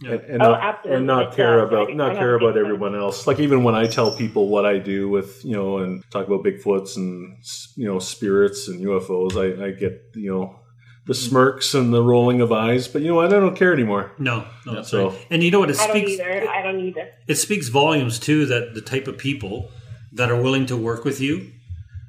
Yeah. 0.00 0.12
And, 0.12 0.20
and, 0.24 0.42
oh, 0.42 0.52
not, 0.52 0.86
and 0.86 1.06
not 1.06 1.34
care 1.34 1.60
about 1.60 1.94
not 1.94 2.16
care 2.16 2.34
about 2.34 2.58
everyone 2.58 2.94
else. 2.94 3.26
Like 3.26 3.40
even 3.40 3.64
when 3.64 3.74
I 3.74 3.86
tell 3.86 4.14
people 4.14 4.48
what 4.48 4.66
I 4.66 4.78
do 4.78 5.08
with 5.08 5.42
you 5.44 5.52
know 5.52 5.78
and 5.78 6.04
talk 6.10 6.26
about 6.26 6.44
Bigfoots 6.44 6.96
and 6.96 7.38
you 7.76 7.86
know 7.86 7.98
spirits 7.98 8.68
and 8.68 8.84
UFOs, 8.84 9.36
I, 9.36 9.66
I 9.66 9.70
get 9.70 10.02
you 10.14 10.30
know 10.30 10.60
the 11.06 11.14
smirks 11.14 11.72
and 11.72 11.94
the 11.94 12.02
rolling 12.02 12.40
of 12.40 12.52
eyes. 12.52 12.88
But 12.88 13.02
you 13.02 13.08
know 13.08 13.14
what? 13.14 13.32
I 13.32 13.40
don't 13.40 13.56
care 13.56 13.72
anymore. 13.72 14.12
No, 14.18 14.46
no. 14.66 14.74
Yeah, 14.74 14.82
so, 14.82 15.10
right. 15.10 15.26
and 15.30 15.42
you 15.42 15.50
know 15.50 15.60
what? 15.60 15.70
It 15.70 15.78
I 15.78 15.88
speaks. 15.88 16.18
don't 16.18 16.28
either. 16.28 16.48
I 16.48 16.62
don't 16.62 16.80
either. 16.80 17.10
It 17.26 17.36
speaks 17.36 17.68
volumes 17.68 18.18
too 18.18 18.44
that 18.46 18.74
the 18.74 18.82
type 18.82 19.06
of 19.08 19.16
people 19.16 19.70
that 20.12 20.30
are 20.30 20.40
willing 20.40 20.66
to 20.66 20.76
work 20.76 21.04
with 21.04 21.20
you. 21.20 21.52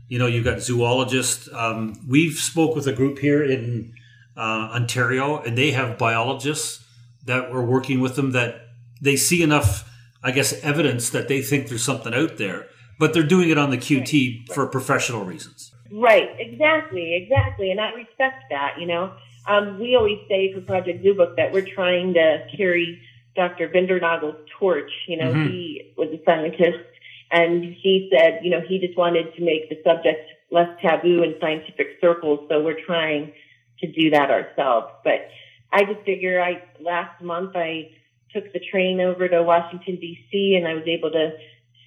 You 0.09 0.19
know, 0.19 0.27
you've 0.27 0.45
got 0.45 0.61
zoologists. 0.61 1.49
Um, 1.53 1.93
we've 2.07 2.35
spoke 2.35 2.75
with 2.75 2.87
a 2.87 2.93
group 2.93 3.19
here 3.19 3.43
in 3.43 3.93
uh, 4.37 4.71
Ontario, 4.73 5.39
and 5.39 5.57
they 5.57 5.71
have 5.71 5.97
biologists 5.97 6.85
that 7.27 7.51
were 7.51 7.63
working 7.63 7.99
with 7.99 8.15
them 8.15 8.31
that 8.31 8.67
they 9.01 9.15
see 9.15 9.43
enough, 9.43 9.89
I 10.23 10.31
guess, 10.31 10.53
evidence 10.63 11.09
that 11.11 11.27
they 11.27 11.41
think 11.41 11.67
there's 11.67 11.83
something 11.83 12.13
out 12.13 12.37
there, 12.37 12.67
but 12.99 13.13
they're 13.13 13.23
doing 13.23 13.49
it 13.49 13.57
on 13.57 13.69
the 13.69 13.77
QT 13.77 14.47
right. 14.47 14.55
for 14.55 14.65
professional 14.67 15.23
reasons. 15.23 15.71
Right, 15.91 16.29
exactly, 16.39 17.15
exactly. 17.15 17.71
And 17.71 17.79
I 17.79 17.91
respect 17.91 18.45
that, 18.49 18.75
you 18.79 18.87
know. 18.87 19.13
Um, 19.47 19.79
we 19.79 19.95
always 19.95 20.19
say 20.27 20.53
for 20.53 20.59
Project 20.61 21.05
Zoobook 21.05 21.37
that 21.37 21.53
we're 21.53 21.65
trying 21.65 22.13
to 22.15 22.45
carry 22.57 23.01
Dr. 23.35 23.69
Bindernagel's 23.69 24.35
torch. 24.59 24.91
You 25.07 25.17
know, 25.17 25.31
mm-hmm. 25.31 25.47
he 25.47 25.93
was 25.95 26.09
a 26.09 26.21
scientist 26.25 26.83
and 27.31 27.63
he 27.63 28.11
said, 28.11 28.39
you 28.43 28.49
know, 28.49 28.61
he 28.67 28.79
just 28.79 28.97
wanted 28.97 29.33
to 29.35 29.41
make 29.41 29.69
the 29.69 29.77
subject 29.85 30.29
less 30.51 30.69
taboo 30.81 31.23
in 31.23 31.35
scientific 31.39 31.97
circles. 32.01 32.39
So 32.49 32.61
we're 32.61 32.83
trying 32.85 33.33
to 33.79 33.91
do 33.91 34.09
that 34.11 34.31
ourselves. 34.31 34.87
But 35.03 35.29
I 35.71 35.83
just 35.83 36.05
figure 36.05 36.41
I, 36.41 36.63
last 36.81 37.21
month 37.21 37.55
I 37.55 37.91
took 38.33 38.51
the 38.53 38.59
train 38.71 38.99
over 39.01 39.27
to 39.27 39.43
Washington 39.43 39.97
DC 39.97 40.57
and 40.57 40.67
I 40.67 40.73
was 40.73 40.83
able 40.87 41.11
to 41.11 41.31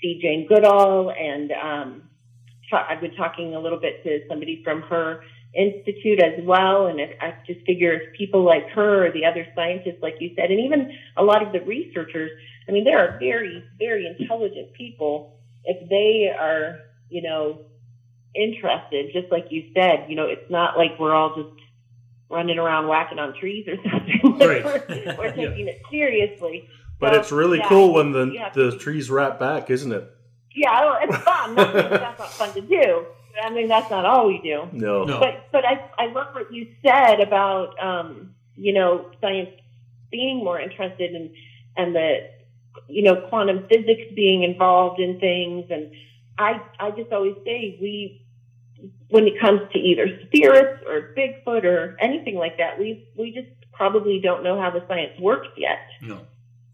see 0.01 0.19
Jane 0.21 0.47
Goodall 0.49 1.11
and, 1.11 1.53
um, 1.53 2.03
I've 2.73 3.01
been 3.01 3.17
talking 3.17 3.55
a 3.57 3.61
little 3.61 3.81
bit 3.81 4.03
to 4.05 4.21
somebody 4.29 4.63
from 4.63 4.83
her 4.83 5.25
institute 5.55 6.21
as 6.23 6.45
well. 6.45 6.87
And 6.87 7.01
I 7.01 7.35
just 7.47 7.67
figure 7.67 7.93
if 7.95 8.17
people 8.17 8.45
like 8.45 8.69
her 8.71 9.07
or 9.07 9.13
the 9.13 9.25
other 9.25 9.47
scientists, 9.57 9.99
like 10.03 10.15
you 10.21 10.31
said, 10.37 10.51
and 10.51 10.61
even 10.61 10.93
a 11.17 11.23
lot 11.25 11.43
of 11.43 11.53
the 11.53 11.61
researchers, 11.63 12.31
I 12.69 12.73
mean, 12.73 12.85
there 12.85 12.99
are 12.99 13.19
very, 13.19 13.65
very 13.79 14.07
intelligent 14.07 14.73
people. 14.75 15.37
If 15.65 15.89
they 15.89 16.31
are, 16.31 16.79
you 17.09 17.23
know, 17.23 17.65
interested, 18.35 19.13
just 19.13 19.31
like 19.31 19.47
you 19.51 19.71
said. 19.75 20.07
You 20.09 20.17
know, 20.17 20.27
it's 20.27 20.51
not 20.51 20.77
like 20.77 20.99
we're 20.99 21.15
all 21.15 21.35
just 21.35 21.61
running 22.31 22.59
around 22.59 22.87
whacking 22.89 23.19
on 23.19 23.35
trees 23.39 23.67
or 23.69 23.77
something. 23.91 24.21
Right. 24.39 24.65
we're, 24.65 25.15
we're 25.19 25.33
taking 25.35 25.69
it 25.69 25.83
seriously. 25.91 26.69
But 26.99 27.15
So, 27.15 27.21
it's 27.21 27.33
really 27.33 27.59
yeah, 27.59 27.69
cool 27.69 27.95
when 27.95 28.13
the, 28.13 28.27
you 28.27 28.45
the 28.55 28.71
to- 28.73 28.79
trees 28.79 29.11
wrap 29.11 29.39
back, 29.39 29.71
isn't 29.71 29.91
it? 29.93 30.05
Yeah, 30.55 30.81
well, 30.85 30.99
it's 31.03 31.17
fun. 31.25 31.55
Not 31.55 31.73
that's 31.75 32.19
not 32.19 32.33
fun 32.33 32.53
to 32.55 32.61
do. 32.61 33.07
I 33.43 33.51
mean, 33.51 33.69
that's 33.69 33.91
not 33.91 34.05
all 34.05 34.27
we 34.27 34.41
do. 34.43 34.69
No. 34.73 35.05
No. 35.05 35.19
But 35.21 35.47
but 35.53 35.65
I 35.65 35.89
I 35.99 36.07
love 36.13 36.35
what 36.35 36.53
you 36.53 36.67
said 36.85 37.21
about 37.21 37.79
um 37.83 38.35
you 38.57 38.73
know 38.73 39.11
science 39.21 39.51
being 40.11 40.39
more 40.45 40.61
interested 40.61 41.15
in 41.15 41.33
and 41.77 41.95
the 41.95 42.29
you 42.89 43.03
know 43.03 43.15
quantum 43.29 43.67
physics 43.69 44.13
being 44.15 44.43
involved 44.43 44.99
in 45.01 45.21
things 45.21 45.67
and 45.71 45.93
I 46.39 46.61
I 46.81 46.91
just 46.91 47.13
always 47.13 47.37
say 47.45 47.79
we 47.81 48.27
when 49.09 49.27
it 49.27 49.41
comes 49.41 49.61
to 49.73 49.79
either 49.79 50.07
spirits 50.27 50.83
or 50.87 51.15
Bigfoot 51.17 51.65
or 51.65 51.97
anything 52.01 52.37
like 52.37 52.57
that 52.59 52.79
we 52.79 53.09
we 53.17 53.33
just 53.33 53.49
probably 53.73 54.21
don't 54.23 54.43
know 54.45 54.61
how 54.61 54.71
the 54.71 54.85
science 54.89 55.19
works 55.21 55.49
yet 55.57 55.79
No. 56.03 56.21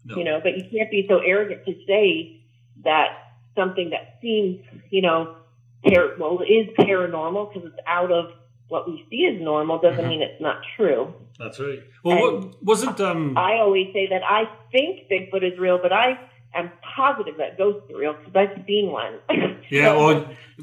No. 0.05 0.15
you 0.17 0.23
know, 0.23 0.39
but 0.41 0.57
you 0.57 0.63
can't 0.71 0.89
be 0.91 1.05
so 1.09 1.19
arrogant 1.19 1.65
to 1.65 1.73
say 1.85 2.41
that 2.83 3.07
something 3.55 3.89
that 3.89 4.19
seems, 4.21 4.59
you 4.89 5.01
know, 5.01 5.35
par- 5.83 6.15
well, 6.19 6.39
is 6.41 6.67
paranormal 6.79 7.51
because 7.53 7.67
it's 7.69 7.79
out 7.87 8.11
of 8.11 8.31
what 8.69 8.87
we 8.87 9.05
see 9.09 9.25
as 9.33 9.41
normal 9.41 9.79
doesn't 9.79 10.03
Mhm. 10.05 10.09
mean 10.09 10.21
it's 10.21 10.39
not 10.41 10.61
true. 10.75 11.13
That's 11.39 11.59
right. 11.59 11.79
Well, 12.03 12.17
what, 12.41 12.63
wasn't 12.63 12.99
um? 13.01 13.37
I 13.37 13.57
always 13.59 13.91
say 13.93 14.07
that 14.07 14.21
I 14.23 14.47
think 14.71 15.07
Bigfoot 15.09 15.43
is 15.43 15.57
real, 15.59 15.77
but 15.81 15.91
I 15.93 16.19
am 16.53 16.71
positive 16.95 17.35
that 17.37 17.57
ghosts 17.57 17.89
are 17.91 17.97
real 17.97 18.13
because 18.13 18.35
I've 18.35 18.65
seen 18.65 18.91
one. 18.91 19.19
yeah. 19.69 19.85
So- 19.93 19.97
Well, 19.97 20.17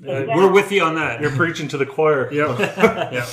uh, 0.09 0.27
we're 0.37 0.51
with 0.53 0.73
you 0.73 0.83
on 0.83 0.95
that. 0.97 1.21
You're 1.21 1.31
preaching 1.31 1.69
to 1.69 1.79
the 1.79 1.87
choir. 1.87 2.29
Yeah. 2.33 2.59
yeah. 3.13 3.27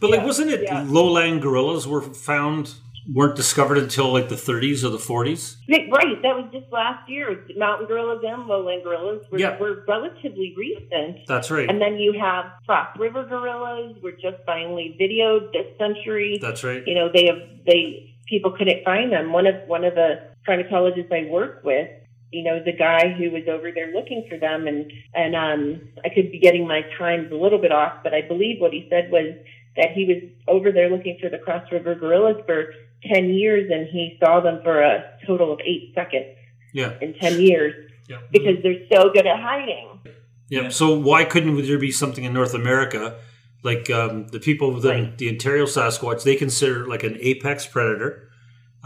But 0.00 0.10
like, 0.10 0.20
Yeah, 0.20 0.26
wasn't 0.26 0.50
it 0.50 0.62
yeah. 0.62 0.84
lowland 0.86 1.42
gorillas 1.42 1.86
were 1.86 2.02
found 2.02 2.74
weren't 3.14 3.34
discovered 3.36 3.78
until 3.78 4.12
like 4.12 4.28
the 4.28 4.34
30s 4.34 4.84
or 4.84 4.90
the 4.90 4.98
40s? 4.98 5.56
right, 5.68 6.20
that 6.22 6.36
was 6.36 6.44
just 6.52 6.70
last 6.70 7.08
year. 7.08 7.42
Mountain 7.56 7.86
gorillas 7.86 8.22
and 8.26 8.46
lowland 8.46 8.82
gorillas 8.84 9.22
were, 9.30 9.38
Yeah. 9.38 9.58
were 9.58 9.82
relatively 9.88 10.54
recent. 10.58 11.26
That's 11.26 11.50
right. 11.50 11.68
And 11.70 11.80
then 11.80 11.96
you 11.96 12.12
have 12.20 12.44
Cross 12.66 12.98
River 12.98 13.24
gorillas 13.24 13.96
were 14.02 14.12
just 14.12 14.36
finally 14.44 14.94
videoed 15.00 15.52
this 15.52 15.66
century. 15.78 16.38
That's 16.40 16.62
right. 16.62 16.82
you 16.86 16.94
know, 16.94 17.08
they 17.12 17.26
have 17.26 17.38
they 17.66 18.14
people 18.26 18.50
couldn't 18.50 18.84
find 18.84 19.10
them. 19.10 19.32
One 19.32 19.46
of 19.46 19.54
one 19.66 19.84
of 19.84 19.94
the 19.94 20.27
primatologists 20.48 21.12
I 21.12 21.30
work 21.30 21.62
with, 21.64 21.88
you 22.32 22.42
know, 22.44 22.62
the 22.64 22.72
guy 22.72 23.12
who 23.16 23.30
was 23.30 23.42
over 23.48 23.70
there 23.72 23.92
looking 23.92 24.26
for 24.28 24.38
them 24.38 24.66
and 24.66 24.90
and 25.14 25.34
um 25.36 25.80
I 26.04 26.08
could 26.08 26.30
be 26.32 26.38
getting 26.38 26.66
my 26.66 26.82
times 26.98 27.30
a 27.32 27.36
little 27.36 27.58
bit 27.60 27.72
off, 27.72 28.02
but 28.02 28.14
I 28.14 28.22
believe 28.22 28.60
what 28.60 28.72
he 28.72 28.86
said 28.90 29.10
was 29.10 29.34
that 29.76 29.92
he 29.94 30.04
was 30.06 30.22
over 30.48 30.72
there 30.72 30.90
looking 30.90 31.18
for 31.20 31.28
the 31.28 31.38
Cross 31.38 31.70
River 31.70 31.94
gorillas 31.94 32.36
for 32.46 32.72
ten 33.12 33.30
years 33.30 33.70
and 33.70 33.86
he 33.88 34.16
saw 34.22 34.40
them 34.40 34.60
for 34.64 34.82
a 34.82 35.04
total 35.26 35.52
of 35.52 35.60
eight 35.64 35.92
seconds 35.94 36.36
Yeah. 36.74 36.94
in 37.00 37.14
ten 37.14 37.40
years 37.40 37.74
Yeah. 38.08 38.18
because 38.32 38.56
they're 38.62 38.86
so 38.92 39.10
good 39.10 39.26
at 39.26 39.38
hiding. 39.40 40.00
Yeah. 40.04 40.12
Yeah. 40.50 40.68
So 40.70 40.98
why 40.98 41.24
couldn't 41.24 41.54
there 41.66 41.78
be 41.78 41.90
something 41.92 42.24
in 42.24 42.32
North 42.32 42.54
America, 42.54 43.18
like 43.62 43.88
um, 43.90 44.26
the 44.28 44.40
people 44.40 44.72
with 44.72 44.82
the, 44.82 44.88
Right. 44.90 45.18
the 45.18 45.28
Ontario 45.28 45.66
Sasquatch, 45.66 46.24
they 46.24 46.34
consider 46.36 46.82
it 46.84 46.88
like 46.88 47.04
an 47.04 47.16
apex 47.20 47.66
predator. 47.66 48.27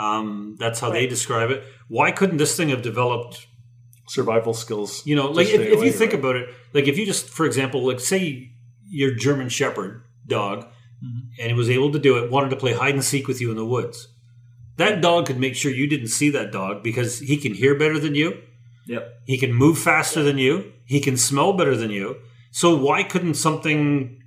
Um, 0.03 0.57
that's 0.59 0.81
how 0.81 0.91
they 0.91 1.07
describe 1.07 1.51
it. 1.51 1.65
Why 1.89 2.11
couldn't 2.11 2.39
this 2.39 2.57
thing 2.57 2.71
have 2.71 2.83
developed? 2.83 3.47
Survival 4.09 4.53
skills. 4.53 5.07
You 5.07 5.17
know, 5.17 5.31
like 5.31 5.47
if, 5.47 5.61
if 5.61 5.79
away, 5.79 5.87
you 5.87 5.93
think 5.93 6.13
about 6.13 6.37
it, 6.37 6.49
like 6.73 6.89
if 6.89 6.99
you 6.99 7.07
just, 7.07 7.29
for 7.29 7.47
example, 7.47 7.87
like 7.87 8.01
say 8.01 8.51
your 8.89 9.15
German 9.15 9.49
Shepherd 9.49 10.03
dog, 10.27 10.67
and 11.39 11.49
he 11.49 11.55
was 11.55 11.71
able 11.71 11.91
to 11.93 11.99
do 11.99 12.19
it, 12.19 12.31
wanted 12.31 12.51
to 12.51 12.57
play 12.57 12.73
hide 12.73 12.95
and 12.95 13.05
seek 13.05 13.27
with 13.29 13.41
you 13.41 13.51
in 13.51 13.57
the 13.57 13.65
woods. 13.65 14.09
That 14.77 15.01
dog 15.01 15.27
could 15.27 15.39
make 15.39 15.55
sure 15.55 15.71
you 15.71 15.87
didn't 15.87 16.09
see 16.09 16.31
that 16.31 16.53
dog 16.53 16.83
because 16.83 17.19
he 17.19 17.37
can 17.37 17.55
hear 17.55 17.79
better 17.79 17.99
than 17.99 18.15
you. 18.15 18.41
Yep. 18.87 19.23
He 19.27 19.39
can 19.39 19.55
move 19.55 19.79
faster 19.79 20.23
than 20.23 20.39
you. 20.39 20.73
He 20.85 21.01
can 21.01 21.17
smell 21.17 21.53
better 21.53 21.77
than 21.77 21.91
you. 21.91 22.17
So 22.51 22.77
why 22.77 23.03
couldn't 23.03 23.35
something 23.35 24.23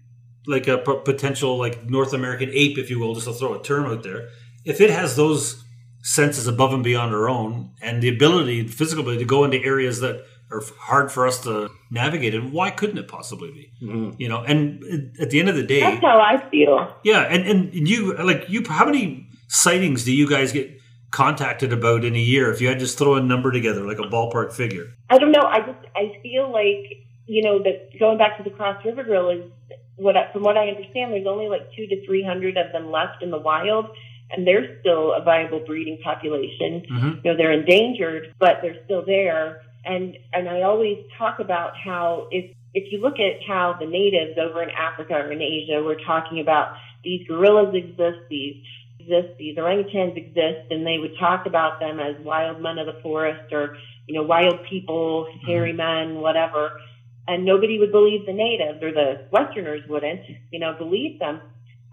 like 0.47 0.67
a 0.67 0.77
p- 0.77 0.99
potential 1.03 1.57
like 1.57 1.89
North 1.89 2.13
American 2.13 2.49
ape, 2.53 2.77
if 2.77 2.89
you 2.89 2.99
will, 2.99 3.13
just 3.15 3.27
to 3.27 3.33
throw 3.33 3.59
a 3.59 3.63
term 3.63 3.85
out 3.85 4.03
there, 4.03 4.29
if 4.63 4.81
it 4.81 4.89
has 4.89 5.15
those 5.15 5.63
senses 6.05 6.45
above 6.45 6.71
and 6.71 6.83
beyond 6.83 7.13
our 7.15 7.27
own 7.27 7.71
and 7.81 8.01
the 8.01 8.07
ability, 8.09 8.67
physical 8.67 9.01
ability, 9.01 9.23
to 9.23 9.27
go 9.27 9.43
into 9.43 9.57
areas 9.63 10.01
that 10.01 10.23
are 10.51 10.61
hard 10.77 11.11
for 11.11 11.25
us 11.25 11.41
to 11.41 11.67
navigate 11.89 12.35
And 12.35 12.53
why 12.53 12.69
couldn't 12.69 12.99
it 12.99 13.07
possibly 13.07 13.49
be? 13.51 13.71
Mm-hmm. 13.83 14.11
You 14.21 14.29
know, 14.29 14.43
and 14.43 15.11
at 15.19 15.31
the 15.31 15.39
end 15.39 15.49
of 15.49 15.55
the 15.55 15.63
day, 15.63 15.79
That's 15.79 16.01
how 16.01 16.19
I 16.19 16.47
feel. 16.51 16.95
yeah, 17.03 17.21
and 17.21 17.47
and 17.47 17.87
you 17.89 18.13
like 18.17 18.47
you. 18.47 18.63
How 18.69 18.85
many 18.85 19.27
sightings 19.47 20.05
do 20.05 20.13
you 20.15 20.29
guys 20.29 20.51
get 20.51 20.79
contacted 21.09 21.73
about 21.73 22.05
in 22.05 22.15
a 22.15 22.19
year? 22.19 22.51
If 22.51 22.61
you 22.61 22.67
had 22.67 22.75
to 22.75 22.85
just 22.85 22.99
throw 22.99 23.15
a 23.15 23.21
number 23.21 23.51
together, 23.51 23.81
like 23.87 23.97
a 23.97 24.03
ballpark 24.03 24.53
figure. 24.53 24.93
I 25.09 25.17
don't 25.17 25.31
know. 25.31 25.41
I 25.41 25.59
just 25.61 25.79
I 25.95 26.19
feel 26.21 26.51
like 26.51 27.01
you 27.25 27.41
know 27.43 27.57
that 27.63 27.97
going 27.99 28.19
back 28.19 28.37
to 28.37 28.43
the 28.43 28.51
Cross 28.51 28.85
River 28.85 29.03
gorillas, 29.03 29.49
what 29.95 30.15
I, 30.15 30.31
from 30.31 30.43
what 30.43 30.55
I 30.55 30.67
understand, 30.67 31.11
there's 31.13 31.25
only 31.25 31.47
like 31.49 31.73
two 31.75 31.87
to 31.87 32.05
three 32.05 32.23
hundred 32.23 32.57
of 32.57 32.71
them 32.71 32.91
left 32.91 33.23
in 33.23 33.31
the 33.31 33.39
wild, 33.39 33.87
and 34.31 34.45
they're 34.45 34.79
still 34.79 35.13
a 35.13 35.21
viable 35.23 35.59
breeding 35.59 35.97
population. 36.03 36.81
Mhm. 36.89 37.23
You 37.23 37.31
know, 37.31 37.37
they're 37.37 37.51
endangered, 37.51 38.33
but 38.39 38.61
they're 38.61 38.83
still 38.85 39.03
there. 39.03 39.61
And 39.85 40.17
and 40.33 40.49
I 40.49 40.63
always 40.63 40.97
talk 41.17 41.39
about 41.39 41.77
how 41.77 42.27
if 42.31 42.51
if 42.73 42.91
you 42.91 42.99
look 42.99 43.19
at 43.19 43.41
how 43.47 43.73
the 43.79 43.85
natives 43.85 44.37
over 44.37 44.61
in 44.61 44.69
Africa 44.71 45.13
or 45.13 45.31
in 45.31 45.41
Asia, 45.41 45.81
we're 45.83 46.03
talking 46.03 46.39
about 46.39 46.75
these 47.03 47.25
gorillas 47.27 47.73
exist, 47.73 48.19
these 48.29 48.57
exist, 48.99 49.37
these 49.37 49.55
orangutans 49.57 50.17
exist, 50.17 50.71
and 50.71 50.85
they 50.85 50.97
would 50.97 51.15
talk 51.17 51.45
about 51.45 51.79
them 51.79 51.99
as 51.99 52.17
wild 52.23 52.59
men 52.61 52.79
of 52.79 52.87
the 52.87 52.99
forest 53.01 53.53
or 53.53 53.77
you 54.07 54.13
know, 54.15 54.23
wild 54.23 54.59
people, 54.69 55.27
hairy 55.45 55.73
men, 55.73 56.15
whatever. 56.15 56.79
And 57.27 57.43
nobody 57.43 57.79
would 57.79 57.91
believe 57.91 58.25
the 58.25 58.33
natives 58.33 58.83
or 58.83 58.91
the 58.91 59.25
Westerners 59.31 59.81
wouldn't, 59.89 60.21
you 60.51 60.59
know, 60.59 60.73
believe 60.77 61.19
them. 61.19 61.41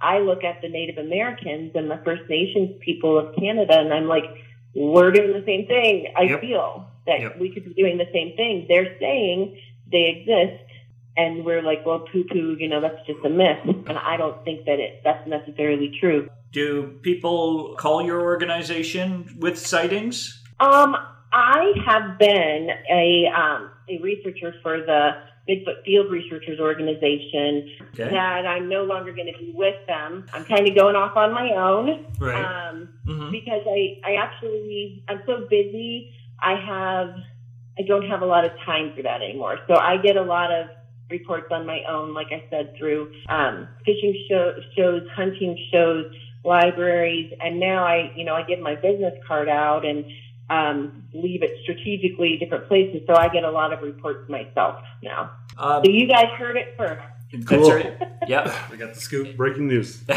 I 0.03 0.19
look 0.19 0.45
at 0.45 0.61
the 0.61 0.69
Native 0.69 0.99
Americans 0.99 1.73
and 1.75 1.91
the 1.91 2.01
First 2.05 2.23
Nations 2.29 2.77
people 2.81 3.19
of 3.19 3.35
Canada 3.37 3.79
and 3.79 3.93
I'm 3.93 4.09
like, 4.09 4.25
we're 4.75 5.11
doing 5.13 5.33
the 5.33 5.45
same 5.47 5.67
thing. 5.67 6.13
I 6.17 6.23
Yep. 6.23 6.41
feel 6.41 6.87
that 7.07 7.21
Yep. 7.21 7.39
we 7.39 7.51
could 7.51 7.65
be 7.65 7.75
doing 7.75 7.99
the 7.99 8.09
same 8.13 8.35
thing. 8.37 8.67
They're 8.69 8.97
saying 8.99 9.57
they 9.91 10.09
exist 10.09 10.65
and 11.17 11.45
we're 11.45 11.63
like, 11.63 11.85
well, 11.85 12.01
poo 12.01 12.25
poo, 12.25 12.57
you 12.59 12.69
know, 12.69 12.81
that's 12.81 13.07
just 13.07 13.25
a 13.25 13.29
myth. 13.29 13.59
And 13.65 13.99
I 13.99 14.17
don't 14.17 14.43
think 14.45 14.65
that 14.67 14.81
it, 14.81 15.03
that's 15.05 15.27
necessarily 15.29 15.97
true. 16.01 16.29
Do 16.53 16.99
people 17.03 17.75
call 17.77 18.03
your 18.03 18.23
organization 18.23 19.37
with 19.39 19.59
sightings? 19.59 20.43
Um, 20.61 20.97
I 21.33 21.73
have 21.87 22.19
been 22.19 22.71
a 22.91 23.27
um, 23.35 23.71
a 23.89 23.99
researcher 24.03 24.55
for 24.63 24.79
the 24.81 25.13
Bigfoot 25.49 25.85
Field 25.85 26.11
Researchers 26.11 26.61
Organization. 26.61 27.69
Okay. 27.95 28.11
That 28.11 28.47
I'm 28.47 28.69
no 28.69 28.85
longer 28.85 29.13
going 29.13 29.33
to 29.33 29.39
be 29.39 29.53
with 29.55 29.75
them. 29.87 30.27
I'm 30.33 30.45
kind 30.45 30.69
of 30.69 30.75
going 30.75 30.95
off 30.97 31.17
on 31.17 31.33
my 31.33 31.51
own 31.51 32.07
Right. 32.21 32.45
um, 32.45 32.89
Mhm. 33.07 33.31
because 33.33 33.63
I 33.67 33.99
I 34.05 34.15
actually 34.15 35.03
I'm 35.09 35.23
so 35.27 35.47
busy. 35.51 36.13
I 36.41 36.55
have 36.55 37.15
I 37.79 37.83
don't 37.83 38.07
have 38.09 38.23
a 38.23 38.27
lot 38.27 38.45
of 38.45 38.53
time 38.67 38.93
for 38.95 39.03
that 39.03 39.23
anymore. 39.23 39.59
So 39.67 39.75
I 39.77 39.97
get 39.97 40.17
a 40.17 40.23
lot 40.23 40.53
of 40.53 40.67
reports 41.11 41.47
on 41.51 41.67
my 41.67 41.83
own, 41.89 42.15
like 42.15 42.29
I 42.31 42.45
said, 42.51 42.75
through 42.77 43.13
um, 43.29 43.67
fishing 43.85 44.15
show, 44.29 44.55
shows, 44.77 45.03
hunting 45.15 45.59
shows, 45.73 46.07
libraries, 46.45 47.33
and 47.41 47.59
now 47.59 47.85
I, 47.85 48.13
you 48.15 48.25
know, 48.25 48.35
I 48.35 48.43
give 48.43 48.61
my 48.61 48.75
business 48.75 49.15
card 49.27 49.49
out 49.49 49.85
and 49.85 50.05
um, 50.53 51.05
leave 51.15 51.43
it 51.43 51.51
strategically 51.63 52.37
different 52.39 52.69
places. 52.69 53.03
So 53.07 53.15
I 53.15 53.29
get 53.29 53.45
a 53.45 53.51
lot 53.51 53.73
of 53.73 53.83
reports 53.83 54.29
myself 54.29 54.83
now. 55.03 55.31
Uh, 55.57 55.83
So 55.85 55.91
you 55.91 56.07
guys 56.07 56.27
heard 56.39 56.57
it 56.57 56.75
first. 56.77 57.03
Cool. 57.47 57.71
right. 57.71 57.99
Yep. 58.29 58.47
I 58.73 58.77
got 58.77 58.93
the 58.93 59.01
scoop. 59.01 59.37
Breaking 59.37 59.67
news. 59.67 60.05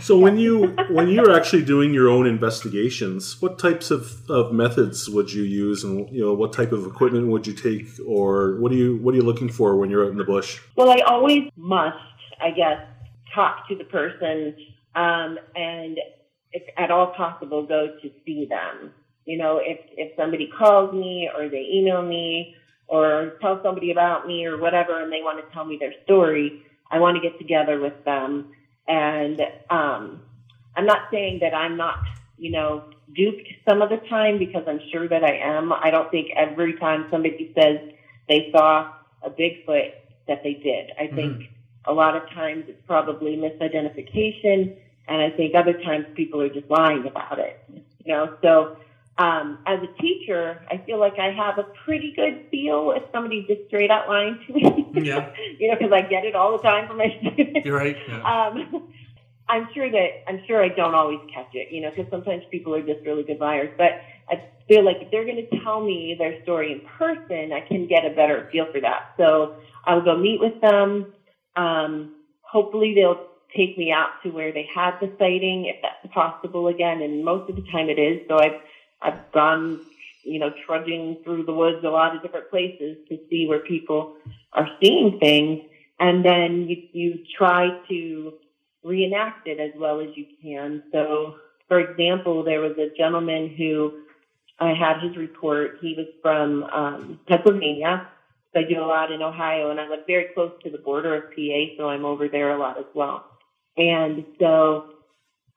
So 0.00 0.18
when 0.18 0.36
you 0.36 0.74
when 0.90 1.08
you're 1.08 1.32
actually 1.32 1.64
doing 1.64 1.94
your 1.94 2.08
own 2.08 2.26
investigations, 2.26 3.40
what 3.40 3.58
types 3.60 3.92
of, 3.92 4.28
of 4.28 4.52
methods 4.52 5.08
would 5.08 5.32
you 5.32 5.44
use, 5.44 5.84
and 5.84 6.10
you 6.10 6.22
know 6.24 6.34
what 6.34 6.52
type 6.52 6.72
of 6.72 6.86
equipment 6.86 7.28
would 7.28 7.46
you 7.46 7.52
take, 7.52 7.86
or 8.04 8.58
what 8.60 8.72
are 8.72 8.74
you 8.74 8.96
what 8.96 9.14
are 9.14 9.18
you 9.18 9.22
looking 9.22 9.48
for 9.48 9.76
when 9.76 9.90
you're 9.90 10.04
out 10.04 10.10
in 10.10 10.18
the 10.18 10.24
bush? 10.24 10.60
Well, 10.74 10.90
I 10.90 11.00
always 11.06 11.42
must, 11.56 11.96
I 12.40 12.50
guess, 12.50 12.80
talk 13.32 13.68
to 13.68 13.76
the 13.76 13.84
person 13.84 14.56
um, 14.94 15.38
and, 15.54 15.98
if 16.52 16.62
at 16.76 16.90
all 16.90 17.08
possible, 17.14 17.64
go 17.66 17.96
to 18.02 18.10
see 18.26 18.46
them. 18.46 18.92
You 19.24 19.38
know, 19.38 19.60
if 19.62 19.78
if 19.96 20.16
somebody 20.16 20.50
calls 20.58 20.92
me 20.92 21.30
or 21.34 21.48
they 21.48 21.68
email 21.72 22.02
me 22.02 22.56
or 22.88 23.38
tell 23.40 23.60
somebody 23.62 23.90
about 23.90 24.26
me 24.26 24.44
or 24.44 24.58
whatever, 24.58 25.00
and 25.02 25.12
they 25.12 25.20
want 25.22 25.44
to 25.44 25.54
tell 25.54 25.64
me 25.64 25.76
their 25.78 25.94
story, 26.04 26.62
I 26.90 26.98
want 26.98 27.16
to 27.16 27.22
get 27.22 27.38
together 27.38 27.80
with 27.80 28.04
them. 28.04 28.52
And 28.86 29.40
um, 29.70 30.20
I'm 30.76 30.86
not 30.86 31.08
saying 31.10 31.38
that 31.40 31.54
I'm 31.54 31.76
not, 31.76 31.98
you 32.36 32.50
know, 32.50 32.84
duped 33.14 33.48
some 33.68 33.80
of 33.82 33.90
the 33.90 33.98
time 34.08 34.38
because 34.38 34.64
I'm 34.66 34.80
sure 34.90 35.08
that 35.08 35.22
I 35.22 35.36
am. 35.36 35.72
I 35.72 35.90
don't 35.90 36.10
think 36.10 36.30
every 36.36 36.78
time 36.78 37.06
somebody 37.10 37.52
says 37.54 37.78
they 38.28 38.50
saw 38.52 38.92
a 39.22 39.30
Bigfoot 39.30 39.92
that 40.28 40.42
they 40.42 40.54
did. 40.54 40.92
I 40.98 41.06
think 41.14 41.50
a 41.84 41.92
lot 41.92 42.16
of 42.16 42.28
times 42.30 42.64
it's 42.68 42.80
probably 42.86 43.36
misidentification, 43.36 44.76
and 45.08 45.22
I 45.22 45.30
think 45.30 45.54
other 45.54 45.74
times 45.74 46.06
people 46.14 46.40
are 46.40 46.48
just 46.48 46.70
lying 46.70 47.06
about 47.06 47.38
it. 47.38 47.60
You 48.04 48.12
know, 48.12 48.36
so 48.42 48.76
um, 49.18 49.58
as 49.66 49.78
a 49.82 50.00
teacher, 50.00 50.60
I 50.70 50.78
feel 50.78 50.98
like 50.98 51.18
I 51.18 51.32
have 51.32 51.58
a 51.58 51.64
pretty 51.84 52.12
good 52.16 52.46
feel 52.50 52.92
if 52.96 53.02
somebody's 53.12 53.46
just 53.46 53.66
straight 53.68 53.90
out 53.90 54.08
lying 54.08 54.38
to 54.46 54.52
me. 54.52 54.86
Yeah. 54.94 55.30
you 55.58 55.68
know, 55.68 55.76
because 55.78 55.92
I 55.92 56.02
get 56.02 56.24
it 56.24 56.34
all 56.34 56.56
the 56.56 56.62
time 56.62 56.88
from 56.88 56.98
my 56.98 57.08
students. 57.20 57.60
You're 57.64 57.76
right. 57.76 57.96
Yeah. 58.08 58.48
Um, 58.48 58.88
I'm 59.48 59.68
sure 59.74 59.90
that 59.90 60.08
I'm 60.28 60.40
sure 60.46 60.64
I 60.64 60.68
don't 60.68 60.94
always 60.94 61.18
catch 61.32 61.50
it, 61.52 61.72
you 61.72 61.82
know, 61.82 61.90
because 61.90 62.10
sometimes 62.10 62.42
people 62.50 62.74
are 62.74 62.82
just 62.82 63.04
really 63.04 63.22
good 63.22 63.38
liars. 63.38 63.70
But 63.76 64.00
I 64.30 64.42
feel 64.66 64.82
like 64.82 64.96
if 65.02 65.10
they're 65.10 65.24
going 65.24 65.46
to 65.50 65.60
tell 65.62 65.84
me 65.84 66.16
their 66.18 66.42
story 66.44 66.72
in 66.72 66.80
person, 66.98 67.52
I 67.52 67.60
can 67.60 67.86
get 67.86 68.06
a 68.06 68.10
better 68.10 68.48
feel 68.50 68.66
for 68.72 68.80
that. 68.80 69.12
So 69.18 69.56
I'll 69.84 70.02
go 70.02 70.16
meet 70.16 70.40
with 70.40 70.58
them. 70.62 71.12
Um, 71.54 72.14
hopefully, 72.40 72.94
they'll 72.94 73.26
take 73.54 73.76
me 73.76 73.92
out 73.92 74.22
to 74.22 74.30
where 74.30 74.52
they 74.52 74.66
had 74.74 74.92
the 75.00 75.12
sighting, 75.18 75.66
if 75.66 75.76
that's 75.82 76.14
possible 76.14 76.68
again. 76.68 77.02
And 77.02 77.22
most 77.22 77.50
of 77.50 77.56
the 77.56 77.62
time, 77.70 77.90
it 77.90 77.98
is. 77.98 78.26
So 78.28 78.38
I've 78.38 78.60
I've 79.02 79.30
gone, 79.32 79.80
you 80.22 80.38
know, 80.38 80.52
trudging 80.66 81.18
through 81.24 81.44
the 81.44 81.52
woods 81.52 81.84
a 81.84 81.88
lot 81.88 82.14
of 82.14 82.22
different 82.22 82.50
places 82.50 82.96
to 83.08 83.18
see 83.28 83.46
where 83.46 83.60
people 83.60 84.16
are 84.52 84.68
seeing 84.80 85.18
things, 85.18 85.62
and 85.98 86.24
then 86.24 86.68
you 86.68 86.76
you 86.92 87.24
try 87.36 87.78
to 87.88 88.34
reenact 88.82 89.46
it 89.46 89.60
as 89.60 89.70
well 89.76 90.00
as 90.00 90.08
you 90.16 90.26
can. 90.42 90.82
So, 90.92 91.36
for 91.68 91.80
example, 91.80 92.42
there 92.42 92.60
was 92.60 92.76
a 92.78 92.94
gentleman 92.96 93.54
who 93.56 94.02
I 94.58 94.74
had 94.74 95.00
his 95.02 95.16
report. 95.16 95.78
He 95.80 95.94
was 95.96 96.06
from 96.20 96.64
um, 96.64 97.20
Pennsylvania. 97.26 98.08
So 98.52 98.60
I 98.60 98.64
do 98.64 98.80
a 98.80 98.84
lot 98.84 99.10
in 99.10 99.22
Ohio, 99.22 99.70
and 99.70 99.80
I 99.80 99.88
live 99.88 100.00
very 100.06 100.26
close 100.34 100.52
to 100.62 100.70
the 100.70 100.78
border 100.78 101.14
of 101.16 101.30
PA, 101.30 101.76
so 101.76 101.88
I'm 101.88 102.04
over 102.04 102.28
there 102.28 102.50
a 102.50 102.58
lot 102.58 102.78
as 102.78 102.84
well. 102.94 103.24
And 103.78 104.26
so 104.38 104.90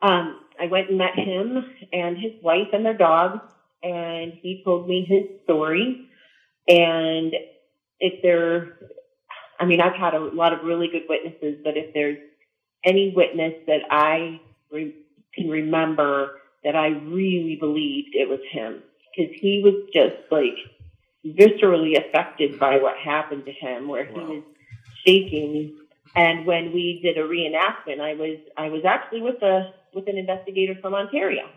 um, 0.02 0.40
I 0.60 0.68
went 0.68 0.90
and 0.90 0.98
met 0.98 1.16
him 1.16 1.66
and 1.92 2.18
his 2.18 2.34
wife 2.42 2.70
and 2.74 2.86
their 2.86 2.98
dog, 2.98 3.42
and 3.84 4.34
he 4.42 4.62
told 4.64 4.88
me 4.88 5.06
his 5.08 5.24
story. 5.44 6.08
And 6.68 7.34
if 8.00 8.22
there, 8.22 8.80
I 9.60 9.66
mean, 9.66 9.82
I've 9.82 9.96
had 9.96 10.14
a 10.14 10.20
lot 10.20 10.54
of 10.54 10.64
really 10.64 10.88
good 10.88 11.04
witnesses, 11.08 11.60
but 11.64 11.78
if 11.78 11.94
there's 11.94 12.18
any 12.84 13.14
witness 13.16 13.54
that 13.68 13.82
I 13.90 14.40
re- 14.72 14.96
can 15.34 15.50
remember 15.50 16.40
that 16.64 16.76
I 16.76 16.88
really 16.88 17.58
believed 17.60 18.10
it 18.14 18.28
was 18.28 18.40
him, 18.52 18.82
because 19.16 19.36
he 19.40 19.62
was 19.64 19.88
just 19.94 20.32
like 20.32 20.58
viscerally 21.26 21.98
affected 21.98 22.60
by 22.60 22.78
what 22.78 22.98
happened 22.98 23.46
to 23.46 23.52
him, 23.52 23.88
where 23.88 24.06
he 24.06 24.20
was 24.20 24.44
shaking. 25.06 25.78
And 26.16 26.46
when 26.46 26.74
we 26.74 27.02
did 27.04 27.18
a 27.18 27.28
reenactment, 27.28 28.00
I 28.00 28.14
was 28.14 28.38
I 28.58 28.70
was 28.70 28.86
actually 28.86 29.22
with 29.22 29.42
a 29.42 29.74
with 29.96 30.08
an 30.08 30.18
investigator 30.18 30.76
from 30.82 30.94
Ontario. 30.94 31.50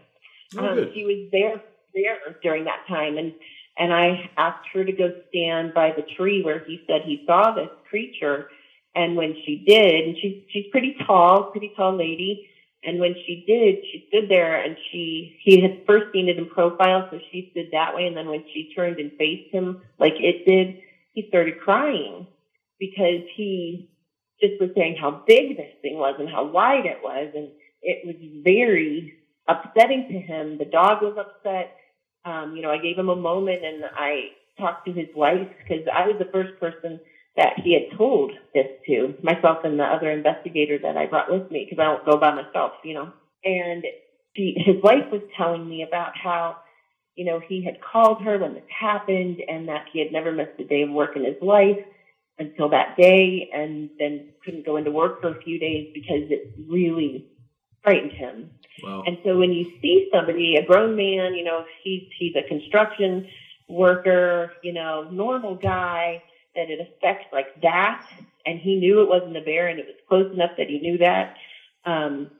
Oh, 0.57 0.67
um, 0.67 0.91
she 0.95 1.05
was 1.05 1.29
there 1.31 1.63
there 1.95 2.37
during 2.43 2.65
that 2.65 2.85
time, 2.89 3.19
and 3.19 3.35
and 3.77 3.93
I 3.93 4.31
asked 4.37 4.67
her 4.73 4.85
to 4.85 4.93
go 4.93 5.13
stand 5.29 5.75
by 5.75 5.93
the 5.93 6.03
tree 6.17 6.43
where 6.43 6.61
he 6.61 6.83
said 6.87 7.03
he 7.05 7.25
saw 7.27 7.55
this 7.55 7.69
creature. 7.89 8.49
And 8.95 9.17
when 9.17 9.37
she 9.45 9.63
did, 9.67 10.07
and 10.07 10.17
she's 10.21 10.43
she's 10.51 10.67
pretty 10.73 10.97
tall, 11.07 11.51
pretty 11.51 11.73
tall 11.77 11.97
lady. 11.97 12.49
And 12.85 13.01
when 13.01 13.15
she 13.27 13.45
did, 13.47 13.85
she 13.93 14.07
stood 14.09 14.29
there 14.29 14.61
and 14.63 14.77
she 14.91 15.37
he 15.43 15.61
had 15.61 15.85
first 15.87 16.07
seen 16.13 16.29
it 16.29 16.39
in 16.39 16.49
profile, 16.49 17.09
so 17.11 17.19
she 17.31 17.51
stood 17.53 17.69
that 17.73 17.95
way. 17.95 18.07
And 18.07 18.17
then 18.17 18.29
when 18.29 18.45
she 18.53 18.73
turned 18.75 18.99
and 18.99 19.13
faced 19.19 19.53
him 19.53 19.83
like 19.99 20.15
it 20.19 20.47
did, 20.47 20.81
he 21.13 21.27
started 21.29 21.61
crying 21.61 22.27
because 22.81 23.23
he 23.37 23.91
just 24.41 24.61
was 24.61 24.71
saying 24.77 24.97
how 25.01 25.23
big 25.27 25.57
this 25.57 25.73
thing 25.83 25.99
was 25.99 26.17
and 26.19 26.29
how 26.29 26.45
wide 26.47 26.87
it 26.87 26.99
was, 27.03 27.31
and 27.35 27.49
it 27.83 28.07
was 28.07 28.17
very 28.45 29.15
upsetting 29.49 30.09
to 30.11 30.19
him. 30.19 30.59
The 30.59 30.65
dog 30.65 31.03
was 31.03 31.17
upset. 31.19 31.77
Um, 32.25 32.55
you 32.57 32.63
know, 32.63 32.71
I 32.71 32.79
gave 32.79 32.99
him 32.99 33.09
a 33.09 33.17
moment 33.17 33.65
and 33.65 33.85
I 33.97 34.31
talked 34.59 34.87
to 34.87 34.93
his 34.93 35.09
wife 35.15 35.49
because 35.63 35.87
I 35.93 36.07
was 36.07 36.17
the 36.19 36.31
first 36.33 36.59
person 36.61 37.01
that 37.37 37.61
he 37.63 37.73
had 37.73 37.97
told 37.97 38.33
this 38.53 38.67
to 38.87 39.15
myself 39.23 39.59
and 39.65 39.79
the 39.79 39.85
other 39.85 40.11
investigator 40.11 40.79
that 40.83 40.97
I 40.97 41.07
brought 41.07 41.31
with 41.31 41.51
me 41.51 41.67
because 41.69 41.81
I 41.81 41.87
don't 41.87 42.05
go 42.05 42.19
by 42.19 42.35
myself, 42.35 42.73
you 42.85 42.95
know. 42.95 43.13
And 43.45 43.85
she, 44.37 44.55
his 44.57 44.83
wife 44.83 45.11
was 45.13 45.23
telling 45.37 45.69
me 45.69 45.85
about 45.87 46.13
how, 46.17 46.57
you 47.15 47.25
know, 47.25 47.41
he 47.49 47.65
had 47.65 47.79
called 47.81 48.23
her 48.23 48.39
when 48.39 48.55
this 48.55 48.65
happened 48.69 49.41
and 49.47 49.69
that 49.69 49.87
he 49.93 50.01
had 50.01 50.13
never 50.13 50.33
missed 50.33 50.59
a 50.59 50.65
day 50.65 50.83
of 50.83 50.91
work 50.91 51.17
in 51.17 51.25
his 51.25 51.41
life 51.41 51.79
until 52.39 52.69
that 52.71 52.97
day 52.97 53.49
and 53.53 53.91
then 53.99 54.31
couldn't 54.45 54.67
go 54.67 54.77
into 54.77 54.91
work 54.91 55.21
for 55.21 55.29
a 55.29 55.43
few 55.43 55.59
days 55.59 55.91
because 55.95 56.31
it 56.31 56.53
really 56.69 57.27
frightened 57.83 58.13
him. 58.13 58.51
Wow. 58.83 59.03
And 59.07 59.19
so 59.25 59.37
when 59.39 59.53
you 59.53 59.67
see 59.83 60.09
somebody, 60.13 60.57
a 60.57 60.65
grown 60.65 60.97
man, 60.97 61.35
you 61.35 61.45
know, 61.45 61.65
he's 61.83 62.05
he's 62.19 62.35
a 62.37 62.47
construction 62.49 63.27
worker, 63.69 64.53
you 64.63 64.73
know, 64.73 65.09
normal 65.11 65.57
guy, 65.57 66.23
that 66.55 66.71
it 66.71 66.81
affects 66.81 67.27
like 67.33 67.61
that, 67.63 68.05
and 68.47 68.59
he 68.61 68.77
knew 68.77 69.01
it 69.03 69.09
wasn't 69.09 69.37
a 69.37 69.41
bear, 69.41 69.69
and 69.69 69.79
it 69.79 69.87
was 69.87 69.97
close 70.09 70.33
enough 70.33 70.53
that 70.59 70.69
he 70.69 70.79
knew 70.79 70.99
that. 70.99 71.35
Um, 71.85 72.31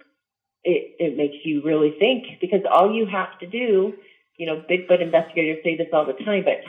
it 0.65 0.97
it 0.99 1.17
makes 1.17 1.37
you 1.45 1.63
really 1.63 1.95
think 1.99 2.41
because 2.41 2.63
all 2.71 2.95
you 2.95 3.07
have 3.07 3.39
to 3.41 3.47
do, 3.47 3.95
you 4.37 4.47
know, 4.47 4.63
Bigfoot 4.71 5.01
investigators 5.01 5.63
say 5.65 5.77
this 5.77 5.89
all 5.93 6.05
the 6.05 6.13
time, 6.25 6.45
but 6.45 6.63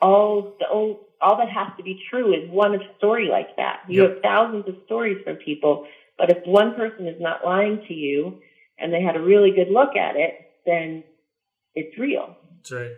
all 0.00 0.56
the 0.58 0.66
all, 0.66 1.00
all 1.20 1.36
that 1.38 1.48
has 1.48 1.68
to 1.76 1.82
be 1.82 2.00
true 2.10 2.32
is 2.34 2.50
one 2.50 2.78
story 2.98 3.28
like 3.28 3.56
that. 3.56 3.80
You 3.88 4.02
Yep. 4.02 4.14
have 4.14 4.22
thousands 4.22 4.68
of 4.68 4.76
stories 4.86 5.22
from 5.24 5.36
people, 5.36 5.86
but 6.18 6.30
if 6.30 6.38
one 6.46 6.74
person 6.74 7.06
is 7.06 7.20
not 7.20 7.44
lying 7.44 7.84
to 7.88 7.94
you 7.94 8.38
and 8.78 8.92
they 8.92 9.02
had 9.02 9.16
a 9.16 9.20
really 9.20 9.50
good 9.52 9.70
look 9.70 9.96
at 9.96 10.16
it, 10.16 10.34
then 10.64 11.04
it's 11.74 11.96
real. 11.98 12.36
That's 12.58 12.72
right. 12.72 12.90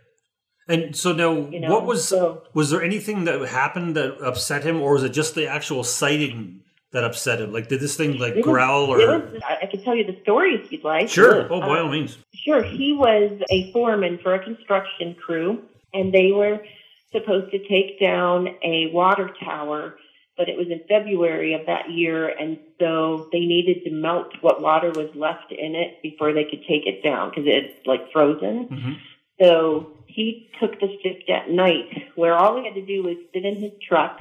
And 0.68 0.94
so 0.94 1.12
now, 1.12 1.32
You 1.50 1.60
know, 1.60 1.70
what 1.70 1.84
was 1.86 2.06
so- 2.06 2.42
was 2.54 2.70
there 2.70 2.82
anything 2.82 3.24
that 3.24 3.40
happened 3.48 3.96
that 3.96 4.20
upset 4.22 4.64
him, 4.64 4.82
or 4.82 4.92
was 4.94 5.02
it 5.02 5.10
just 5.10 5.34
the 5.34 5.46
actual 5.48 5.82
sighting 5.82 6.60
that 6.92 7.04
upset 7.04 7.40
him? 7.40 7.52
Like, 7.52 7.68
did 7.68 7.80
this 7.80 7.96
thing 7.96 8.18
like 8.18 8.40
growl 8.42 8.92
or? 8.92 8.98
was- 9.18 9.42
I 9.48 9.66
can 9.66 9.82
tell 9.82 9.94
you 9.94 10.04
the 10.04 10.18
story 10.22 10.54
if 10.54 10.70
you'd 10.70 10.84
like. 10.84 11.08
Sure. 11.08 11.46
Oh, 11.50 11.60
by 11.60 11.78
Um, 11.78 11.86
all 11.86 11.88
means. 11.92 12.18
Sure. 12.34 12.62
He 12.62 12.92
was 12.92 13.30
a 13.50 13.72
foreman 13.72 14.18
for 14.18 14.34
a 14.34 14.38
construction 14.44 15.14
crew, 15.14 15.62
and 15.94 16.12
they 16.12 16.32
were 16.32 16.60
supposed 17.12 17.50
to 17.52 17.58
take 17.66 17.98
down 17.98 18.54
a 18.62 18.90
water 18.92 19.30
tower, 19.42 19.96
but 20.38 20.48
it 20.48 20.56
was 20.56 20.68
in 20.70 20.80
February 20.88 21.52
of 21.52 21.66
that 21.66 21.90
year, 21.90 22.28
and 22.28 22.56
so 22.80 23.26
they 23.32 23.40
needed 23.40 23.82
to 23.84 23.90
melt 23.90 24.28
what 24.40 24.62
water 24.62 24.92
was 24.92 25.08
left 25.14 25.50
in 25.50 25.74
it 25.74 26.00
before 26.00 26.32
they 26.32 26.44
could 26.44 26.62
take 26.62 26.86
it 26.86 27.02
down 27.02 27.28
because 27.28 27.44
it's 27.46 27.74
like 27.86 28.00
frozen. 28.12 28.64
hmm 28.70 28.92
So 29.40 29.90
he 30.06 30.48
took 30.60 30.78
the 30.80 30.88
shift 31.02 31.28
at 31.28 31.50
night 31.50 31.90
where 32.14 32.36
all 32.36 32.56
he 32.56 32.64
had 32.64 32.74
to 32.74 32.86
do 32.86 33.02
was 33.02 33.16
sit 33.34 33.44
in 33.44 33.56
his 33.56 33.72
truck 33.86 34.18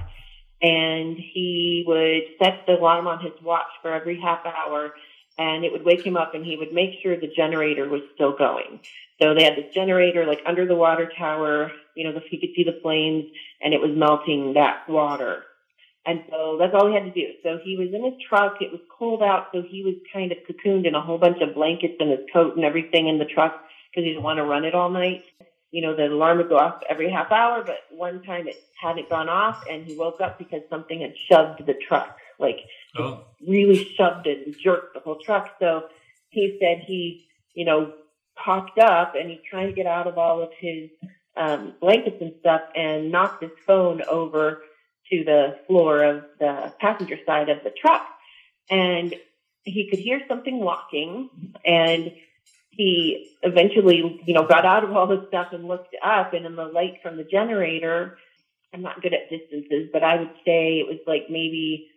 and 0.62 1.18
he 1.34 1.84
would 1.88 2.24
set 2.40 2.66
the 2.66 2.74
alarm 2.74 3.08
on 3.08 3.20
his 3.20 3.34
watch 3.42 3.72
for 3.82 3.94
every 3.94 4.20
half 4.20 4.40
hour 4.46 4.92
and 5.38 5.64
it 5.64 5.72
would 5.72 5.86
wake 5.86 6.06
him 6.06 6.18
up 6.18 6.34
and 6.34 6.44
he 6.44 6.58
would 6.58 6.74
make 6.74 6.92
sure 7.02 7.16
the 7.16 7.28
generator 7.28 7.88
was 7.88 8.02
still 8.16 8.32
going. 8.32 8.80
So 9.22 9.34
they 9.34 9.44
had 9.44 9.56
this 9.56 9.72
generator 9.74 10.26
like 10.26 10.42
under 10.46 10.66
the 10.66 10.76
water 10.76 11.10
tower, 11.18 11.72
you 11.96 12.04
know, 12.04 12.20
he 12.30 12.38
could 12.38 12.50
see 12.56 12.64
the 12.64 12.80
flames 12.82 13.26
and 13.62 13.74
it 13.74 13.82
was 13.82 13.92
melting 13.96 14.54
that 14.54 14.78
water. 14.88 15.44
And 16.08 16.24
so 16.30 16.56
that's 16.58 16.74
all 16.74 16.88
he 16.88 16.94
had 16.94 17.04
to 17.04 17.12
do. 17.12 17.34
So 17.44 17.60
he 17.62 17.76
was 17.78 17.90
in 17.94 18.06
his 18.06 18.14
truck. 18.30 18.62
It 18.62 18.72
was 18.72 18.80
cold 18.98 19.22
out. 19.22 19.48
So 19.54 19.62
he 19.62 19.84
was 19.84 19.96
kind 20.14 20.32
of 20.32 20.38
cocooned 20.48 20.88
in 20.88 20.96
a 20.96 21.02
whole 21.02 21.18
bunch 21.18 21.42
of 21.42 21.54
blankets 21.54 21.96
and 22.00 22.10
his 22.10 22.22
coat 22.32 22.56
and 22.56 22.64
everything 22.64 23.10
in 23.10 23.20
the 23.20 23.26
truck 23.26 23.62
because 23.92 24.06
he 24.06 24.12
didn't 24.12 24.24
want 24.24 24.38
to 24.38 24.44
run 24.44 24.64
it 24.64 24.74
all 24.74 24.90
night. 24.90 25.26
You 25.72 25.82
know, 25.82 25.98
the 25.98 26.08
alarm 26.08 26.38
would 26.38 26.48
go 26.48 26.58
off 26.58 26.82
every 26.90 27.12
half 27.12 27.30
hour, 27.30 27.62
but 27.62 27.80
one 27.92 28.24
time 28.24 28.48
it 28.48 28.56
hadn't 28.82 29.10
gone 29.10 29.28
off 29.28 29.62
and 29.70 29.86
he 29.86 29.98
woke 29.98 30.22
up 30.22 30.40
because 30.40 30.62
something 30.70 31.02
had 31.02 31.14
shoved 31.30 31.66
the 31.66 31.76
truck, 31.88 32.18
like 32.40 32.62
Oh, 32.98 33.26
really 33.46 33.84
shoved 33.96 34.28
it 34.28 34.48
and 34.48 34.56
jerked 34.58 34.94
the 34.94 35.02
whole 35.02 35.20
truck. 35.20 35.56
So 35.60 35.90
he 36.30 36.58
said 36.62 36.84
he, 36.88 37.28
you 37.54 37.66
know, 37.66 37.94
popped 38.36 38.80
up 38.80 39.16
and 39.16 39.30
he's 39.30 39.40
trying 39.50 39.68
to 39.68 39.74
get 39.74 39.86
out 39.88 40.08
of 40.08 40.18
all 40.18 40.42
of 40.42 40.52
his 40.58 40.90
um, 41.36 41.74
blankets 41.82 42.18
and 42.22 42.34
stuff 42.40 42.62
and 42.76 43.12
knocked 43.12 43.44
his 43.44 43.52
phone 43.66 44.02
over 44.10 44.62
to 45.10 45.24
the 45.24 45.60
floor 45.68 46.04
of 46.04 46.24
the 46.40 46.74
passenger 46.80 47.18
side 47.26 47.50
of 47.50 47.64
the 47.64 47.72
truck. 47.72 48.08
And 48.70 49.16
he 49.64 49.90
could 49.90 50.00
hear 50.00 50.22
something 50.28 50.60
walking 50.60 51.30
and 51.66 52.14
he 52.70 53.36
eventually, 53.42 54.22
you 54.26 54.34
know, 54.34 54.48
got 54.48 54.66
out 54.66 54.84
of 54.84 54.96
all 54.96 55.08
this 55.08 55.28
stuff 55.28 55.48
and 55.52 55.68
looked 55.68 55.96
up 56.04 56.34
and 56.34 56.46
in 56.46 56.56
the 56.56 56.66
light 56.66 57.00
from 57.02 57.18
the 57.18 57.24
generator, 57.24 58.18
I'm 58.74 58.82
not 58.82 59.02
good 59.02 59.14
at 59.14 59.30
distances, 59.30 59.90
but 59.92 60.04
I 60.04 60.18
would 60.18 60.32
say 60.46 60.80
it 60.80 60.88
was 60.88 61.00
like 61.08 61.24
maybe 61.30 61.90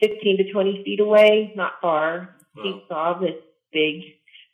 15 0.00 0.38
to 0.38 0.52
20 0.52 0.84
feet 0.84 1.00
away, 1.00 1.52
not 1.56 1.74
far. 1.80 2.36
Wow. 2.56 2.62
He 2.62 2.82
saw 2.88 3.18
this 3.18 3.36
big 3.72 4.02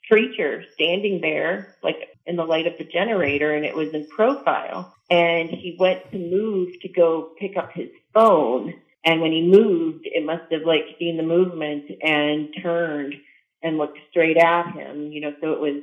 creature 0.08 0.64
standing 0.74 1.20
there, 1.20 1.76
like 1.82 1.96
in 2.26 2.36
the 2.36 2.44
light 2.44 2.66
of 2.66 2.78
the 2.78 2.84
generator, 2.84 3.54
and 3.54 3.64
it 3.64 3.74
was 3.74 3.92
in 3.94 4.06
profile. 4.08 4.94
And 5.10 5.48
he 5.50 5.76
went 5.78 6.10
to 6.10 6.18
move 6.18 6.80
to 6.80 6.88
go 6.88 7.30
pick 7.38 7.56
up 7.56 7.72
his 7.72 7.88
phone, 8.14 8.74
And 9.04 9.20
when 9.20 9.32
he 9.32 9.42
moved, 9.42 10.02
it 10.04 10.24
must 10.24 10.50
have 10.52 10.62
like 10.66 10.84
seen 10.98 11.16
the 11.16 11.22
movement 11.22 11.84
and 12.02 12.48
turned 12.62 13.14
and 13.62 13.78
looked 13.78 13.98
straight 14.10 14.36
at 14.36 14.72
him, 14.72 15.12
you 15.12 15.20
know, 15.20 15.32
so 15.40 15.52
it 15.52 15.60
was 15.60 15.82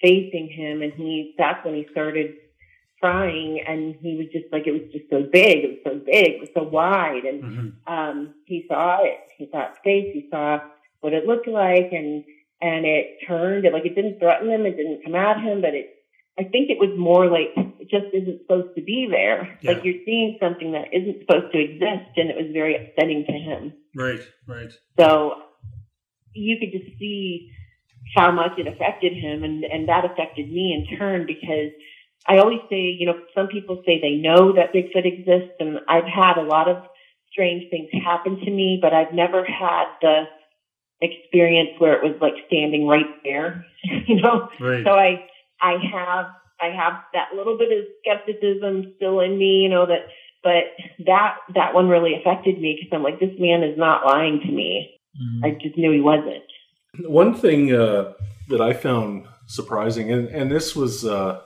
facing 0.00 0.48
him. 0.48 0.82
And 0.82 0.92
he, 0.92 1.34
that's 1.36 1.64
when 1.64 1.74
he 1.74 1.86
started 1.90 2.34
crying. 3.00 3.62
And 3.66 3.96
he 4.00 4.16
was 4.16 4.26
just 4.32 4.46
like, 4.52 4.66
it 4.66 4.72
was 4.72 4.90
just 4.92 5.10
so 5.10 5.22
big, 5.30 5.64
it 5.64 5.70
was 5.84 5.92
so 5.92 6.00
big, 6.04 6.26
it 6.36 6.40
was 6.40 6.50
so 6.54 6.62
wide. 6.62 7.24
And, 7.24 7.42
Mm-hmm. 7.44 7.92
um, 7.92 8.34
he 8.46 8.64
saw 8.68 9.02
it, 9.04 9.18
he 9.36 9.48
saw 9.50 9.68
its 9.68 9.78
face, 9.84 10.10
he 10.14 10.28
saw 10.30 10.60
what 11.00 11.12
it 11.12 11.26
looked 11.26 11.48
like. 11.48 11.92
And, 11.92 12.24
and 12.62 12.86
it 12.86 13.18
turned. 13.26 13.64
And 13.66 13.74
like 13.74 13.84
it 13.84 13.94
didn't 13.94 14.20
threaten 14.20 14.48
him, 14.48 14.64
it 14.64 14.76
didn't 14.76 15.04
come 15.04 15.14
at 15.14 15.40
him, 15.42 15.60
but 15.60 15.74
it, 15.74 15.96
I 16.38 16.44
think 16.44 16.70
it 16.70 16.78
was 16.78 16.96
more 16.98 17.26
like 17.26 17.54
it 17.84 17.90
just 17.90 18.14
isn't 18.14 18.40
supposed 18.42 18.74
to 18.76 18.82
be 18.82 19.08
there. 19.10 19.58
Yeah. 19.60 19.72
Like 19.72 19.84
you're 19.84 20.02
seeing 20.04 20.38
something 20.40 20.72
that 20.72 20.92
isn't 20.92 21.20
supposed 21.20 21.52
to 21.52 21.58
exist, 21.58 22.16
and 22.16 22.30
it 22.30 22.36
was 22.36 22.52
very 22.52 22.76
upsetting 22.76 23.24
to 23.26 23.32
him. 23.32 23.72
Right, 23.94 24.20
right. 24.46 24.72
So 24.98 25.42
you 26.32 26.56
could 26.58 26.72
just 26.72 26.98
see 26.98 27.50
how 28.14 28.30
much 28.30 28.52
it 28.58 28.66
affected 28.66 29.12
him, 29.12 29.44
and 29.44 29.64
and 29.64 29.88
that 29.88 30.04
affected 30.04 30.50
me 30.50 30.72
in 30.72 30.98
turn 30.98 31.26
because 31.26 31.72
I 32.26 32.38
always 32.38 32.60
say, 32.70 32.96
you 32.98 33.06
know, 33.06 33.20
some 33.34 33.48
people 33.48 33.82
say 33.84 34.00
they 34.00 34.16
know 34.16 34.54
that 34.54 34.72
Bigfoot 34.72 35.04
exists, 35.04 35.56
and 35.60 35.80
I've 35.88 36.04
had 36.04 36.38
a 36.38 36.42
lot 36.42 36.68
of 36.68 36.84
strange 37.30 37.68
things 37.70 37.90
happen 38.04 38.38
to 38.38 38.50
me, 38.50 38.78
but 38.80 38.94
I've 38.94 39.12
never 39.12 39.44
had 39.44 39.86
the 40.00 40.24
experience 41.02 41.70
where 41.78 41.94
it 41.94 42.02
was 42.02 42.16
like 42.20 42.34
standing 42.46 42.86
right 42.86 43.22
there, 43.24 43.66
you 44.06 44.22
know. 44.22 44.48
Right. 44.58 44.84
So 44.84 44.90
I 44.90 45.26
I 45.60 45.76
have 45.92 46.26
I 46.64 46.74
have 46.74 46.94
that 47.12 47.36
little 47.36 47.58
bit 47.58 47.70
of 47.76 47.84
skepticism 48.00 48.94
still 48.96 49.20
in 49.20 49.38
me, 49.38 49.62
you 49.62 49.68
know 49.68 49.86
that. 49.86 50.06
But 50.42 50.64
that 51.06 51.36
that 51.54 51.72
one 51.72 51.88
really 51.88 52.14
affected 52.14 52.60
me 52.60 52.78
because 52.78 52.94
I'm 52.94 53.02
like, 53.02 53.18
this 53.18 53.34
man 53.38 53.62
is 53.62 53.78
not 53.78 54.04
lying 54.04 54.40
to 54.40 54.52
me. 54.52 54.90
Mhm. 55.16 55.44
I 55.44 55.50
just 55.62 55.78
knew 55.78 55.90
he 55.90 56.00
wasn't. 56.00 56.44
One 57.06 57.34
thing 57.34 57.72
uh, 57.74 58.12
that 58.50 58.60
I 58.60 58.72
found 58.72 59.26
surprising, 59.46 60.12
and, 60.12 60.28
and 60.28 60.50
this 60.50 60.76
was 60.76 61.04
uh, 61.04 61.40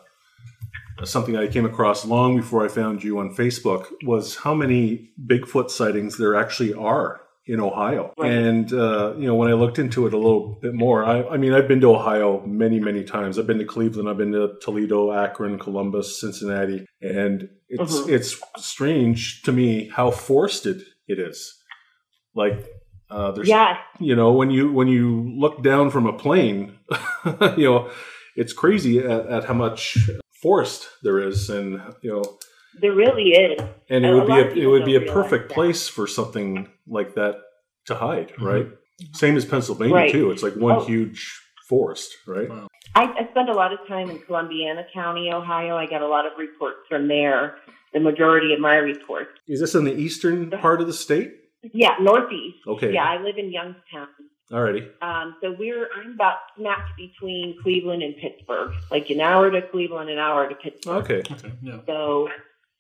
something 1.05 1.37
I 1.37 1.47
came 1.47 1.65
across 1.65 2.05
long 2.05 2.37
before 2.37 2.65
I 2.65 2.69
found 2.69 3.05
you 3.05 3.19
on 3.19 3.35
Facebook, 3.35 3.87
was 4.03 4.37
how 4.37 4.55
many 4.55 5.11
Bigfoot 5.27 5.71
sightings 5.71 6.19
there 6.19 6.35
actually 6.35 6.75
are 6.75 7.21
in 7.49 7.61
Ohio. 7.61 8.13
Right. 8.19 8.31
And, 8.31 8.71
uh, 8.73 9.15
you 9.17 9.27
know, 9.27 9.35
when 9.35 9.49
I 9.49 9.55
looked 9.55 9.79
into 9.79 10.07
it 10.07 10.13
a 10.13 10.19
little 10.19 10.59
bit 10.61 10.75
more, 10.75 11.03
I, 11.05 11.23
I 11.29 11.37
mean, 11.39 11.55
I've 11.55 11.67
been 11.67 11.81
to 11.81 11.95
Ohio 11.95 12.43
many, 12.47 12.79
many 12.79 13.03
times. 13.05 13.39
I've 13.39 13.47
been 13.47 13.59
to 13.59 13.65
Cleveland, 13.65 14.09
I've 14.09 14.19
been 14.19 14.33
to 14.33 14.53
Toledo, 14.63 15.11
Akron, 15.13 15.59
Columbus, 15.59 16.21
Cincinnati. 16.21 16.85
And 17.01 17.49
it's, 17.69 18.01
Mhm. 18.01 18.09
it's 18.11 18.41
strange 18.59 19.43
to 19.45 19.53
me 19.53 19.89
how 19.89 20.11
forested 20.11 20.83
it 21.09 21.19
is. 21.19 21.55
Like, 22.35 22.67
uh, 23.11 23.33
there's 23.33 23.49
Yeah, 23.49 23.79
you 23.99 24.15
know 24.15 24.33
when 24.33 24.51
you 24.51 24.71
when 24.71 24.87
you 24.87 25.33
look 25.39 25.63
down 25.63 25.89
from 25.91 26.05
a 26.07 26.13
plane 26.13 26.79
you 27.57 27.65
know 27.65 27.91
it's 28.37 28.53
crazy 28.53 28.99
at, 28.99 29.27
at 29.27 29.45
how 29.47 29.55
much 29.55 29.97
forest 30.43 30.87
there 31.03 31.19
is 31.19 31.49
and 31.49 31.81
you 32.03 32.13
know 32.13 32.23
there 32.81 32.93
really 32.93 33.31
is. 33.31 33.61
and 33.91 34.05
it 34.05 34.13
would 34.15 34.27
be 34.27 34.33
a, 34.35 34.47
it 34.65 34.67
would 34.67 34.85
be 34.85 34.97
a 34.97 35.01
perfect 35.13 35.49
that. 35.49 35.55
place 35.55 35.89
for 35.89 36.07
something 36.07 36.69
like 36.87 37.15
that 37.15 37.37
to 37.87 37.95
hide 37.95 38.29
Mhm. 38.37 38.47
right 38.47 38.67
same 39.13 39.37
as 39.37 39.45
pennsylvania 39.45 39.95
Right. 39.95 40.13
too 40.13 40.31
it's 40.31 40.43
like 40.43 40.55
one 40.57 40.77
Oh. 40.77 40.85
huge 40.85 41.21
forest 41.69 42.11
right 42.27 42.49
Wow. 42.49 42.69
I, 42.95 43.05
I 43.05 43.29
spent 43.31 43.49
a 43.49 43.53
lot 43.53 43.73
of 43.73 43.79
time 43.87 44.09
in 44.11 44.19
Columbiana 44.21 44.85
County, 44.93 45.31
Ohio. 45.31 45.77
I 45.77 45.87
get 45.87 46.01
a 46.03 46.07
lot 46.09 46.25
of 46.27 46.33
reports 46.39 46.79
from 46.89 47.07
there. 47.07 47.57
The 47.93 48.01
majority 48.01 48.53
of 48.55 48.61
my 48.61 48.77
reports. 48.77 49.31
is 49.47 49.61
this 49.61 49.75
in 49.75 49.85
the 49.85 49.95
eastern 49.95 50.51
part 50.51 50.81
of 50.81 50.87
the 50.89 50.93
state 50.93 51.31
Yeah, 51.63 51.95
Northeast. 52.01 52.59
okay 52.67 52.93
Yeah, 52.93 53.05
I 53.05 53.19
live 53.23 53.37
in 53.39 53.53
Youngstown. 53.53 54.09
alrighty 54.51 54.89
Um, 55.03 55.37
so 55.41 55.55
we're 55.59 55.89
I'm 55.97 56.13
about 56.15 56.37
smack 56.57 56.85
between 56.97 57.57
Cleveland 57.63 58.03
and 58.03 58.17
Pittsburgh, 58.17 58.73
like 58.91 59.11
an 59.11 59.21
hour 59.21 59.51
to 59.51 59.61
Cleveland, 59.63 60.09
an 60.11 60.19
hour 60.19 60.49
to 60.49 60.55
Pittsburgh. 60.57 61.05
okay 61.05 61.23
Okay, 61.35 61.53
yeah. 61.63 61.79
So 61.87 62.29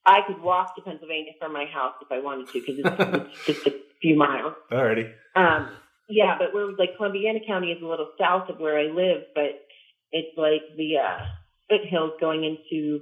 I 0.08 0.22
could 0.26 0.40
walk 0.40 0.74
to 0.76 0.82
Pennsylvania 0.82 1.32
from 1.38 1.52
my 1.52 1.66
house 1.66 1.94
if 2.00 2.10
I 2.10 2.18
wanted 2.20 2.48
to 2.48 2.60
because 2.60 2.78
it's, 2.78 3.38
it's 3.48 3.60
just 3.60 3.66
a 3.66 3.74
few 4.00 4.16
miles. 4.16 4.54
alrighty 4.72 5.12
Um, 5.36 5.68
yeah, 6.08 6.38
but 6.38 6.54
we're 6.54 6.72
like 6.72 6.96
Columbiana 6.98 7.46
County 7.46 7.72
is 7.72 7.82
a 7.82 7.86
little 7.86 8.10
south 8.18 8.48
of 8.48 8.58
where 8.58 8.78
I 8.78 8.84
live, 8.84 9.24
but 9.34 9.66
it's 10.10 10.36
like 10.38 10.62
the 10.78 10.96
uh, 10.96 11.26
foothills 11.68 12.12
going 12.18 12.44
into 12.44 13.00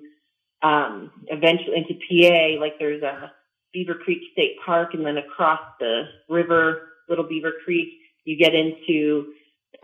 um, 0.62 1.12
eventually 1.28 1.76
into 1.76 1.94
PA. 1.94 2.60
Like 2.60 2.74
there's 2.80 3.02
a 3.02 3.30
Beaver 3.72 3.94
Creek 3.94 4.22
State 4.32 4.56
Park, 4.64 4.94
and 4.94 5.06
then 5.06 5.18
across 5.18 5.60
the 5.78 6.08
river, 6.28 6.88
Little 7.08 7.28
Beaver 7.28 7.52
Creek, 7.64 7.88
you 8.24 8.36
get 8.36 8.54
into 8.54 9.32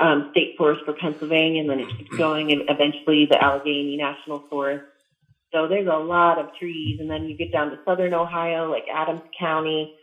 um, 0.00 0.30
State 0.32 0.56
Forest 0.58 0.82
for 0.84 0.94
Pennsylvania, 0.94 1.60
and 1.60 1.70
then 1.70 1.78
it 1.78 1.96
keeps 1.96 2.16
going, 2.18 2.50
and 2.50 2.62
eventually 2.68 3.26
the 3.30 3.40
Allegheny 3.40 3.96
National 3.96 4.40
Forest. 4.50 4.84
So 5.52 5.68
there's 5.68 5.86
a 5.86 5.98
lot 5.98 6.38
of 6.38 6.46
trees, 6.58 6.98
and 6.98 7.10
then 7.10 7.24
you 7.24 7.36
get 7.36 7.52
down 7.52 7.70
to 7.70 7.78
southern 7.84 8.14
Ohio, 8.14 8.70
like 8.70 8.84
Adams 8.92 9.22
County, 9.38 9.94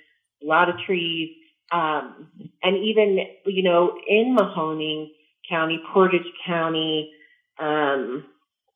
a 0.43 0.45
lot 0.45 0.69
of 0.69 0.75
trees, 0.85 1.35
um, 1.71 2.27
and 2.62 2.77
even 2.77 3.19
you 3.45 3.63
know 3.63 3.93
in 4.07 4.35
Mahoning 4.38 5.07
County, 5.49 5.79
Portage 5.91 6.21
County, 6.45 7.12
um, 7.59 8.25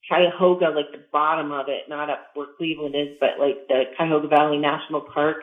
Cuyahoga, 0.07 0.69
like 0.75 0.91
the 0.91 1.03
bottom 1.12 1.51
of 1.51 1.67
it, 1.69 1.88
not 1.88 2.09
up 2.09 2.31
where 2.33 2.47
Cleveland 2.57 2.95
is, 2.95 3.17
but 3.19 3.39
like 3.39 3.67
the 3.67 3.83
Cuyahoga 3.95 4.27
Valley 4.27 4.57
National 4.57 5.01
Park. 5.01 5.38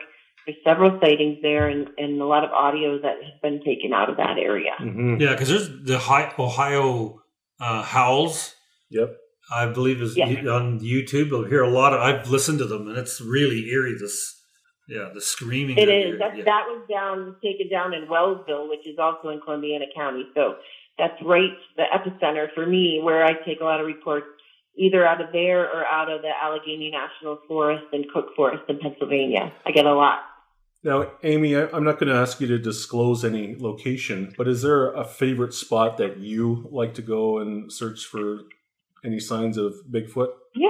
There's 0.45 0.57
several 0.65 0.99
sightings 0.99 1.37
there, 1.41 1.69
and, 1.69 1.87
and 1.97 2.19
a 2.19 2.25
lot 2.25 2.43
of 2.43 2.51
audio 2.51 2.99
that 3.01 3.23
has 3.23 3.39
been 3.43 3.63
taken 3.63 3.93
out 3.93 4.09
of 4.09 4.17
that 4.17 4.37
area. 4.37 4.71
hmm 4.79 5.17
Yeah, 5.19 5.31
because 5.31 5.49
there's 5.49 5.69
the 5.69 5.95
Ohio 6.39 7.21
uh, 7.59 7.83
howls. 7.83 8.55
yep 8.89 9.20
I 9.53 9.65
believe 9.67 10.01
is 10.01 10.15
Yeah. 10.17 10.27
on 10.49 10.79
YouTube. 10.79 11.27
You'll 11.29 11.45
hear 11.45 11.61
a 11.63 11.69
lot 11.69 11.93
of. 11.93 11.99
I've 12.01 12.29
listened 12.29 12.59
to 12.59 12.65
them, 12.65 12.87
and 12.87 12.97
it's 12.97 13.19
really 13.21 13.69
eerie. 13.69 13.95
This, 13.99 14.41
yeah, 14.87 15.09
the 15.13 15.21
screaming. 15.21 15.77
It 15.77 15.85
that 15.87 15.93
is. 15.93 16.05
you're- 16.07 16.17
That, 16.19 16.37
yeah. 16.37 16.43
that 16.45 16.63
was 16.67 16.81
down, 16.89 17.35
taken 17.43 17.69
down 17.69 17.93
in 17.93 18.07
Wellsville, 18.07 18.69
which 18.69 18.87
is 18.87 18.97
also 18.97 19.29
in 19.29 19.39
Columbiana 19.41 19.85
County. 19.95 20.25
So 20.35 20.55
that's 20.97 21.21
right, 21.23 21.51
the 21.77 21.83
epicenter 21.93 22.47
for 22.53 22.65
me, 22.65 22.99
where 23.03 23.23
I 23.25 23.33
take 23.45 23.59
a 23.61 23.63
lot 23.63 23.79
of 23.79 23.85
reports, 23.87 24.27
either 24.77 25.05
out 25.05 25.19
of 25.21 25.31
there 25.33 25.63
or 25.65 25.85
out 25.85 26.09
of 26.09 26.21
the 26.21 26.31
Allegheny 26.41 26.91
National 26.91 27.39
Forest 27.47 27.85
and 27.91 28.05
Cook 28.13 28.35
Forest 28.35 28.63
in 28.69 28.79
Pennsylvania. 28.79 29.51
I 29.65 29.71
get 29.71 29.85
a 29.85 29.93
lot. 29.93 30.19
Now, 30.83 31.11
Amy, 31.23 31.55
I'm 31.55 31.83
not 31.83 31.99
going 31.99 32.11
to 32.11 32.15
ask 32.15 32.41
you 32.41 32.47
to 32.47 32.57
disclose 32.57 33.23
any 33.23 33.55
location, 33.59 34.33
but 34.37 34.47
is 34.47 34.63
there 34.63 34.91
a 34.93 35.03
favorite 35.05 35.53
spot 35.53 35.97
that 35.97 36.17
you 36.17 36.67
like 36.71 36.93
to 36.95 37.01
go 37.03 37.37
and 37.37 37.71
search 37.71 38.05
for 38.05 38.39
any 39.03 39.19
signs 39.19 39.57
of 39.57 39.73
Bigfoot? 39.91 40.29
Yeah. 40.55 40.69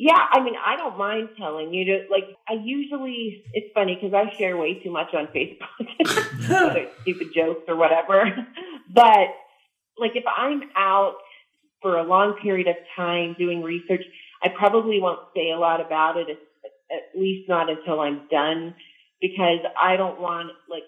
Yeah, 0.00 0.26
I 0.30 0.40
mean, 0.44 0.54
I 0.64 0.76
don't 0.76 0.96
mind 0.96 1.30
telling 1.36 1.74
you 1.74 1.84
to, 1.86 2.04
like, 2.08 2.22
I 2.48 2.52
usually, 2.62 3.42
it's 3.52 3.66
funny 3.74 3.98
because 4.00 4.14
I 4.14 4.32
share 4.38 4.56
way 4.56 4.74
too 4.74 4.92
much 4.92 5.12
on 5.12 5.26
Facebook, 5.34 6.88
stupid 7.02 7.34
jokes 7.34 7.64
or 7.66 7.74
whatever. 7.74 8.24
But, 8.94 9.34
like, 9.98 10.12
if 10.14 10.22
I'm 10.36 10.62
out 10.76 11.16
for 11.82 11.96
a 11.96 12.04
long 12.04 12.38
period 12.40 12.68
of 12.68 12.76
time 12.94 13.34
doing 13.36 13.60
research, 13.60 14.02
I 14.40 14.50
probably 14.56 15.00
won't 15.00 15.18
say 15.34 15.50
a 15.50 15.58
lot 15.58 15.84
about 15.84 16.16
it, 16.16 16.28
at 16.30 17.20
least 17.20 17.48
not 17.48 17.68
until 17.68 17.98
I'm 17.98 18.28
done, 18.30 18.76
because 19.20 19.58
I 19.80 19.96
don't 19.96 20.20
want, 20.20 20.52
like, 20.70 20.84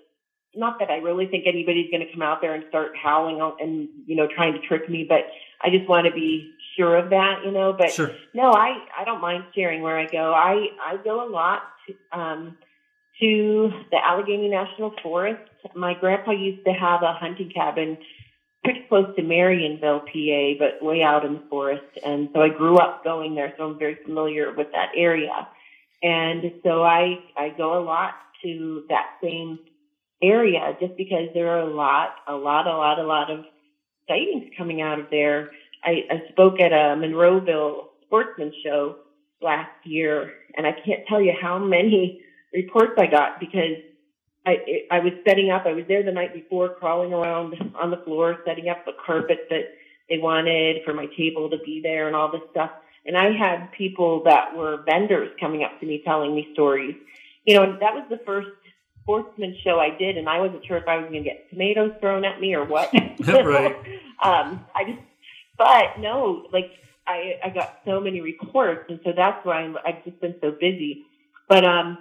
not 0.54 0.78
that 0.78 0.88
I 0.88 0.98
really 0.98 1.26
think 1.26 1.46
anybody's 1.46 1.90
going 1.90 2.06
to 2.06 2.12
come 2.12 2.22
out 2.22 2.40
there 2.40 2.54
and 2.54 2.64
start 2.68 2.92
howling 3.00 3.40
and, 3.60 3.88
you 4.06 4.14
know, 4.14 4.28
trying 4.32 4.52
to 4.52 4.60
trick 4.60 4.88
me, 4.88 5.04
but 5.08 5.26
I 5.62 5.70
just 5.70 5.88
want 5.88 6.06
to 6.06 6.12
be 6.12 6.52
sure 6.80 6.96
of 6.96 7.10
that, 7.10 7.42
you 7.44 7.52
know, 7.52 7.72
but 7.76 7.90
Sure. 7.90 8.10
no, 8.34 8.52
I, 8.52 8.78
I 8.98 9.04
don't 9.04 9.20
mind 9.20 9.44
sharing 9.54 9.82
where 9.82 9.98
I 9.98 10.06
go. 10.06 10.32
I, 10.32 10.68
I 10.82 10.96
go 11.02 11.26
a 11.26 11.30
lot 11.30 11.62
to, 11.86 12.18
um, 12.18 12.56
to 13.20 13.70
the 13.90 13.98
Allegheny 14.02 14.48
National 14.48 14.94
Forest. 15.02 15.42
My 15.74 15.94
grandpa 15.94 16.32
used 16.32 16.64
to 16.64 16.72
have 16.72 17.02
a 17.02 17.12
hunting 17.12 17.50
cabin 17.54 17.98
pretty 18.64 18.80
close 18.88 19.14
to 19.16 19.22
Marienville, 19.22 20.00
PA, 20.06 20.58
but 20.58 20.84
way 20.84 21.02
out 21.02 21.24
in 21.24 21.34
the 21.34 21.42
forest. 21.48 21.84
And 22.04 22.28
so 22.34 22.40
I 22.40 22.48
grew 22.48 22.78
up 22.78 23.04
going 23.04 23.34
there, 23.34 23.54
so 23.56 23.64
I'm 23.70 23.78
very 23.78 23.98
familiar 24.04 24.52
with 24.54 24.68
that 24.72 24.90
area. 24.96 25.48
And 26.02 26.52
so 26.62 26.82
I, 26.82 27.18
I 27.36 27.50
go 27.50 27.78
a 27.78 27.84
lot 27.84 28.14
to 28.42 28.84
that 28.88 29.16
same 29.22 29.58
area 30.22 30.76
just 30.80 30.96
because 30.96 31.28
there 31.34 31.48
are 31.48 31.60
a 31.60 31.74
lot, 31.74 32.16
a 32.26 32.34
lot, 32.34 32.66
a 32.66 32.76
lot, 32.76 32.98
a 32.98 33.02
lot 33.02 33.30
of 33.30 33.44
sightings 34.08 34.50
coming 34.56 34.80
out 34.80 34.98
of 34.98 35.06
there. 35.10 35.50
I, 35.84 36.04
I 36.10 36.30
spoke 36.30 36.60
at 36.60 36.72
a 36.72 36.96
Monroeville 36.96 37.86
sportsman 38.04 38.52
show 38.64 38.96
last 39.40 39.70
year, 39.84 40.34
and 40.56 40.66
I 40.66 40.72
can't 40.72 41.06
tell 41.08 41.20
you 41.20 41.32
how 41.40 41.58
many 41.58 42.22
reports 42.52 42.92
I 42.98 43.06
got 43.06 43.40
because 43.40 43.76
I 44.46 44.56
I 44.90 45.00
was 45.00 45.12
setting 45.26 45.50
up. 45.50 45.66
I 45.66 45.72
was 45.72 45.84
there 45.88 46.02
the 46.02 46.12
night 46.12 46.34
before, 46.34 46.74
crawling 46.74 47.12
around 47.12 47.54
on 47.80 47.90
the 47.90 47.98
floor, 47.98 48.38
setting 48.46 48.68
up 48.68 48.84
the 48.84 48.92
carpet 49.04 49.46
that 49.50 49.74
they 50.08 50.18
wanted 50.18 50.82
for 50.84 50.94
my 50.94 51.06
table 51.16 51.50
to 51.50 51.58
be 51.64 51.80
there, 51.82 52.06
and 52.06 52.16
all 52.16 52.30
this 52.30 52.42
stuff. 52.50 52.70
And 53.06 53.16
I 53.16 53.32
had 53.32 53.72
people 53.72 54.22
that 54.24 54.56
were 54.56 54.82
vendors 54.84 55.30
coming 55.40 55.62
up 55.62 55.78
to 55.80 55.86
me 55.86 56.02
telling 56.04 56.34
me 56.34 56.48
stories. 56.52 56.96
You 57.46 57.54
know, 57.56 57.62
and 57.62 57.80
that 57.80 57.94
was 57.94 58.04
the 58.10 58.20
first 58.26 58.48
sportsman 59.02 59.56
show 59.64 59.80
I 59.80 59.96
did, 59.96 60.16
and 60.16 60.28
I 60.28 60.40
wasn't 60.40 60.64
sure 60.66 60.76
if 60.76 60.86
I 60.86 60.96
was 60.96 61.10
going 61.10 61.24
to 61.24 61.28
get 61.28 61.48
tomatoes 61.50 61.92
thrown 62.00 62.24
at 62.24 62.40
me 62.40 62.54
or 62.54 62.64
what. 62.64 62.92
Right. 63.26 63.76
um, 64.22 64.64
I 64.74 64.84
just, 64.86 64.98
but 65.60 66.00
no, 66.00 66.46
like 66.54 66.70
I, 67.06 67.34
I 67.44 67.50
got 67.50 67.80
so 67.84 68.00
many 68.00 68.22
reports, 68.22 68.86
and 68.88 68.98
so 69.04 69.12
that's 69.14 69.44
why 69.44 69.56
I'm, 69.56 69.76
I've 69.86 70.02
just 70.04 70.18
been 70.18 70.34
so 70.40 70.52
busy. 70.52 71.04
But 71.50 71.66
um, 71.66 71.98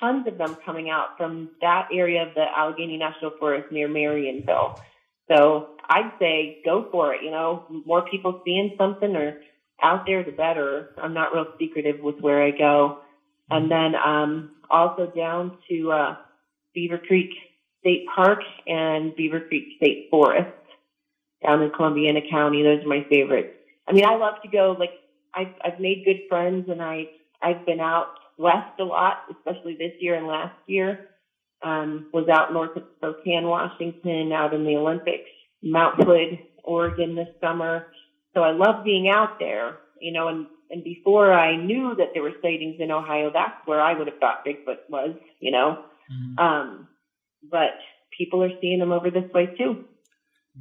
tons 0.00 0.26
of 0.26 0.38
them 0.38 0.56
coming 0.64 0.88
out 0.88 1.18
from 1.18 1.50
that 1.60 1.88
area 1.92 2.22
of 2.26 2.34
the 2.34 2.46
Allegheny 2.56 2.96
National 2.96 3.32
Forest 3.38 3.70
near 3.70 3.88
Marienville. 3.88 4.80
So 5.28 5.68
I'd 5.86 6.12
say 6.18 6.62
go 6.64 6.88
for 6.90 7.14
it. 7.14 7.22
You 7.22 7.30
know, 7.30 7.64
more 7.84 8.08
people 8.08 8.40
seeing 8.42 8.74
something 8.78 9.14
or 9.14 9.38
out 9.82 10.06
there, 10.06 10.24
the 10.24 10.32
better. 10.32 10.94
I'm 10.96 11.12
not 11.12 11.34
real 11.34 11.46
secretive 11.58 12.00
with 12.00 12.20
where 12.20 12.42
I 12.42 12.52
go. 12.52 13.00
And 13.50 13.70
then 13.70 13.94
um, 13.96 14.52
also 14.70 15.12
down 15.14 15.58
to 15.68 15.92
uh, 15.92 16.16
Beaver 16.74 16.98
Creek 17.06 17.30
State 17.80 18.06
Park 18.14 18.38
and 18.66 19.14
Beaver 19.14 19.40
Creek 19.40 19.64
State 19.76 20.08
Forest 20.10 20.48
down 21.44 21.62
in 21.62 21.70
Columbiana 21.70 22.20
County. 22.30 22.62
Those 22.62 22.84
are 22.84 22.88
my 22.88 23.04
favorites. 23.08 23.54
I 23.88 23.92
mean, 23.92 24.04
I 24.04 24.16
love 24.16 24.34
to 24.42 24.48
go. 24.48 24.76
Like 24.78 24.92
I've 25.34 25.54
I've 25.64 25.80
made 25.80 26.04
good 26.04 26.20
friends, 26.28 26.68
and 26.68 26.82
I 26.82 27.04
I've 27.42 27.64
been 27.66 27.80
out 27.80 28.08
west 28.38 28.78
a 28.80 28.84
lot, 28.84 29.18
especially 29.30 29.76
this 29.76 29.92
year 30.00 30.14
and 30.14 30.26
last 30.26 30.56
year. 30.66 30.98
Um, 31.62 32.04
was 32.12 32.28
out 32.28 32.52
north 32.52 32.76
of 32.76 32.82
Spokane, 32.96 33.44
Washington, 33.46 34.32
out 34.32 34.52
in 34.52 34.64
the 34.64 34.76
Olympics, 34.76 35.30
Mount 35.62 35.94
Hood, 35.96 36.38
Oregon 36.62 37.14
this 37.14 37.28
summer. 37.40 37.86
So 38.34 38.42
I 38.42 38.50
love 38.50 38.84
being 38.84 39.08
out 39.08 39.38
there, 39.38 39.78
you 39.98 40.12
know, 40.12 40.28
and, 40.28 40.46
and 40.70 40.84
before 40.84 41.32
I 41.32 41.56
knew 41.56 41.94
that 41.96 42.08
there 42.12 42.22
were 42.22 42.34
sightings 42.42 42.76
in 42.80 42.90
Ohio, 42.90 43.30
that's 43.32 43.54
where 43.64 43.80
I 43.80 43.94
would 43.94 44.08
have 44.08 44.18
thought 44.18 44.44
Bigfoot 44.44 44.76
was, 44.90 45.14
you 45.40 45.50
know. 45.50 45.78
Mhm. 46.12 46.38
Um, 46.38 46.88
but 47.50 47.78
people 48.16 48.42
are 48.42 48.50
seeing 48.60 48.78
them 48.78 48.92
over 48.92 49.10
this 49.10 49.32
way 49.32 49.46
too. 49.56 49.86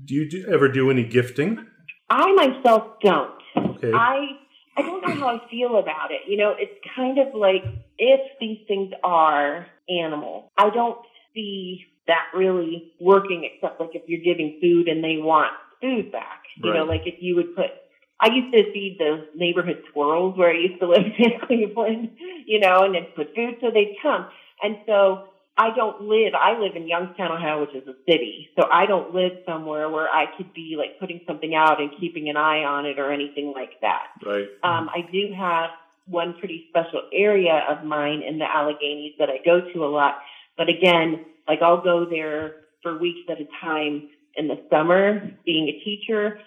Do 0.06 0.16
you 0.16 0.30
do, 0.30 0.46
ever 0.52 0.68
do 0.70 0.90
any 0.90 1.04
gifting? 1.04 1.66
I 2.10 2.34
myself 2.34 3.00
don't. 3.02 3.42
Okay. 3.56 3.92
I 3.94 4.38
I 4.76 4.82
don't 4.82 5.08
know 5.08 5.14
how 5.14 5.28
I 5.28 5.50
feel 5.50 5.78
about 5.78 6.12
it. 6.12 6.22
You 6.28 6.38
know, 6.38 6.56
it's 6.58 6.80
kind 6.96 7.20
of 7.20 7.36
like 7.36 7.64
if 7.98 8.22
these 8.40 8.60
things 8.68 8.92
are 9.04 9.68
animals, 9.88 10.50
I 10.58 10.70
don't 10.72 10.98
see 11.34 11.86
that 12.08 12.26
really 12.36 12.94
working 13.00 13.50
except 13.52 13.80
like 13.80 13.92
if 13.94 14.04
you're 14.08 14.24
giving 14.24 14.60
food 14.62 14.88
and 14.88 15.04
they 15.04 15.18
want 15.18 15.54
food 15.80 16.12
back. 16.12 16.44
You 16.58 16.74
know, 16.74 16.86
like 16.86 17.02
if 17.06 17.16
you 17.20 17.36
would 17.36 17.56
put 17.56 17.72
I 18.20 18.30
used 18.34 18.54
to 18.54 18.72
feed 18.72 18.98
the 19.00 19.28
neighborhood 19.36 19.84
squirrels 19.90 20.38
where 20.38 20.50
I 20.50 20.58
used 20.58 20.80
to 20.80 20.88
live 20.88 21.06
in 21.18 21.40
Cleveland, 21.46 22.12
you 22.46 22.60
know, 22.60 22.84
and 22.84 22.96
then 22.96 23.08
put 23.16 23.36
food 23.36 23.56
so 23.60 23.70
they'd 23.72 23.98
come. 24.02 24.28
And 24.62 24.78
so 24.86 25.28
I 25.56 25.70
don't 25.76 26.02
live, 26.02 26.34
I 26.34 26.58
live 26.60 26.76
in 26.76 26.88
Youngstown, 26.88 27.32
Ohio, 27.32 27.62
which 27.62 27.76
is 27.76 27.88
a 27.88 27.94
city. 28.10 28.50
So 28.58 28.68
I 28.72 28.88
don't 28.88 29.14
live 29.14 29.34
somewhere 29.46 29.88
where 29.88 30.10
I 30.10 30.26
could 30.36 30.52
be 30.54 30.76
like 30.78 31.00
putting 31.00 31.22
something 31.28 31.54
out 31.54 31.80
and 31.80 31.92
keeping 32.00 32.28
an 32.30 32.38
eye 32.38 32.64
on 32.64 32.86
it 32.88 32.98
or 32.98 33.12
anything 33.12 33.54
like 33.56 33.80
that. 33.82 34.08
right. 34.26 34.48
Um, 34.64 34.90
I 34.90 35.08
do 35.12 35.32
have 35.38 35.70
one 36.08 36.36
pretty 36.40 36.66
special 36.70 37.04
area 37.14 37.64
of 37.70 37.86
mine 37.86 38.24
in 38.28 38.40
the 38.40 38.46
Alleghenies 38.46 39.18
that 39.20 39.30
I 39.30 39.38
go 39.46 39.62
to 39.74 39.86
a 39.86 39.88
lot. 39.88 40.20
But 40.58 40.70
again, 40.70 41.24
like 41.48 41.62
I'll 41.62 41.84
go 41.84 42.06
there 42.10 42.56
for 42.82 42.98
weeks 42.98 43.30
at 43.30 43.40
a 43.40 43.48
time 43.62 44.10
in 44.36 44.48
the 44.48 44.60
summer 44.72 45.32
being 45.46 45.70
a 45.70 45.84
teacher. 45.84 46.40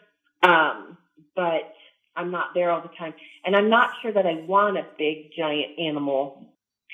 Um, 0.43 0.99
but 1.37 1.73
I'm 2.17 2.31
not 2.31 2.49
there 2.55 2.71
all 2.71 2.81
the 2.81 2.95
time. 2.99 3.15
And 3.45 3.55
I'm 3.55 3.71
not 3.71 3.91
sure 4.03 4.13
that 4.13 4.27
I 4.27 4.35
want 4.47 4.79
a 4.79 4.87
big 4.99 5.31
giant 5.37 5.79
animal 5.79 6.47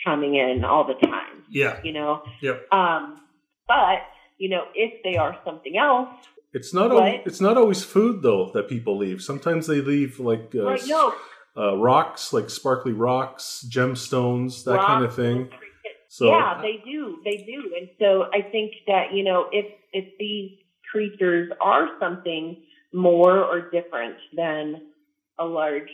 coming 0.04 0.34
in 0.34 0.64
all 0.64 0.84
the 0.86 0.94
time, 1.06 1.44
Yeah. 1.50 1.80
you 1.82 1.92
know? 1.92 2.22
Yep. 2.40 2.72
Um, 2.72 3.20
but, 3.68 4.00
you 4.38 4.48
know, 4.48 4.64
if 4.74 5.02
they 5.04 5.16
are 5.16 5.36
something 5.44 5.76
else, 5.76 6.08
It's 6.54 6.74
not. 6.74 6.90
Al- 6.90 7.20
it's 7.24 7.40
not 7.40 7.56
always 7.56 7.82
food 7.82 8.20
though 8.22 8.50
that 8.52 8.68
people 8.68 8.98
leave. 8.98 9.22
Sometimes 9.22 9.66
they 9.66 9.80
leave 9.80 10.20
like 10.20 10.52
uh, 10.54 10.64
right, 10.66 10.82
no, 10.86 11.14
uh, 11.56 11.76
rocks, 11.78 12.32
like 12.34 12.50
sparkly 12.50 12.92
rocks, 12.92 13.64
gemstones, 13.70 14.64
that 14.64 14.78
kind 14.80 15.02
of 15.04 15.14
thing. 15.14 15.48
So 16.08 16.26
yeah, 16.28 16.60
they 16.60 16.82
do. 16.84 17.20
They 17.24 17.38
do. 17.38 17.72
And 17.78 17.88
so 17.98 18.24
I 18.34 18.42
think 18.42 18.72
that, 18.86 19.14
you 19.14 19.24
know, 19.24 19.46
if 19.50 19.64
if 19.94 20.04
these 20.18 20.58
creatures 20.90 21.50
are 21.58 21.88
something 21.98 22.62
more 22.92 23.42
or 23.42 23.70
different 23.70 24.16
than 24.36 24.88
a 25.38 25.44
large 25.46 25.88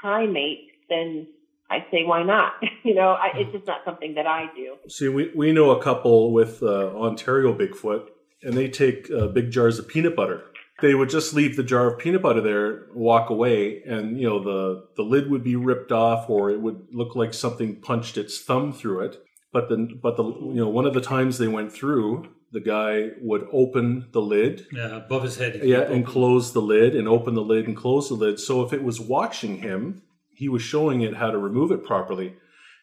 primate, 0.00 0.70
then 0.88 1.26
I 1.68 1.78
say 1.90 2.04
why 2.04 2.22
not? 2.22 2.52
you 2.86 2.94
know, 2.94 3.10
I, 3.10 3.28
it's 3.36 3.52
just 3.52 3.66
not 3.66 3.80
something 3.84 4.14
that 4.14 4.26
I 4.26 4.46
do. 4.54 4.76
See, 4.88 5.08
we, 5.08 5.30
we 5.34 5.52
know 5.52 5.70
a 5.70 5.82
couple 5.82 6.32
with 6.32 6.62
uh, 6.62 6.88
Ontario 6.96 7.52
Bigfoot, 7.56 8.08
and 8.42 8.54
they 8.56 8.68
take 8.68 9.10
uh, 9.10 9.26
big 9.28 9.50
jars 9.50 9.78
of 9.78 9.88
peanut 9.88 10.14
butter. 10.16 10.42
They 10.82 10.94
would 10.94 11.08
just 11.08 11.32
leave 11.34 11.56
the 11.56 11.62
jar 11.62 11.92
of 11.92 11.98
peanut 11.98 12.22
butter 12.22 12.42
there, 12.42 12.86
walk 12.94 13.30
away, 13.30 13.82
and 13.84 14.20
you 14.20 14.28
know 14.28 14.42
the 14.42 14.86
the 14.96 15.02
lid 15.02 15.30
would 15.30 15.42
be 15.42 15.56
ripped 15.56 15.90
off, 15.90 16.28
or 16.28 16.50
it 16.50 16.60
would 16.60 16.88
look 16.92 17.16
like 17.16 17.32
something 17.32 17.80
punched 17.80 18.18
its 18.18 18.38
thumb 18.40 18.72
through 18.74 19.00
it. 19.06 19.16
But 19.52 19.70
the 19.70 19.88
but 20.02 20.16
the 20.18 20.24
you 20.24 20.60
know 20.62 20.68
one 20.68 20.84
of 20.84 20.92
the 20.92 21.00
times 21.00 21.38
they 21.38 21.48
went 21.48 21.72
through, 21.72 22.28
the 22.52 22.60
guy 22.60 23.12
would 23.22 23.48
open 23.52 24.08
the 24.12 24.20
lid, 24.20 24.66
Yeah. 24.70 24.96
Above 24.98 25.22
his 25.22 25.36
head. 25.38 25.60
yeah, 25.64 25.80
and 25.80 26.04
close 26.04 26.52
the 26.52 26.60
lid, 26.60 26.94
and 26.94 27.08
open 27.08 27.32
the 27.34 27.42
lid 27.42 27.66
and 27.66 27.74
close 27.76 28.10
the 28.10 28.14
lid. 28.14 28.38
So 28.38 28.62
if 28.62 28.74
it 28.74 28.82
was 28.84 29.00
watching 29.00 29.58
him, 29.62 30.02
he 30.34 30.48
was 30.50 30.60
showing 30.60 31.00
it 31.00 31.16
how 31.16 31.30
to 31.30 31.38
remove 31.38 31.72
it 31.72 31.84
properly. 31.84 32.34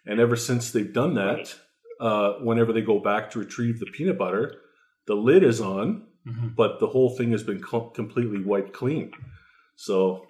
And 0.06 0.20
ever 0.20 0.36
since 0.36 0.72
they've 0.72 0.92
done 0.92 1.14
that, 1.16 1.56
uh, 2.00 2.34
whenever 2.42 2.74
they 2.74 2.82
go 2.82 3.00
back 3.00 3.32
to 3.32 3.40
retrieve 3.40 3.80
the 3.80 3.86
peanut 3.86 4.18
butter, 4.18 4.56
the 5.06 5.16
lid 5.16 5.44
is 5.44 5.62
on, 5.62 6.08
Mhm. 6.28 6.56
but 6.56 6.80
the 6.80 6.88
whole 6.88 7.10
thing 7.10 7.32
has 7.32 7.44
been 7.44 7.62
co- 7.62 7.90
completely 7.90 8.40
wiped 8.42 8.74
clean. 8.74 9.12
So 9.76 10.28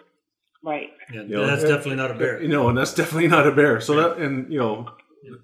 Right. 0.63 0.91
Yeah, 1.13 1.23
you 1.23 1.35
know, 1.35 1.45
that's 1.45 1.63
definitely 1.63 1.95
not 1.97 2.11
a 2.11 2.13
bear. 2.13 2.41
You 2.41 2.47
know, 2.47 2.69
and 2.69 2.77
that's 2.77 2.93
definitely 2.93 3.27
not 3.27 3.45
a 3.45 3.51
bear. 3.51 3.81
So 3.81 3.95
that 3.97 4.17
and 4.17 4.51
you 4.51 4.57
know, 4.59 4.89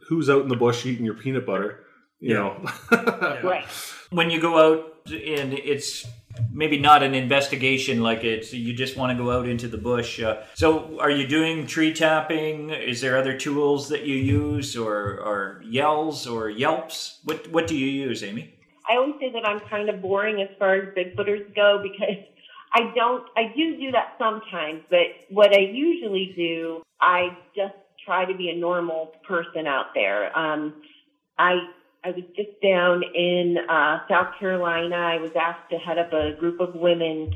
who's 0.07 0.29
out 0.29 0.41
in 0.43 0.47
the 0.47 0.55
bush 0.55 0.85
eating 0.85 1.03
your 1.05 1.15
peanut 1.15 1.45
butter? 1.45 1.83
You 2.21 2.35
Yeah. 2.35 2.39
know, 2.91 3.39
Right. 3.43 3.65
when 4.11 4.29
you 4.29 4.39
go 4.39 4.57
out 4.57 4.93
and 5.11 5.53
it's 5.53 6.05
maybe 6.51 6.79
not 6.79 7.03
an 7.03 7.13
investigation 7.13 8.01
like 8.01 8.23
it's 8.23 8.53
you 8.53 8.73
just 8.73 8.97
want 8.97 9.15
to 9.15 9.23
go 9.23 9.31
out 9.31 9.47
into 9.47 9.67
the 9.67 9.77
bush 9.77 10.21
uh, 10.21 10.41
so 10.53 10.99
are 10.99 11.11
you 11.11 11.27
doing 11.27 11.65
tree 11.67 11.93
tapping? 11.93 12.69
Is 12.69 13.01
there 13.01 13.17
other 13.17 13.37
tools 13.37 13.89
that 13.89 14.05
you 14.05 14.15
use 14.15 14.75
or 14.75 15.19
or 15.19 15.61
yells 15.65 16.27
or 16.27 16.49
yelps? 16.49 17.19
What 17.23 17.47
what 17.51 17.67
do 17.67 17.77
you 17.77 17.87
use 17.87 18.23
amy? 18.23 18.55
I 18.89 18.95
always 18.97 19.15
say 19.19 19.31
that 19.31 19.47
I'm 19.47 19.59
kind 19.69 19.87
of 19.89 20.01
boring 20.01 20.41
as 20.41 20.49
far 20.57 20.75
as 20.75 20.95
Bigfooters 20.95 21.53
go 21.55 21.79
because 21.81 22.23
I 22.73 22.91
don't, 22.95 23.23
I 23.35 23.51
do 23.55 23.77
do 23.77 23.91
that 23.91 24.15
sometimes, 24.17 24.81
but 24.89 25.07
what 25.29 25.53
I 25.53 25.59
usually 25.59 26.33
do, 26.35 26.81
I 27.01 27.37
just 27.55 27.73
try 28.05 28.25
to 28.25 28.35
be 28.35 28.49
a 28.49 28.55
normal 28.55 29.11
person 29.27 29.67
out 29.67 29.87
there. 29.93 30.37
Um, 30.37 30.81
I, 31.37 31.55
I 32.03 32.11
was 32.11 32.23
just 32.35 32.61
down 32.61 33.03
in, 33.03 33.57
uh, 33.69 33.99
South 34.07 34.35
Carolina. 34.39 34.95
I 34.95 35.17
was 35.17 35.31
asked 35.35 35.69
to 35.71 35.77
head 35.77 35.97
up 35.97 36.13
a 36.13 36.33
group 36.33 36.59
of 36.59 36.75
women 36.75 37.33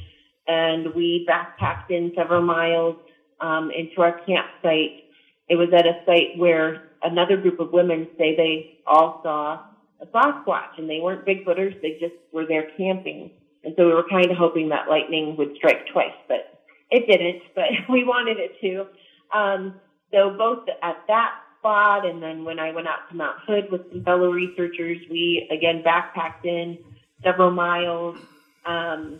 and 0.47 0.93
we 0.93 1.25
backpacked 1.29 1.89
in 1.89 2.11
several 2.15 2.41
miles, 2.41 2.95
um, 3.39 3.71
into 3.71 4.01
our 4.01 4.19
campsite. 4.25 5.05
It 5.49 5.55
was 5.55 5.69
at 5.73 5.85
a 5.85 6.01
site 6.05 6.37
where 6.37 6.89
another 7.01 7.37
group 7.37 7.59
of 7.59 7.71
women 7.71 8.07
say 8.17 8.35
they 8.35 8.79
all 8.87 9.19
saw 9.23 9.59
a 10.01 10.05
Sasquatch, 10.07 10.77
and 10.77 10.89
they 10.89 10.99
weren't 10.99 11.25
Bigfooters. 11.25 11.81
They 11.81 11.97
just 11.99 12.15
were 12.31 12.45
there 12.45 12.67
camping. 12.77 13.31
And 13.63 13.73
so 13.77 13.87
we 13.87 13.93
were 13.93 14.07
kind 14.09 14.29
of 14.29 14.37
hoping 14.37 14.69
that 14.69 14.89
lightning 14.89 15.37
would 15.37 15.55
strike 15.55 15.87
twice, 15.91 16.15
but 16.27 16.59
it 16.91 17.07
didn't. 17.07 17.41
But 17.55 17.69
we 17.89 18.03
wanted 18.03 18.37
it 18.37 18.59
to. 18.61 19.37
Um, 19.37 19.75
so 20.11 20.35
both 20.37 20.67
at 20.81 20.97
that 21.07 21.31
spot, 21.63 22.05
and 22.05 22.21
then 22.21 22.43
when 22.43 22.59
I 22.59 22.71
went 22.71 22.87
out 22.87 23.09
to 23.09 23.15
Mount 23.15 23.37
Hood 23.47 23.71
with 23.71 23.89
some 23.89 24.03
fellow 24.03 24.29
researchers, 24.29 24.97
we 25.09 25.47
again 25.49 25.81
backpacked 25.81 26.43
in 26.43 26.77
several 27.23 27.51
miles, 27.51 28.17
um, 28.65 29.19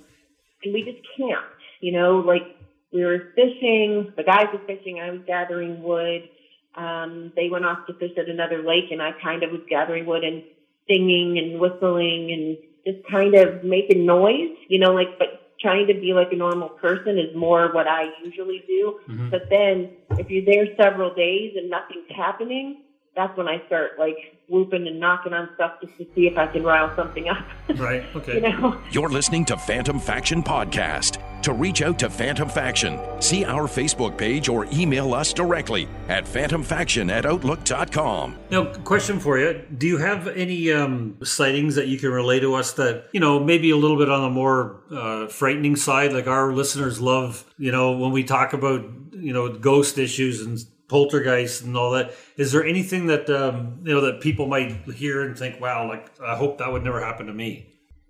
and 0.63 0.73
we 0.73 0.83
just 0.83 0.99
camped. 1.17 1.47
You 1.79 1.93
know, 1.93 2.17
like 2.17 2.43
we 2.91 3.05
were 3.05 3.31
fishing. 3.35 4.11
The 4.17 4.23
guys 4.23 4.47
were 4.51 4.59
fishing. 4.67 4.99
I 4.99 5.11
was 5.11 5.21
gathering 5.25 5.81
wood. 5.81 6.29
Um, 6.75 7.31
they 7.35 7.49
went 7.49 7.65
off 7.65 7.87
to 7.87 7.93
fish 7.93 8.11
at 8.17 8.27
another 8.27 8.61
lake, 8.61 8.91
and 8.91 9.01
I 9.01 9.11
kind 9.23 9.43
of 9.43 9.51
was 9.51 9.61
gathering 9.69 10.05
wood 10.05 10.23
and 10.23 10.43
singing 10.87 11.37
and 11.37 11.59
whistling 11.61 12.31
and 12.31 12.57
just 12.85 13.07
kind 13.09 13.35
of 13.35 13.63
making 13.63 14.05
noise, 14.05 14.57
you 14.67 14.79
know, 14.79 14.91
like, 14.91 15.17
but 15.17 15.42
trying 15.63 15.87
to 15.87 15.93
be 15.95 16.13
like 16.13 16.31
a 16.31 16.35
normal 16.35 16.69
person 16.69 17.17
is 17.17 17.33
more 17.33 17.71
what 17.71 17.87
I 17.87 18.11
usually 18.23 18.61
do. 18.67 18.99
Mhm. 19.09 19.31
But 19.31 19.49
then 19.49 19.89
if 20.19 20.29
you're 20.29 20.45
there 20.45 20.67
several 20.75 21.09
days 21.09 21.53
and 21.55 21.69
nothing's 21.69 22.09
happening, 22.09 22.75
that's 23.15 23.37
when 23.37 23.47
I 23.47 23.61
start 23.67 23.91
like 23.99 24.17
whooping 24.47 24.87
and 24.87 24.99
knocking 24.99 25.33
on 25.33 25.49
stuff 25.55 25.73
just 25.81 25.97
to 25.97 26.05
see 26.15 26.27
if 26.27 26.37
I 26.37 26.47
can 26.47 26.63
rile 26.63 26.93
something 26.95 27.29
up. 27.29 27.45
Right. 27.77 28.03
Okay. 28.15 28.35
you 28.35 28.41
know? 28.41 28.79
You're 28.91 29.09
listening 29.09 29.45
to 29.45 29.57
Phantom 29.57 29.97
Faction 29.99 30.43
Podcast. 30.43 31.17
To 31.43 31.53
reach 31.53 31.81
out 31.81 31.97
to 31.99 32.09
Phantom 32.09 32.47
Faction, 32.47 32.99
see 33.19 33.43
our 33.43 33.63
Facebook 33.63 34.17
page 34.17 34.47
or 34.47 34.65
email 34.71 35.13
us 35.13 35.33
directly 35.33 35.87
at 36.07 36.25
phantomfaction 36.25 37.09
at 37.11 37.25
outlook.com. 37.25 38.37
Now, 38.49 38.65
question 38.65 39.19
for 39.19 39.37
you: 39.39 39.61
Do 39.77 39.87
you 39.87 39.97
have 39.97 40.27
any 40.27 40.71
um, 40.71 41.17
sightings 41.23 41.75
that 41.75 41.87
you 41.87 41.97
can 41.97 42.11
relay 42.11 42.39
to 42.39 42.53
us 42.53 42.73
that 42.73 43.09
you 43.11 43.19
know 43.19 43.39
maybe 43.39 43.71
a 43.71 43.77
little 43.77 43.97
bit 43.97 44.09
on 44.09 44.21
the 44.21 44.29
more 44.29 44.81
uh, 44.91 45.27
frightening 45.27 45.75
side? 45.75 46.13
Like 46.13 46.27
our 46.27 46.53
listeners 46.53 47.01
love, 47.01 47.43
you 47.57 47.71
know, 47.71 47.91
when 47.97 48.11
we 48.11 48.23
talk 48.23 48.53
about 48.53 48.85
you 49.11 49.33
know 49.33 49.49
ghost 49.49 49.97
issues 49.97 50.41
and 50.41 50.63
poltergeist 50.93 51.63
and 51.63 51.75
all 51.75 51.89
that. 51.89 52.13
Is 52.37 52.51
there 52.51 52.63
anything 52.63 53.07
that 53.07 53.27
um, 53.27 53.79
you 53.83 53.95
know 53.95 54.01
that 54.01 54.21
people 54.21 54.45
might 54.45 54.71
hear 54.93 55.23
and 55.23 55.35
think, 55.35 55.59
"Wow, 55.59 55.87
like 55.89 56.05
I 56.21 56.35
hope 56.35 56.59
that 56.59 56.71
would 56.71 56.83
never 56.83 57.03
happen 57.03 57.25
to 57.25 57.33
me"? 57.33 57.65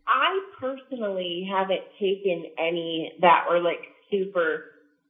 I 0.05 0.41
personally 0.59 1.47
haven't 1.49 1.83
taken 1.97 2.43
any 2.59 3.13
that 3.21 3.45
were 3.49 3.61
like 3.61 3.87
super 4.11 4.65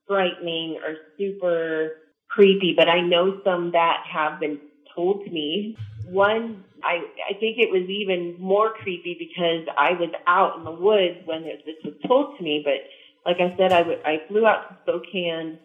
frightening 0.08 0.78
or 0.86 0.98
super 1.18 1.94
creepy, 2.30 2.76
but 2.78 2.88
I 2.88 3.02
know 3.02 3.42
some 3.44 3.72
that 3.72 4.04
have 4.08 4.40
been 4.40 4.60
told 4.96 5.26
to 5.26 5.32
me. 5.32 5.76
One, 6.08 6.64
I, 6.84 7.02
I 7.32 7.34
think 7.40 7.58
it 7.58 7.72
was 7.72 7.90
even 7.90 8.36
more 8.40 8.72
creepy 8.74 9.16
because 9.18 9.66
I 9.76 9.94
was 9.94 10.12
out 10.28 10.58
in 10.58 10.64
the 10.64 10.72
woods 10.72 11.26
when 11.26 11.42
this 11.44 11.78
was 11.84 11.96
told 12.08 12.38
to 12.38 12.44
me, 12.44 12.62
but 12.64 12.86
like 13.26 13.38
I 13.40 13.56
said, 13.58 13.72
I, 13.72 13.80
w- 13.80 14.02
I 14.06 14.22
flew 14.28 14.46
out 14.46 14.70
to 14.70 14.76
Spokane 14.84 15.58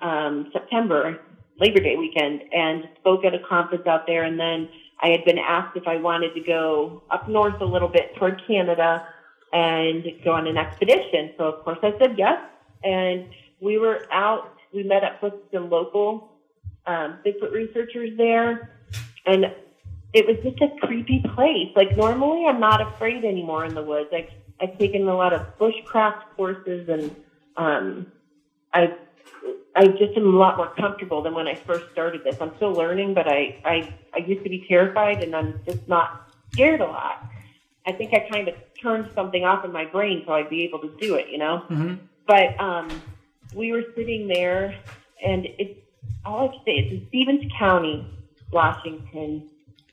um, 0.00 0.50
September, 0.52 1.18
Labor 1.60 1.80
Day 1.80 1.96
weekend, 1.96 2.42
and 2.52 2.88
spoke 2.98 3.24
at 3.24 3.34
a 3.34 3.38
conference 3.38 3.86
out 3.86 4.06
there. 4.06 4.24
And 4.24 4.40
then 4.40 4.68
I 5.02 5.08
had 5.08 5.24
been 5.24 5.38
asked 5.38 5.76
if 5.76 5.86
I 5.86 5.96
wanted 5.96 6.34
to 6.34 6.40
go 6.40 7.02
up 7.10 7.28
north 7.28 7.60
a 7.60 7.64
little 7.64 7.88
bit 7.88 8.16
toward 8.16 8.42
Canada 8.46 9.06
and 9.52 10.04
go 10.24 10.32
on 10.32 10.46
an 10.46 10.56
expedition. 10.56 11.32
So 11.36 11.44
of 11.44 11.64
course 11.64 11.78
I 11.82 11.92
said 11.98 12.16
yes. 12.16 12.40
And 12.84 13.28
we 13.60 13.78
were 13.78 14.06
out, 14.12 14.54
we 14.72 14.82
met 14.82 15.04
up 15.04 15.22
with 15.22 15.34
some 15.52 15.70
local 15.70 16.32
um, 16.86 17.18
Bigfoot 17.24 17.52
researchers 17.52 18.16
there. 18.16 18.70
And 19.26 19.46
it 20.12 20.26
was 20.26 20.36
just 20.42 20.60
a 20.62 20.86
creepy 20.86 21.22
place. 21.34 21.68
Like 21.76 21.96
normally 21.96 22.46
I'm 22.46 22.60
not 22.60 22.80
afraid 22.80 23.24
anymore 23.24 23.64
in 23.64 23.74
the 23.74 23.82
woods. 23.82 24.10
I've, 24.12 24.30
I've 24.60 24.78
taken 24.78 25.08
a 25.08 25.16
lot 25.16 25.32
of 25.32 25.58
bushcraft 25.58 26.22
courses 26.36 26.88
and 26.88 27.14
um, 27.56 28.12
I 28.72 28.94
I 29.76 29.86
just 29.86 30.16
am 30.16 30.34
a 30.34 30.36
lot 30.36 30.56
more 30.56 30.74
comfortable 30.74 31.22
than 31.22 31.34
when 31.34 31.46
I 31.46 31.54
first 31.54 31.90
started 31.92 32.24
this. 32.24 32.36
I'm 32.40 32.54
still 32.56 32.72
learning, 32.72 33.14
but 33.14 33.28
I, 33.28 33.60
I, 33.64 33.94
I 34.14 34.18
used 34.18 34.42
to 34.42 34.50
be 34.50 34.64
terrified 34.68 35.22
and 35.22 35.34
I'm 35.34 35.60
just 35.64 35.86
not 35.88 36.32
scared 36.52 36.80
a 36.80 36.86
lot. 36.86 37.24
I 37.86 37.92
think 37.92 38.12
I 38.12 38.28
kind 38.30 38.48
of 38.48 38.54
turned 38.80 39.10
something 39.14 39.44
off 39.44 39.64
in 39.64 39.72
my 39.72 39.84
brain 39.84 40.24
so 40.26 40.32
I'd 40.32 40.50
be 40.50 40.64
able 40.64 40.80
to 40.80 40.94
do 41.00 41.14
it, 41.14 41.28
you 41.28 41.38
know? 41.38 41.64
Mm-hmm. 41.70 41.94
But 42.26 42.60
um, 42.60 42.88
we 43.54 43.72
were 43.72 43.84
sitting 43.96 44.28
there 44.28 44.76
and 45.24 45.46
it's 45.58 45.78
all 46.24 46.48
I 46.48 46.52
can 46.52 46.64
say 46.64 46.72
is 46.72 46.92
in 46.92 47.08
Stevens 47.08 47.52
County, 47.58 48.06
Washington, 48.52 49.48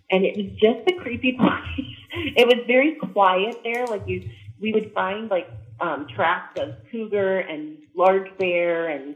and 0.09 0.25
it 0.25 0.37
was 0.37 0.51
just 0.59 0.89
a 0.89 1.01
creepy 1.01 1.33
place. 1.39 1.95
it 2.35 2.47
was 2.47 2.65
very 2.67 2.95
quiet 2.95 3.61
there. 3.63 3.85
Like 3.85 4.07
you, 4.07 4.29
we 4.59 4.73
would 4.73 4.91
find 4.93 5.29
like 5.29 5.49
um, 5.79 6.07
tracks 6.07 6.59
of 6.59 6.75
cougar 6.91 7.39
and 7.39 7.77
large 7.95 8.35
bear 8.37 8.87
and 8.87 9.15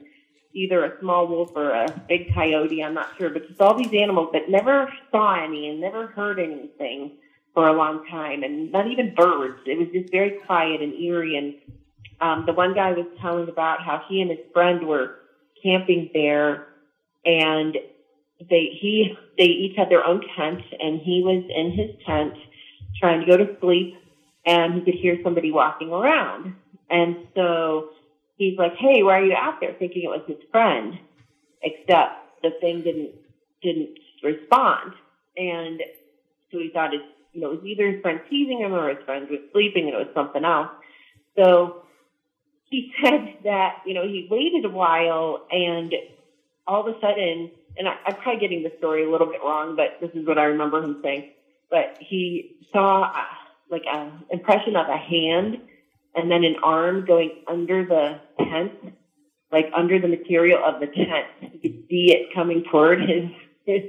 either 0.53 0.83
a 0.83 0.99
small 0.99 1.27
wolf 1.27 1.51
or 1.55 1.71
a 1.71 2.03
big 2.07 2.33
coyote. 2.33 2.83
I'm 2.83 2.93
not 2.93 3.09
sure, 3.17 3.29
but 3.29 3.47
just 3.47 3.61
all 3.61 3.75
these 3.75 3.93
animals 3.93 4.29
that 4.33 4.49
never 4.49 4.91
saw 5.11 5.43
any 5.43 5.69
and 5.69 5.79
never 5.79 6.07
heard 6.07 6.39
anything 6.39 7.17
for 7.53 7.67
a 7.67 7.73
long 7.73 8.05
time, 8.07 8.43
and 8.43 8.71
not 8.71 8.87
even 8.87 9.13
birds. 9.13 9.59
It 9.65 9.77
was 9.77 9.89
just 9.93 10.11
very 10.11 10.31
quiet 10.45 10.81
and 10.81 10.93
eerie. 10.93 11.35
And 11.35 11.55
um, 12.21 12.45
the 12.45 12.53
one 12.53 12.73
guy 12.73 12.91
was 12.93 13.05
telling 13.21 13.49
about 13.49 13.81
how 13.81 14.03
he 14.07 14.21
and 14.21 14.29
his 14.29 14.39
friend 14.53 14.87
were 14.87 15.15
camping 15.61 16.09
there, 16.13 16.67
and 17.25 17.75
they 18.49 18.77
he 18.79 19.13
they 19.37 19.45
each 19.45 19.75
had 19.75 19.89
their 19.89 20.05
own 20.05 20.21
tent, 20.35 20.61
and 20.79 21.01
he 21.01 21.21
was 21.23 21.43
in 21.53 21.71
his 21.71 21.89
tent 22.05 22.33
trying 22.99 23.19
to 23.19 23.25
go 23.25 23.37
to 23.37 23.57
sleep, 23.59 23.95
and 24.45 24.75
he 24.75 24.81
could 24.81 24.95
hear 24.95 25.19
somebody 25.23 25.51
walking 25.51 25.91
around, 25.91 26.55
and 26.89 27.15
so 27.35 27.89
he's 28.41 28.57
like, 28.57 28.75
"Hey, 28.75 29.03
why 29.03 29.19
are 29.19 29.25
you 29.25 29.35
out 29.35 29.59
there?" 29.59 29.73
Thinking 29.73 30.03
it 30.03 30.09
was 30.09 30.23
his 30.27 30.41
friend, 30.51 30.97
except 31.61 32.41
the 32.41 32.51
thing 32.59 32.81
didn't 32.81 33.11
didn't 33.61 33.97
respond, 34.23 34.93
and 35.37 35.81
so 36.51 36.59
he 36.59 36.69
thought 36.73 36.93
his 36.93 37.01
you 37.33 37.41
know 37.41 37.51
it 37.51 37.57
was 37.57 37.65
either 37.65 37.91
his 37.91 38.01
friend 38.01 38.19
teasing 38.29 38.59
him 38.59 38.73
or 38.73 38.89
his 38.89 39.03
friend 39.05 39.29
was 39.29 39.39
sleeping, 39.51 39.85
and 39.85 39.93
it 39.93 39.97
was 39.97 40.13
something 40.15 40.43
else. 40.43 40.69
So 41.37 41.83
he 42.69 42.91
said 43.03 43.37
that 43.43 43.83
you 43.85 43.93
know 43.93 44.03
he 44.03 44.27
waited 44.29 44.65
a 44.65 44.69
while, 44.69 45.45
and 45.51 45.93
all 46.65 46.87
of 46.87 46.95
a 46.95 46.99
sudden, 46.99 47.51
and 47.77 47.87
I, 47.87 47.95
I'm 48.07 48.15
probably 48.15 48.41
getting 48.41 48.63
the 48.63 48.73
story 48.79 49.05
a 49.05 49.09
little 49.11 49.27
bit 49.27 49.41
wrong, 49.43 49.75
but 49.75 49.99
this 50.01 50.11
is 50.19 50.25
what 50.27 50.37
I 50.37 50.45
remember 50.45 50.83
him 50.83 50.99
saying. 51.03 51.31
But 51.69 51.97
he 51.99 52.57
saw 52.73 53.03
uh, 53.03 53.23
like 53.69 53.83
an 53.87 54.23
impression 54.29 54.75
of 54.75 54.89
a 54.89 54.97
hand 54.97 55.61
and 56.15 56.29
then 56.29 56.43
an 56.43 56.55
arm 56.63 57.05
going 57.05 57.31
under 57.47 57.85
the 57.85 58.19
tent, 58.43 58.71
like 59.51 59.65
under 59.75 59.99
the 59.99 60.07
material 60.07 60.61
of 60.63 60.79
the 60.79 60.87
tent. 60.87 61.27
You 61.41 61.59
could 61.59 61.87
see 61.89 62.13
it 62.13 62.33
coming 62.33 62.63
toward 62.69 63.01
his 63.01 63.29
his, 63.65 63.83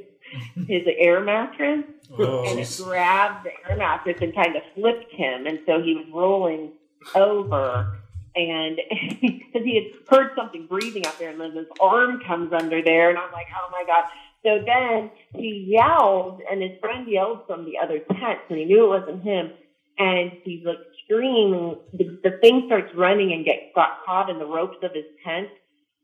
his 0.66 0.82
air 0.98 1.20
mattress, 1.20 1.84
Oh, 2.18 2.44
and 2.46 2.58
it 2.58 2.80
grabbed 2.82 3.46
the 3.46 3.50
air 3.68 3.76
mattress 3.76 4.18
and 4.20 4.34
kind 4.34 4.56
of 4.56 4.62
flipped 4.74 5.12
him, 5.12 5.46
and 5.46 5.60
so 5.66 5.82
he 5.82 5.94
was 5.94 6.06
rolling 6.12 6.72
over. 7.14 7.98
And 8.34 8.78
because 9.20 9.62
he 9.64 9.74
had 9.74 10.08
heard 10.08 10.30
something 10.36 10.66
breathing 10.66 11.06
out 11.06 11.18
there, 11.18 11.30
and 11.30 11.40
then 11.40 11.54
this 11.54 11.66
arm 11.80 12.20
comes 12.26 12.52
under 12.52 12.82
there, 12.82 13.10
and 13.10 13.18
I'm 13.18 13.32
like, 13.32 13.46
oh 13.54 13.68
my 13.70 13.84
god! 13.86 14.04
So 14.44 14.62
then 14.64 15.10
he 15.34 15.66
yelled, 15.68 16.40
and 16.50 16.62
his 16.62 16.72
friend 16.80 17.06
yelled 17.08 17.46
from 17.46 17.64
the 17.64 17.78
other 17.82 17.98
tent, 17.98 18.40
and 18.48 18.58
he 18.58 18.64
knew 18.64 18.84
it 18.92 19.00
wasn't 19.00 19.22
him. 19.22 19.52
And 19.98 20.32
he's 20.44 20.64
like 20.64 20.78
screaming. 21.05 21.76
The, 21.92 22.20
the 22.22 22.38
thing 22.40 22.64
starts 22.66 22.94
running 22.94 23.32
and 23.32 23.44
get 23.44 23.72
got 23.74 24.05
caught 24.05 24.30
in 24.30 24.38
the 24.38 24.46
ropes 24.46 24.78
of 24.82 24.92
his 24.92 25.05
tent, 25.24 25.48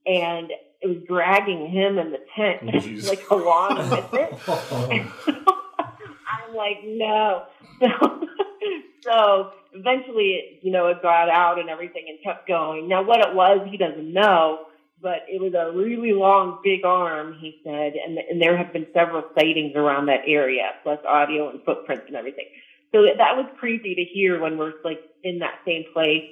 and 0.07 0.51
it 0.81 0.87
was 0.87 0.99
dragging 1.07 1.71
him 1.71 1.99
and 1.99 2.13
the 2.13 2.21
tent 2.37 2.63
jeez. 2.85 3.09
like 3.09 3.29
along 3.31 3.79
with 3.91 4.15
it. 4.15 4.39
So 4.45 4.53
I'm 6.49 6.55
like, 6.55 6.79
no. 6.85 7.45
So, 7.81 7.89
so 9.03 9.51
eventually, 9.73 10.33
it, 10.33 10.61
you 10.63 10.73
know, 10.73 10.89
it 10.89 11.03
got 11.03 11.29
out 11.29 11.59
and 11.59 11.69
everything 11.69 12.05
and 12.09 12.19
kept 12.23 12.47
going. 12.49 12.89
Now, 12.89 13.03
what 13.03 13.21
it 13.21 13.35
was, 13.35 13.67
he 13.71 13.77
doesn't 13.77 14.13
know, 14.13 14.67
but 15.01 15.25
it 15.29 15.41
was 15.41 15.55
a 15.55 15.77
really 15.77 16.13
long, 16.13 16.61
big 16.63 16.85
arm, 16.85 17.37
he 17.41 17.61
said, 17.65 17.95
and, 17.95 18.19
and 18.19 18.41
there 18.41 18.57
have 18.57 18.73
been 18.73 18.87
several 18.93 19.23
sightings 19.35 19.77
around 19.77 20.07
that 20.07 20.23
area, 20.27 20.71
plus 20.83 20.99
audio 21.07 21.51
and 21.51 21.63
footprints 21.65 22.05
and 22.09 22.17
everything. 22.17 22.47
So 22.93 23.03
that 23.05 23.37
was 23.37 23.47
crazy 23.59 23.95
to 23.95 24.05
hear 24.05 24.41
when 24.41 24.59
we're 24.59 24.75
like 24.85 25.01
in 25.25 25.39
that 25.41 25.57
same 25.67 25.85
place. 25.93 26.25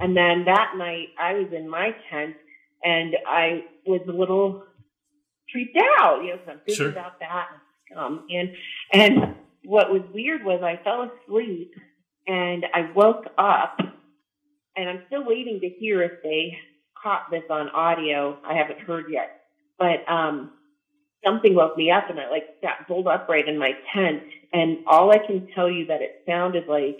And 0.00 0.16
then 0.16 0.44
that 0.46 0.72
night, 0.76 1.08
I 1.20 1.34
was 1.34 1.48
in 1.52 1.68
my 1.68 1.94
tent 2.10 2.36
and 2.84 3.16
I 3.26 3.64
was 3.86 4.00
a 4.08 4.12
little 4.12 4.64
creeped 5.50 5.78
out, 6.00 6.22
you 6.22 6.30
know, 6.30 6.38
'cause 6.38 6.48
I'm 6.48 6.58
thinking 6.60 6.74
Sure. 6.76 6.88
about 6.90 7.18
that. 7.20 7.48
Um, 7.96 8.26
and 8.30 8.50
and 8.92 9.36
what 9.64 9.90
was 9.92 10.02
weird 10.14 10.44
was 10.44 10.62
I 10.62 10.76
fell 10.78 11.02
asleep 11.02 11.74
and 12.26 12.66
I 12.74 12.82
woke 12.94 13.26
up, 13.38 13.80
and 14.76 14.88
I'm 14.90 15.02
still 15.06 15.24
waiting 15.24 15.60
to 15.60 15.68
hear 15.68 16.02
if 16.02 16.22
they 16.22 16.58
caught 17.02 17.30
this 17.30 17.44
on 17.50 17.68
audio. 17.70 18.38
I 18.44 18.54
haven't 18.54 18.80
heard 18.80 19.06
yet, 19.10 19.30
but 19.78 20.08
um, 20.08 20.50
something 21.24 21.54
woke 21.54 21.76
me 21.76 21.90
up, 21.90 22.10
and 22.10 22.18
I 22.20 22.30
like 22.30 22.48
sat 22.62 22.86
bolt 22.88 23.06
upright 23.06 23.48
in 23.48 23.58
my 23.58 23.72
tent, 23.94 24.22
and 24.52 24.78
all 24.86 25.10
I 25.10 25.18
can 25.18 25.46
tell 25.54 25.70
you 25.70 25.86
that 25.86 26.02
it 26.02 26.22
sounded 26.26 26.66
like. 26.68 26.98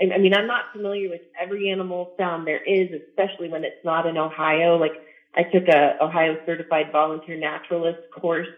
I 0.00 0.14
I 0.14 0.18
mean, 0.18 0.34
I'm 0.34 0.46
not 0.46 0.72
familiar 0.72 1.08
with 1.08 1.22
every 1.40 1.70
animal 1.70 2.12
sound 2.16 2.46
there 2.46 2.62
is, 2.62 2.88
especially 3.08 3.48
when 3.48 3.64
it's 3.64 3.84
not 3.84 4.06
in 4.06 4.16
Ohio. 4.16 4.76
Like 4.76 4.94
I 5.34 5.42
took 5.42 5.68
a 5.68 6.02
Ohio 6.02 6.36
certified 6.46 6.92
volunteer 6.92 7.36
naturalist 7.36 8.10
course, 8.12 8.48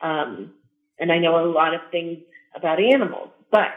um, 0.00 0.52
and 0.98 1.12
I 1.12 1.18
know 1.18 1.44
a 1.44 1.50
lot 1.50 1.74
of 1.74 1.80
things 1.90 2.18
about 2.54 2.80
animals, 2.80 3.30
but 3.50 3.68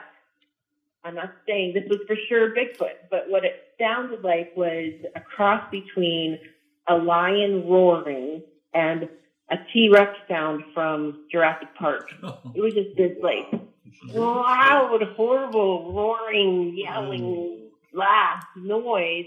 I'm 1.04 1.16
not 1.16 1.34
saying 1.48 1.74
this 1.74 1.90
was 1.90 2.00
for 2.08 2.16
sure 2.30 2.54
Bigfoot, 2.54 3.10
but 3.10 3.30
what 3.30 3.44
it 3.44 3.56
sounded 3.80 4.24
like 4.24 4.56
was 4.56 4.94
a 5.16 5.20
cross 5.20 5.64
between 5.72 6.40
a 6.88 6.96
lion 6.96 7.68
roaring 7.68 8.44
and 8.74 9.10
a 9.52 9.58
T-Rex 9.74 10.18
sound 10.30 10.64
from 10.74 11.26
Jurassic 11.32 11.76
Park. 11.76 12.10
Oh. 12.24 12.40
It 12.56 12.62
was 12.62 12.74
just 12.74 12.96
this 12.96 13.18
like 13.22 13.48
loud, 14.14 15.02
horrible, 15.16 15.92
roaring, 15.92 16.78
yelling, 16.78 17.24
mm. 17.24 17.60
laugh, 17.94 18.46
noise, 18.56 19.26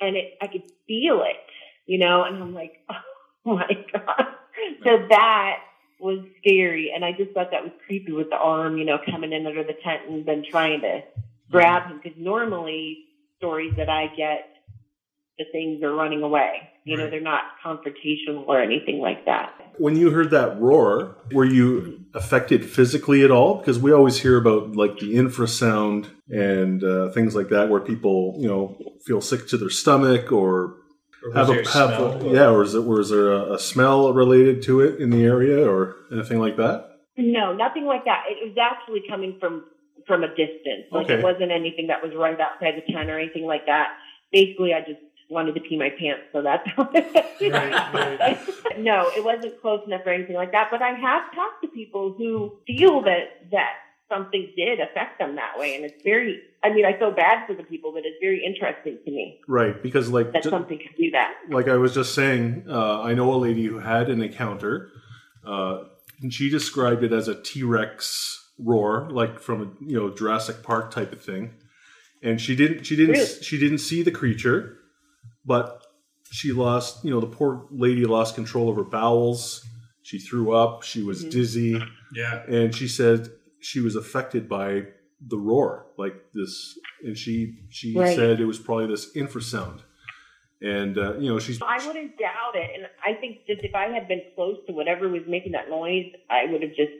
and 0.00 0.16
it 0.16 0.36
I 0.40 0.48
could 0.48 0.64
feel 0.86 1.22
it, 1.22 1.36
you 1.86 1.98
know, 1.98 2.24
and 2.24 2.36
I'm 2.36 2.52
like, 2.52 2.80
oh 2.90 3.54
my 3.54 3.68
god. 3.92 4.26
So 4.84 5.06
that 5.08 5.58
was 6.00 6.18
scary, 6.40 6.92
and 6.94 7.04
I 7.04 7.12
just 7.12 7.30
thought 7.32 7.52
that 7.52 7.62
was 7.62 7.72
creepy 7.86 8.12
with 8.12 8.28
the 8.30 8.36
arm, 8.36 8.76
you 8.76 8.84
know, 8.84 8.98
coming 9.08 9.32
in 9.32 9.46
under 9.46 9.62
the 9.62 9.74
tent 9.84 10.02
and 10.08 10.26
then 10.26 10.44
trying 10.48 10.80
to 10.80 11.02
grab 11.50 11.84
mm. 11.84 11.90
him. 11.92 12.00
Because 12.02 12.18
normally, 12.18 13.04
stories 13.38 13.72
that 13.76 13.88
I 13.88 14.08
get, 14.16 14.48
the 15.38 15.44
things 15.52 15.82
are 15.82 15.92
running 15.92 16.22
away. 16.22 16.71
You 16.84 16.96
know, 16.96 17.08
they're 17.08 17.20
not 17.20 17.42
confrontational 17.64 18.46
or 18.48 18.60
anything 18.60 18.98
like 18.98 19.24
that. 19.26 19.52
When 19.78 19.96
you 19.96 20.10
heard 20.10 20.30
that 20.30 20.60
roar, 20.60 21.16
were 21.32 21.44
you 21.44 22.04
affected 22.14 22.64
physically 22.68 23.22
at 23.24 23.30
all? 23.30 23.56
Because 23.58 23.78
we 23.78 23.92
always 23.92 24.20
hear 24.20 24.36
about 24.36 24.74
like 24.76 24.98
the 24.98 25.14
infrasound 25.14 26.08
and 26.28 26.82
uh, 26.84 27.10
things 27.10 27.34
like 27.36 27.48
that, 27.50 27.68
where 27.68 27.80
people, 27.80 28.34
you 28.38 28.48
know, 28.48 28.76
feel 29.06 29.20
sick 29.20 29.46
to 29.48 29.56
their 29.56 29.70
stomach 29.70 30.32
or 30.32 30.76
Or 31.24 31.32
have 31.34 31.48
was 31.48 31.58
a, 31.74 31.78
have 31.78 31.94
smell? 31.96 32.28
a 32.28 32.32
yeah, 32.34 32.50
or 32.50 32.62
is 32.62 32.74
it 32.74 32.84
was 32.84 33.10
there 33.10 33.32
a, 33.32 33.54
a 33.54 33.58
smell 33.58 34.12
related 34.12 34.62
to 34.62 34.80
it 34.80 35.00
in 35.00 35.10
the 35.10 35.24
area 35.24 35.64
or 35.68 35.96
anything 36.12 36.38
like 36.40 36.56
that? 36.56 36.88
No, 37.16 37.52
nothing 37.54 37.84
like 37.86 38.04
that. 38.06 38.24
It 38.28 38.48
was 38.48 38.56
actually 38.60 39.02
coming 39.08 39.36
from 39.38 39.64
from 40.06 40.24
a 40.24 40.28
distance. 40.28 40.86
Like 40.90 41.04
Okay. 41.06 41.14
it 41.14 41.22
wasn't 41.22 41.52
anything 41.52 41.86
that 41.86 42.02
was 42.02 42.12
right 42.16 42.38
outside 42.40 42.74
the 42.76 42.92
tent 42.92 43.08
or 43.08 43.18
anything 43.20 43.44
like 43.46 43.66
that. 43.66 43.90
Basically, 44.32 44.74
I 44.74 44.80
just 44.80 44.98
wanted 45.32 45.54
to 45.54 45.60
pee 45.60 45.76
my 45.78 45.90
pants, 45.90 46.22
so 46.32 46.42
that's 46.42 46.66
how 46.76 46.84
No, 48.78 49.10
it 49.16 49.24
wasn't 49.24 49.60
close 49.60 49.80
enough 49.86 50.02
or 50.06 50.10
anything 50.10 50.36
like 50.36 50.52
that. 50.52 50.68
But 50.70 50.82
I 50.82 50.90
have 50.90 51.34
talked 51.34 51.62
to 51.62 51.68
people 51.68 52.14
who 52.16 52.58
feel 52.66 53.02
that 53.02 53.50
that 53.50 53.74
something 54.10 54.52
did 54.56 54.78
affect 54.80 55.18
them 55.18 55.36
that 55.36 55.58
way, 55.58 55.74
and 55.76 55.84
it's 55.84 56.02
very. 56.02 56.40
I 56.64 56.72
mean, 56.72 56.84
I 56.84 56.96
feel 56.98 57.10
bad 57.10 57.46
for 57.46 57.54
the 57.54 57.62
people, 57.64 57.92
but 57.92 58.02
it's 58.04 58.18
very 58.20 58.44
interesting 58.44 58.98
to 59.04 59.10
me 59.10 59.40
Right, 59.48 59.82
because 59.82 60.08
like 60.10 60.32
that 60.32 60.44
ju- 60.44 60.50
something 60.50 60.78
could 60.78 60.96
do 60.96 61.10
that. 61.10 61.34
like 61.50 61.66
I 61.68 61.76
was 61.76 61.92
just 61.94 62.14
saying, 62.14 62.66
uh, 62.68 63.00
I 63.02 63.14
know 63.14 63.32
a 63.32 63.36
lady 63.36 63.64
who 63.64 63.78
had 63.80 64.08
an 64.08 64.22
encounter, 64.22 64.88
uh, 65.46 65.84
and 66.20 66.32
she 66.32 66.48
described 66.48 67.02
it 67.02 67.12
as 67.12 67.26
a 67.28 67.34
T 67.40 67.62
Rex 67.64 68.38
roar, 68.58 69.08
like 69.10 69.40
from 69.40 69.60
a 69.62 69.84
you 69.84 69.98
know 69.98 70.14
Jurassic 70.14 70.62
Park 70.62 70.90
type 70.92 71.12
of 71.12 71.22
thing. 71.22 71.54
And 72.24 72.40
she 72.40 72.54
didn't, 72.54 72.84
she 72.84 72.94
didn't, 72.94 73.16
Really? 73.16 73.42
she 73.42 73.58
didn't 73.58 73.78
see 73.78 74.04
the 74.04 74.12
creature, 74.12 74.76
but 75.44 75.82
she 76.30 76.52
lost, 76.52 77.04
you 77.04 77.10
know, 77.10 77.20
the 77.20 77.26
poor 77.26 77.66
lady 77.70 78.04
lost 78.04 78.34
control 78.34 78.68
of 78.70 78.76
her 78.76 78.84
bowels. 78.84 79.64
She 80.02 80.18
threw 80.18 80.52
up. 80.52 80.82
She 80.82 81.02
was 81.02 81.24
Mhm. 81.24 81.30
dizzy, 81.30 81.80
Yeah. 82.14 82.42
and 82.48 82.74
she 82.74 82.88
said 82.88 83.28
she 83.60 83.80
was 83.80 83.94
affected 83.96 84.48
by 84.48 84.86
the 85.28 85.36
roar, 85.36 85.86
like 85.98 86.14
this. 86.34 86.78
And 87.04 87.16
she 87.16 87.54
she 87.70 87.94
Right. 87.96 88.14
said 88.16 88.40
it 88.40 88.46
was 88.46 88.58
probably 88.58 88.86
this 88.86 89.14
infrasound. 89.16 89.80
And 90.60 90.96
uh, 90.96 91.18
you 91.18 91.28
know 91.28 91.38
she's 91.38 91.60
I 91.62 91.84
wouldn't 91.86 92.18
doubt 92.18 92.54
it, 92.54 92.70
and 92.76 92.86
I 93.04 93.14
think 93.14 93.46
just 93.46 93.62
if 93.64 93.74
I 93.74 93.86
had 93.88 94.06
been 94.08 94.22
close 94.34 94.58
to 94.66 94.72
whatever 94.72 95.08
was 95.08 95.22
making 95.26 95.52
that 95.52 95.68
noise, 95.68 96.06
I 96.30 96.46
would 96.46 96.62
have 96.62 96.74
just. 96.74 96.92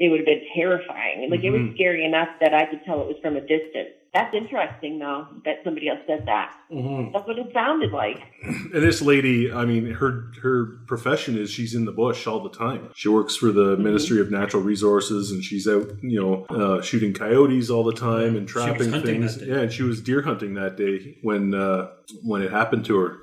It 0.00 0.10
would 0.10 0.20
have 0.20 0.26
been 0.26 0.46
terrifying. 0.54 1.28
Like 1.28 1.42
it 1.42 1.50
was 1.50 1.60
Mhm. 1.62 1.74
scary 1.74 2.04
enough 2.04 2.28
that 2.40 2.54
I 2.54 2.66
could 2.66 2.84
tell 2.84 3.02
it 3.02 3.08
was 3.08 3.16
from 3.20 3.36
a 3.36 3.40
distance. 3.40 3.96
That's 4.18 4.34
interesting, 4.34 4.98
though, 4.98 5.28
that 5.44 5.58
somebody 5.62 5.88
else 5.88 6.00
said 6.08 6.26
that. 6.26 6.52
Mhm. 6.72 7.12
That's 7.12 7.24
what 7.28 7.38
it 7.38 7.52
sounded 7.52 7.92
like. 7.92 8.18
And 8.74 8.82
this 8.82 9.00
lady, 9.00 9.50
I 9.52 9.64
mean, 9.64 9.86
her 9.92 10.30
her 10.42 10.78
profession 10.86 11.38
is 11.38 11.50
she's 11.50 11.74
in 11.74 11.84
the 11.84 11.92
bush 11.92 12.26
all 12.26 12.40
the 12.42 12.50
time. 12.50 12.88
She 12.96 13.08
works 13.08 13.36
for 13.36 13.52
the 13.52 13.68
Mm-hmm. 13.74 13.82
Ministry 13.84 14.20
of 14.20 14.30
Natural 14.30 14.62
Resources, 14.62 15.30
and 15.30 15.42
she's 15.44 15.68
out, 15.68 15.88
you 16.02 16.20
know, 16.20 16.44
uh, 16.50 16.82
shooting 16.82 17.12
coyotes 17.12 17.70
all 17.70 17.84
the 17.84 17.92
time 17.92 18.34
and 18.36 18.48
She 18.50 18.54
was 18.58 18.64
trapping 18.64 18.90
things. 19.02 19.36
that 19.36 19.44
day. 19.46 19.52
Yeah, 19.52 19.60
and 19.60 19.72
she 19.72 19.84
was 19.84 20.00
deer 20.00 20.22
hunting 20.22 20.54
that 20.54 20.76
day 20.76 21.16
when 21.22 21.54
uh, 21.54 21.88
when 22.24 22.42
it 22.42 22.50
happened 22.50 22.84
to 22.86 22.96
her. 22.98 23.18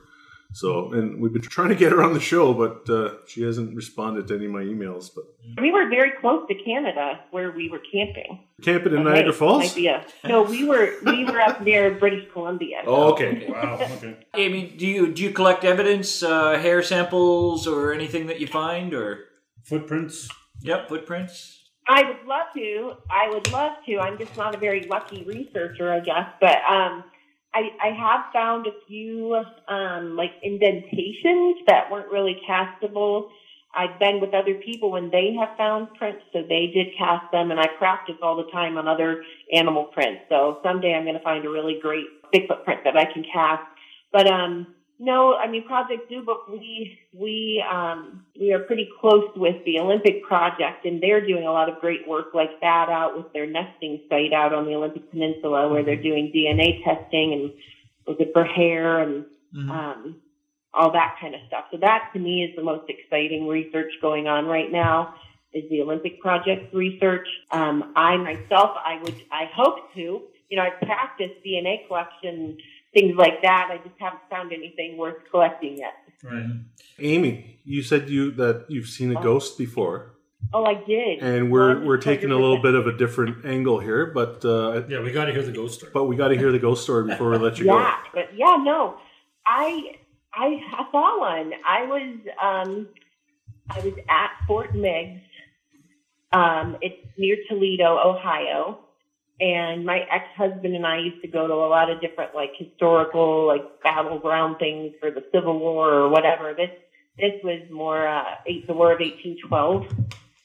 So, 0.54 0.94
and 0.94 1.20
we've 1.22 1.34
been 1.34 1.42
trying 1.42 1.70
to 1.70 1.76
get 1.76 1.92
her 1.92 2.02
on 2.02 2.14
the 2.14 2.20
show, 2.20 2.54
but 2.54 2.90
uh, 2.90 3.16
she 3.28 3.42
hasn't 3.44 3.76
responded 3.76 4.28
to 4.28 4.36
any 4.36 4.46
of 4.46 4.52
my 4.52 4.62
emails. 4.64 5.10
But 5.14 5.26
We 5.62 5.72
were 5.72 5.90
very 5.90 6.12
close 6.22 6.48
to 6.48 6.56
Canada 6.56 7.20
where 7.32 7.52
we 7.52 7.70
were 7.70 7.80
camping. 7.92 8.40
camping 8.62 8.94
in 8.94 9.00
Okay, 9.00 9.10
Niagara 9.14 9.34
Falls. 9.34 9.64
might 9.64 9.76
be 9.76 9.88
a- 9.88 10.06
no, 10.26 10.44
we 10.44 10.64
were 10.64 10.94
we 11.04 11.26
were 11.26 11.42
up 11.42 11.62
near 11.62 11.92
British 11.96 12.32
Columbia. 12.32 12.84
Oh, 12.88 13.12
okay. 13.14 13.48
Wow. 13.50 13.80
Okay. 13.82 14.16
Amy, 14.36 14.68
do 14.68 14.88
you 14.88 15.12
do 15.14 15.24
you 15.24 15.32
collect 15.32 15.66
evidence, 15.66 16.24
uh, 16.24 16.58
hair 16.58 16.82
samples, 16.82 17.68
or 17.68 17.92
anything 17.92 18.28
that 18.28 18.40
you 18.40 18.48
find, 18.48 18.94
or 18.94 19.26
Footprints. 19.66 20.30
yep, 20.62 20.88
footprints? 20.88 21.64
I 21.88 22.04
would 22.04 22.26
love 22.26 22.48
to. 22.56 22.94
I 23.12 23.30
would 23.30 23.52
love 23.52 23.74
to. 23.88 24.00
I'm 24.00 24.18
just 24.18 24.36
not 24.38 24.56
a 24.56 24.58
very 24.58 24.86
lucky 24.88 25.24
researcher, 25.24 25.92
I 25.92 26.00
guess. 26.00 26.28
But 26.40 26.58
um, 26.68 27.04
I, 27.56 27.72
I 27.82 27.88
have 27.92 28.34
found 28.34 28.68
a 28.68 28.72
few 28.86 29.42
um, 29.70 30.18
like 30.18 30.32
indentations 30.44 31.58
that 31.68 31.90
weren't 31.90 32.12
really 32.12 32.42
castable. 32.48 33.30
I've 33.74 33.98
been 33.98 34.20
with 34.20 34.34
other 34.34 34.56
people 34.56 34.96
and 34.96 35.10
they 35.12 35.34
have 35.40 35.56
found 35.58 35.94
prints, 35.96 36.22
so 36.34 36.42
they 36.42 36.68
did 36.74 36.88
cast 36.98 37.32
them. 37.32 37.52
And 37.52 37.60
I 37.60 37.68
practice 37.78 38.16
all 38.22 38.36
the 38.36 38.52
time 38.52 38.78
on 38.78 38.90
other 38.90 39.24
animal 39.54 39.86
prints. 39.86 40.24
So 40.28 40.60
someday 40.64 40.94
I'm 40.94 41.04
going 41.04 41.16
to 41.16 41.24
find 41.24 41.46
a 41.46 41.50
really 41.50 41.80
great 41.82 42.06
Bigfoot 42.34 42.66
print 42.66 42.82
that 42.84 42.98
I 42.98 43.06
can 43.06 43.24
cast. 43.32 43.64
But 44.12 44.28
um, 44.28 44.75
no, 45.00 45.36
I 45.36 45.50
mean 45.50 45.66
Project 45.68 46.10
Zoo 46.10 46.26
We 46.50 47.00
we 47.14 47.64
um, 47.70 48.26
we 48.40 48.54
are 48.54 48.60
pretty 48.60 48.90
close 49.00 49.30
with 49.36 49.64
the 49.66 49.80
Olympic 49.80 50.24
Project, 50.24 50.86
and 50.86 51.02
they're 51.02 51.26
doing 51.26 51.46
a 51.46 51.52
lot 51.52 51.70
of 51.70 51.80
great 51.80 52.08
work 52.08 52.34
like 52.34 52.60
that 52.62 52.90
out 52.90 53.18
with 53.18 53.32
their 53.34 53.46
nesting 53.46 54.02
site 54.10 54.34
out 54.34 54.54
on 54.54 54.66
the 54.66 54.74
Olympic 54.74 55.10
Peninsula, 55.12 55.70
where 55.70 55.84
they're 55.84 56.02
doing 56.02 56.32
DNA 56.34 56.84
testing 56.84 57.34
and 57.34 57.52
was 58.08 58.18
it 58.20 58.32
for 58.34 58.44
hair 58.44 59.00
and 59.00 59.26
Mhm. 59.56 59.70
um, 59.70 60.22
all 60.74 60.92
that 60.92 61.18
kind 61.20 61.34
of 61.34 61.42
stuff. 61.48 61.66
So 61.72 61.78
that 61.78 62.10
to 62.14 62.20
me 62.20 62.44
is 62.44 62.56
the 62.56 62.64
most 62.64 62.90
exciting 62.90 63.48
research 63.48 63.94
going 64.02 64.28
on 64.28 64.46
right 64.46 64.72
now. 64.72 65.16
Is 65.54 65.70
the 65.70 65.82
Olympic 65.82 66.20
Project 66.20 66.74
research? 66.74 67.28
Um, 67.52 67.94
I 67.96 68.18
myself, 68.18 68.72
I 68.76 69.00
would, 69.02 69.16
I 69.32 69.46
hope 69.46 69.94
to. 69.94 70.22
You 70.50 70.58
know, 70.58 70.64
I 70.64 70.70
practice 70.86 71.32
DNA 71.46 71.88
collection, 71.88 72.58
things 72.96 73.16
like 73.16 73.44
that. 73.44 73.70
I 73.72 73.78
just 73.88 74.00
haven't 74.00 74.22
found 74.32 74.52
anything 74.54 74.98
worth 74.98 75.18
collecting 75.30 75.78
yet. 75.78 75.94
Right. 76.24 76.46
Amy, 76.98 77.60
you 77.64 77.84
said 77.84 78.10
you 78.10 78.32
that 78.32 78.66
you've 78.70 78.88
seen 78.88 79.16
a 79.16 79.22
ghost 79.22 79.58
before, 79.60 80.14
Oh, 80.54 80.64
I 80.66 80.76
did. 80.76 81.20
and 81.22 81.52
we're 81.52 81.84
we're 81.86 81.98
taking 81.98 82.32
a 82.32 82.36
little 82.36 82.62
bit 82.62 82.74
of 82.74 82.88
a 82.88 82.96
different 82.98 83.46
angle 83.46 83.80
here, 83.80 84.08
but 84.08 84.44
uh, 84.46 84.84
Yeah, 84.88 85.02
we 85.02 85.12
got 85.12 85.26
to 85.26 85.34
hear 85.34 85.44
the 85.44 85.52
ghost 85.52 85.76
story. 85.76 85.92
but 85.94 86.06
we 86.06 86.16
got 86.16 86.30
to 86.30 86.38
hear 86.38 86.52
the 86.52 86.60
ghost 86.60 86.84
story 86.84 87.06
before 87.08 87.30
we 87.32 87.38
let 87.38 87.60
you 87.60 87.66
yeah, 87.74 87.96
go. 88.06 88.10
but 88.14 88.30
yeah, 88.36 88.56
no, 88.64 88.98
I 89.46 89.98
I 90.34 90.48
I 90.74 90.92
saw 90.92 91.20
one. 91.20 91.52
I 91.68 91.86
was 91.86 92.16
um 92.42 92.88
I 93.70 93.80
was 93.82 93.94
at 94.10 94.32
Fort 94.48 94.74
Meigs. 94.76 95.22
Um, 96.32 96.78
it's 96.82 96.98
near 97.18 97.38
Toledo, 97.50 97.98
Ohio, 97.98 98.80
and 99.40 99.86
my 99.86 100.00
ex 100.12 100.26
husband 100.38 100.76
and 100.76 100.86
I 100.88 101.00
used 101.00 101.22
to 101.22 101.28
go 101.28 101.48
to 101.48 101.54
a 101.54 101.68
lot 101.70 101.90
of 101.90 102.00
different 102.02 102.34
like 102.36 102.52
historical 102.58 103.46
like 103.48 103.82
battleground 103.84 104.58
things 104.60 104.94
for 105.00 105.12
the 105.12 105.24
Civil 105.34 105.60
War 105.60 105.94
or 105.94 106.10
whatever. 106.10 106.54
This 106.54 106.72
this 107.18 107.34
was 107.44 107.62
more 107.70 108.08
uh, 108.08 108.36
eight, 108.46 108.68
the 108.68 108.74
War 108.74 108.94
of 108.94 109.02
eighteen 109.02 109.38
twelve. 109.48 109.88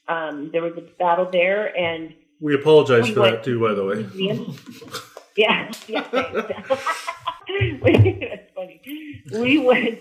Um, 0.07 0.49
there 0.51 0.61
was 0.61 0.73
a 0.77 0.81
battle 0.99 1.29
there, 1.31 1.75
and 1.77 2.13
We 2.41 2.55
apologize 2.55 3.03
We 3.05 3.13
for 3.13 3.21
that 3.21 3.43
too, 3.43 3.59
by 3.61 3.73
the 3.73 3.85
way. 3.85 3.95
museum. 4.13 4.57
yeah, 5.37 5.71
yeah, 5.87 6.05
That's 7.51 8.51
funny. 8.55 8.81
We 9.31 9.57
went, 9.59 9.99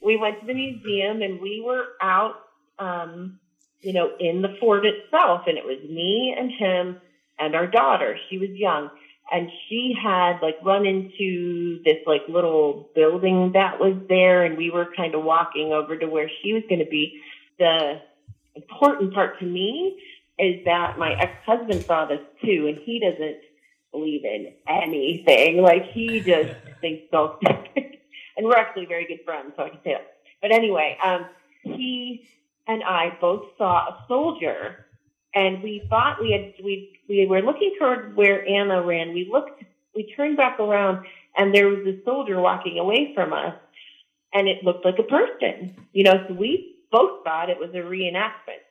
we 0.00 0.16
went 0.16 0.40
to 0.40 0.46
the 0.46 0.54
museum 0.54 1.22
and 1.22 1.40
we 1.40 1.62
were 1.64 1.84
out, 2.00 2.36
um, 2.78 3.38
you 3.80 3.92
know, 3.92 4.10
in 4.18 4.42
the 4.42 4.56
fort 4.58 4.84
itself, 4.84 5.42
and 5.46 5.56
it 5.58 5.64
was 5.64 5.78
me 5.88 6.34
and 6.36 6.50
him 6.50 7.00
and 7.38 7.54
our 7.54 7.66
daughter. 7.66 8.16
She 8.28 8.38
was 8.38 8.50
young, 8.50 8.90
and 9.30 9.48
she 9.68 9.94
had 10.00 10.40
like 10.40 10.56
run 10.62 10.86
into 10.86 11.82
this 11.84 11.98
like 12.06 12.22
little 12.28 12.90
building 12.94 13.52
that 13.54 13.78
was 13.78 13.96
there, 14.08 14.44
and 14.44 14.56
we 14.56 14.70
were 14.70 14.88
kind 14.96 15.14
of 15.14 15.22
walking 15.24 15.72
over 15.72 15.96
to 15.96 16.06
where 16.06 16.30
she 16.42 16.52
was 16.52 16.62
going 16.68 16.80
to 16.80 16.90
be. 16.90 17.20
The 17.58 18.00
important 18.54 19.14
part 19.14 19.38
to 19.40 19.46
me 19.46 20.00
is 20.38 20.64
that 20.64 20.98
my 20.98 21.12
ex-husband 21.12 21.84
saw 21.84 22.06
this 22.06 22.20
too, 22.44 22.66
and 22.68 22.78
he 22.84 23.00
doesn't 23.00 23.40
believe 23.92 24.24
in 24.24 24.52
anything. 24.68 25.62
Like 25.62 25.90
he 25.92 26.20
just 26.20 26.54
thinks 26.80 27.04
so. 27.10 27.38
and 27.76 28.46
we're 28.46 28.56
actually 28.56 28.86
very 28.86 29.06
good 29.06 29.20
friends, 29.24 29.52
so 29.56 29.64
I 29.64 29.68
can 29.70 29.78
say 29.84 29.92
that. 29.92 30.08
But 30.40 30.52
anyway, 30.52 30.98
um, 31.04 31.26
he 31.62 32.26
and 32.66 32.82
I 32.82 33.16
both 33.20 33.46
saw 33.56 33.88
a 33.88 34.04
soldier, 34.08 34.86
and 35.34 35.62
we 35.62 35.82
thought 35.88 36.20
we 36.20 36.32
had 36.32 36.64
we 36.64 37.00
we 37.08 37.26
were 37.26 37.42
looking 37.42 37.74
toward 37.78 38.16
where 38.16 38.46
Anna 38.46 38.82
ran. 38.82 39.12
We 39.12 39.28
looked, 39.30 39.62
we 39.94 40.12
turned 40.16 40.36
back 40.36 40.60
around, 40.60 41.06
and 41.36 41.54
there 41.54 41.68
was 41.68 41.86
a 41.86 42.02
soldier 42.04 42.40
walking 42.40 42.78
away 42.78 43.12
from 43.14 43.32
us, 43.32 43.54
and 44.32 44.48
it 44.48 44.64
looked 44.64 44.84
like 44.84 44.98
a 44.98 45.02
person. 45.02 45.76
You 45.92 46.04
know, 46.04 46.24
so 46.28 46.34
we 46.34 46.76
both 46.90 47.24
thought 47.24 47.50
it 47.50 47.58
was 47.58 47.70
a 47.70 47.78
reenactment. 47.78 48.62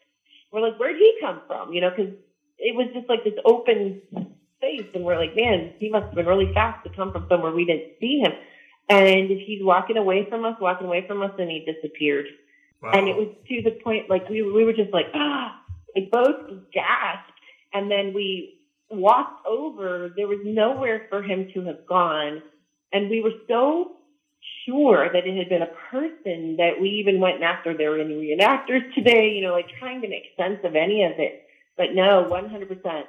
We're 0.51 0.62
like, 0.62 0.80
where'd 0.80 0.97
he 0.97 1.18
come 1.22 1.41
from? 1.47 1.74
You 1.74 1.82
know, 1.82 1.89
because 1.89 2.14
it 2.57 2.76
was 2.76 2.88
just 2.93 3.09
like 3.09 3.24
this 3.24 3.39
open 3.45 4.01
space, 4.57 4.88
and 4.93 5.03
we're 5.03 5.18
like, 5.20 5.36
man, 5.36 5.74
he 5.80 5.89
must 5.89 6.05
have 6.05 6.16
been 6.16 6.26
really 6.28 6.53
fast 6.53 6.84
to 6.86 6.95
come 6.95 7.12
from 7.12 7.26
somewhere 7.30 7.51
we 7.51 7.66
didn't 7.66 7.93
see 7.99 8.20
him. 8.20 8.34
And 8.89 9.30
he's 9.30 9.64
walking 9.64 9.97
away 9.97 10.28
from 10.30 10.43
us, 10.43 10.55
walking 10.59 10.88
away 10.88 11.05
from 11.07 11.22
us, 11.22 11.32
and 11.39 11.49
he 11.49 11.66
disappeared. 11.66 12.26
Wow. 12.82 12.91
and 12.95 13.07
it 13.07 13.16
was 13.16 13.28
to 13.47 13.62
the 13.62 13.80
point 13.84 14.09
like 14.09 14.28
we 14.28 14.41
we 14.41 14.66
were 14.66 14.74
just 14.74 14.91
like 14.91 15.05
ah, 15.14 15.61
like 15.95 16.11
both 16.11 16.49
gasped, 16.73 17.31
and 17.73 17.89
then 17.89 18.13
we 18.13 18.59
walked 18.89 19.45
over. 19.45 20.11
There 20.15 20.27
was 20.27 20.39
nowhere 20.43 21.07
for 21.09 21.21
him 21.21 21.49
to 21.53 21.61
have 21.65 21.85
gone, 21.87 22.41
and 22.91 23.09
we 23.09 23.21
were 23.21 23.33
so 23.47 23.93
sure 24.65 25.09
that 25.11 25.25
it 25.25 25.37
had 25.37 25.49
been 25.49 25.61
a 25.61 25.73
person 25.91 26.57
that 26.57 26.79
we 26.79 26.89
even 26.89 27.19
went 27.19 27.35
and 27.35 27.43
asked, 27.43 27.67
are 27.67 27.77
there 27.77 27.91
were 27.91 27.99
any 27.99 28.13
reenactors 28.13 28.93
today? 28.93 29.29
You 29.29 29.41
know, 29.41 29.53
like 29.53 29.67
trying 29.79 30.01
to 30.01 30.07
make 30.07 30.23
sense 30.37 30.59
of 30.63 30.75
any 30.75 31.03
of 31.03 31.13
it. 31.17 31.45
But 31.77 31.93
no, 31.93 32.27
100%. 32.29 33.03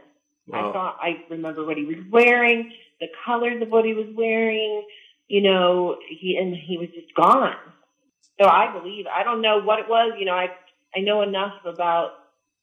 I 0.52 0.72
thought 0.72 0.98
I 1.00 1.24
remember 1.30 1.64
what 1.64 1.76
he 1.76 1.84
was 1.84 1.98
wearing, 2.10 2.72
the 3.00 3.06
colors 3.24 3.62
of 3.62 3.68
what 3.68 3.84
he 3.84 3.94
was 3.94 4.08
wearing, 4.14 4.84
you 5.28 5.40
know, 5.40 5.98
he 6.08 6.36
and 6.36 6.54
he 6.54 6.78
was 6.78 6.88
just 6.88 7.14
gone. 7.14 7.54
So 8.40 8.48
I 8.48 8.72
believe 8.72 9.06
I 9.06 9.22
don't 9.22 9.40
know 9.40 9.60
what 9.62 9.78
it 9.78 9.88
was, 9.88 10.14
you 10.18 10.24
know, 10.24 10.34
I 10.34 10.48
I 10.96 11.00
know 11.00 11.22
enough 11.22 11.54
about 11.64 12.10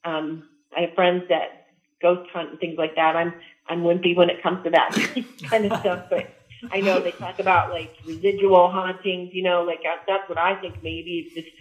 um 0.05 0.47
I 0.75 0.81
have 0.81 0.93
friends 0.95 1.23
that 1.29 1.67
ghost 2.01 2.29
hunt 2.31 2.51
and 2.51 2.59
things 2.59 2.77
like 2.77 2.95
that. 2.95 3.15
I'm 3.15 3.33
I'm 3.67 3.81
wimpy 3.83 4.15
when 4.15 4.29
it 4.29 4.41
comes 4.41 4.63
to 4.63 4.69
that 4.71 4.95
kind 5.49 5.65
of 5.71 5.79
stuff, 5.79 6.05
but 6.09 6.29
I 6.71 6.81
know 6.81 7.01
they 7.01 7.11
talk 7.11 7.39
about 7.39 7.71
like 7.71 7.91
residual 8.05 8.69
hauntings, 8.71 9.29
you 9.33 9.43
know, 9.43 9.63
like 9.63 9.79
uh, 9.79 9.97
that's 10.07 10.27
what 10.29 10.37
I 10.37 10.59
think 10.61 10.75
maybe 10.83 11.25
it's 11.25 11.35
just 11.35 11.55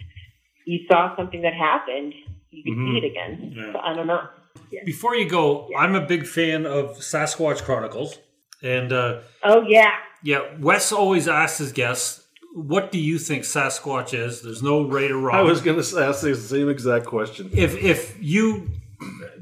you 0.65 0.79
saw 0.87 1.15
something 1.15 1.41
that 1.41 1.53
happened, 1.53 2.13
you 2.51 2.63
could 2.63 2.73
Mhm. 2.73 2.85
see 2.93 2.97
it 2.97 3.09
again. 3.11 3.53
Yeah. 3.55 3.73
So 3.73 3.79
I 3.79 3.93
don't 3.95 4.07
know. 4.07 4.27
Before 4.85 5.15
you 5.15 5.27
go, 5.27 5.69
I'm 5.77 5.95
a 5.95 6.01
big 6.05 6.27
fan 6.27 6.65
of 6.65 6.97
Sasquatch 6.97 7.63
Chronicles, 7.63 8.17
and 8.61 8.91
uh, 8.91 9.21
Oh 9.43 9.61
yeah. 9.67 9.91
yeah, 10.23 10.41
Wes 10.59 10.91
always 10.91 11.27
asks 11.27 11.57
his 11.59 11.71
guests, 11.71 12.27
"What 12.67 12.91
do 12.91 12.99
you 12.99 13.17
think 13.17 13.43
Sasquatch 13.43 14.13
is?" 14.13 14.41
There's 14.41 14.63
no 14.63 14.87
right 14.87 15.11
or 15.11 15.17
wrong. 15.17 15.35
I 15.35 15.41
was 15.41 15.61
going 15.61 15.81
to 15.81 15.99
ask 15.99 16.21
the 16.21 16.35
same 16.35 16.69
exact 16.69 17.05
question. 17.05 17.49
if 17.53 17.81
if 17.83 18.17
you 18.21 18.69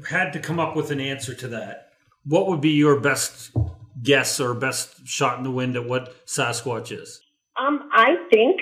had 0.08 0.32
to 0.32 0.40
come 0.40 0.58
up 0.60 0.76
with 0.76 0.90
an 0.90 1.00
answer 1.00 1.34
to 1.34 1.48
that, 1.48 1.90
what 2.24 2.46
would 2.46 2.60
be 2.60 2.70
your 2.70 3.00
best 3.00 3.50
guess 4.02 4.40
or 4.40 4.54
best 4.54 5.06
shot 5.06 5.38
in 5.38 5.44
the 5.44 5.50
wind 5.50 5.76
at 5.76 5.84
what 5.84 6.26
Sasquatch 6.26 6.92
is? 6.92 7.20
Um, 7.56 7.88
I 7.92 8.16
think 8.30 8.60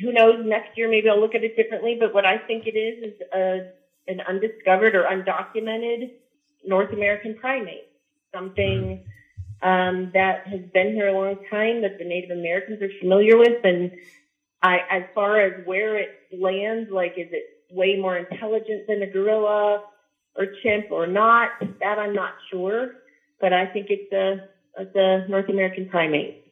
who 0.00 0.12
knows 0.12 0.44
next 0.44 0.76
year 0.78 0.88
maybe 0.88 1.08
I'll 1.08 1.20
look 1.20 1.34
at 1.34 1.44
it 1.44 1.56
differently, 1.56 1.96
but 1.98 2.14
what 2.14 2.24
I 2.24 2.38
think 2.38 2.66
it 2.66 2.76
is 2.76 3.12
is 3.12 3.20
a 3.34 3.70
an 4.06 4.20
undiscovered 4.28 4.94
or 4.94 5.04
undocumented 5.04 6.10
North 6.66 6.92
American 6.92 7.36
primate, 7.36 7.88
something 8.34 9.02
um, 9.64 10.10
that 10.12 10.46
has 10.46 10.60
been 10.72 10.92
here 10.92 11.08
a 11.08 11.12
long 11.12 11.36
time 11.50 11.82
that 11.82 11.98
the 11.98 12.04
Native 12.04 12.30
Americans 12.30 12.82
are 12.82 12.90
familiar 13.00 13.38
with, 13.38 13.64
and 13.64 13.90
I, 14.62 14.76
as 14.90 15.02
far 15.14 15.40
as 15.40 15.66
where 15.66 15.96
it 15.98 16.10
lands, 16.38 16.90
like 16.92 17.12
is 17.16 17.28
it 17.32 17.44
way 17.70 17.96
more 18.00 18.16
intelligent 18.16 18.86
than 18.86 19.02
a 19.02 19.06
gorilla 19.10 19.82
or 20.36 20.46
chimp 20.62 20.90
or 20.90 21.06
not? 21.06 21.48
That 21.80 21.98
I'm 21.98 22.14
not 22.14 22.34
sure, 22.50 22.92
but 23.40 23.52
I 23.52 23.66
think 23.66 23.86
it's 23.88 24.12
a 24.12 24.48
it's 24.78 24.94
a 24.94 25.26
North 25.30 25.48
American 25.48 25.88
primate. 25.88 26.42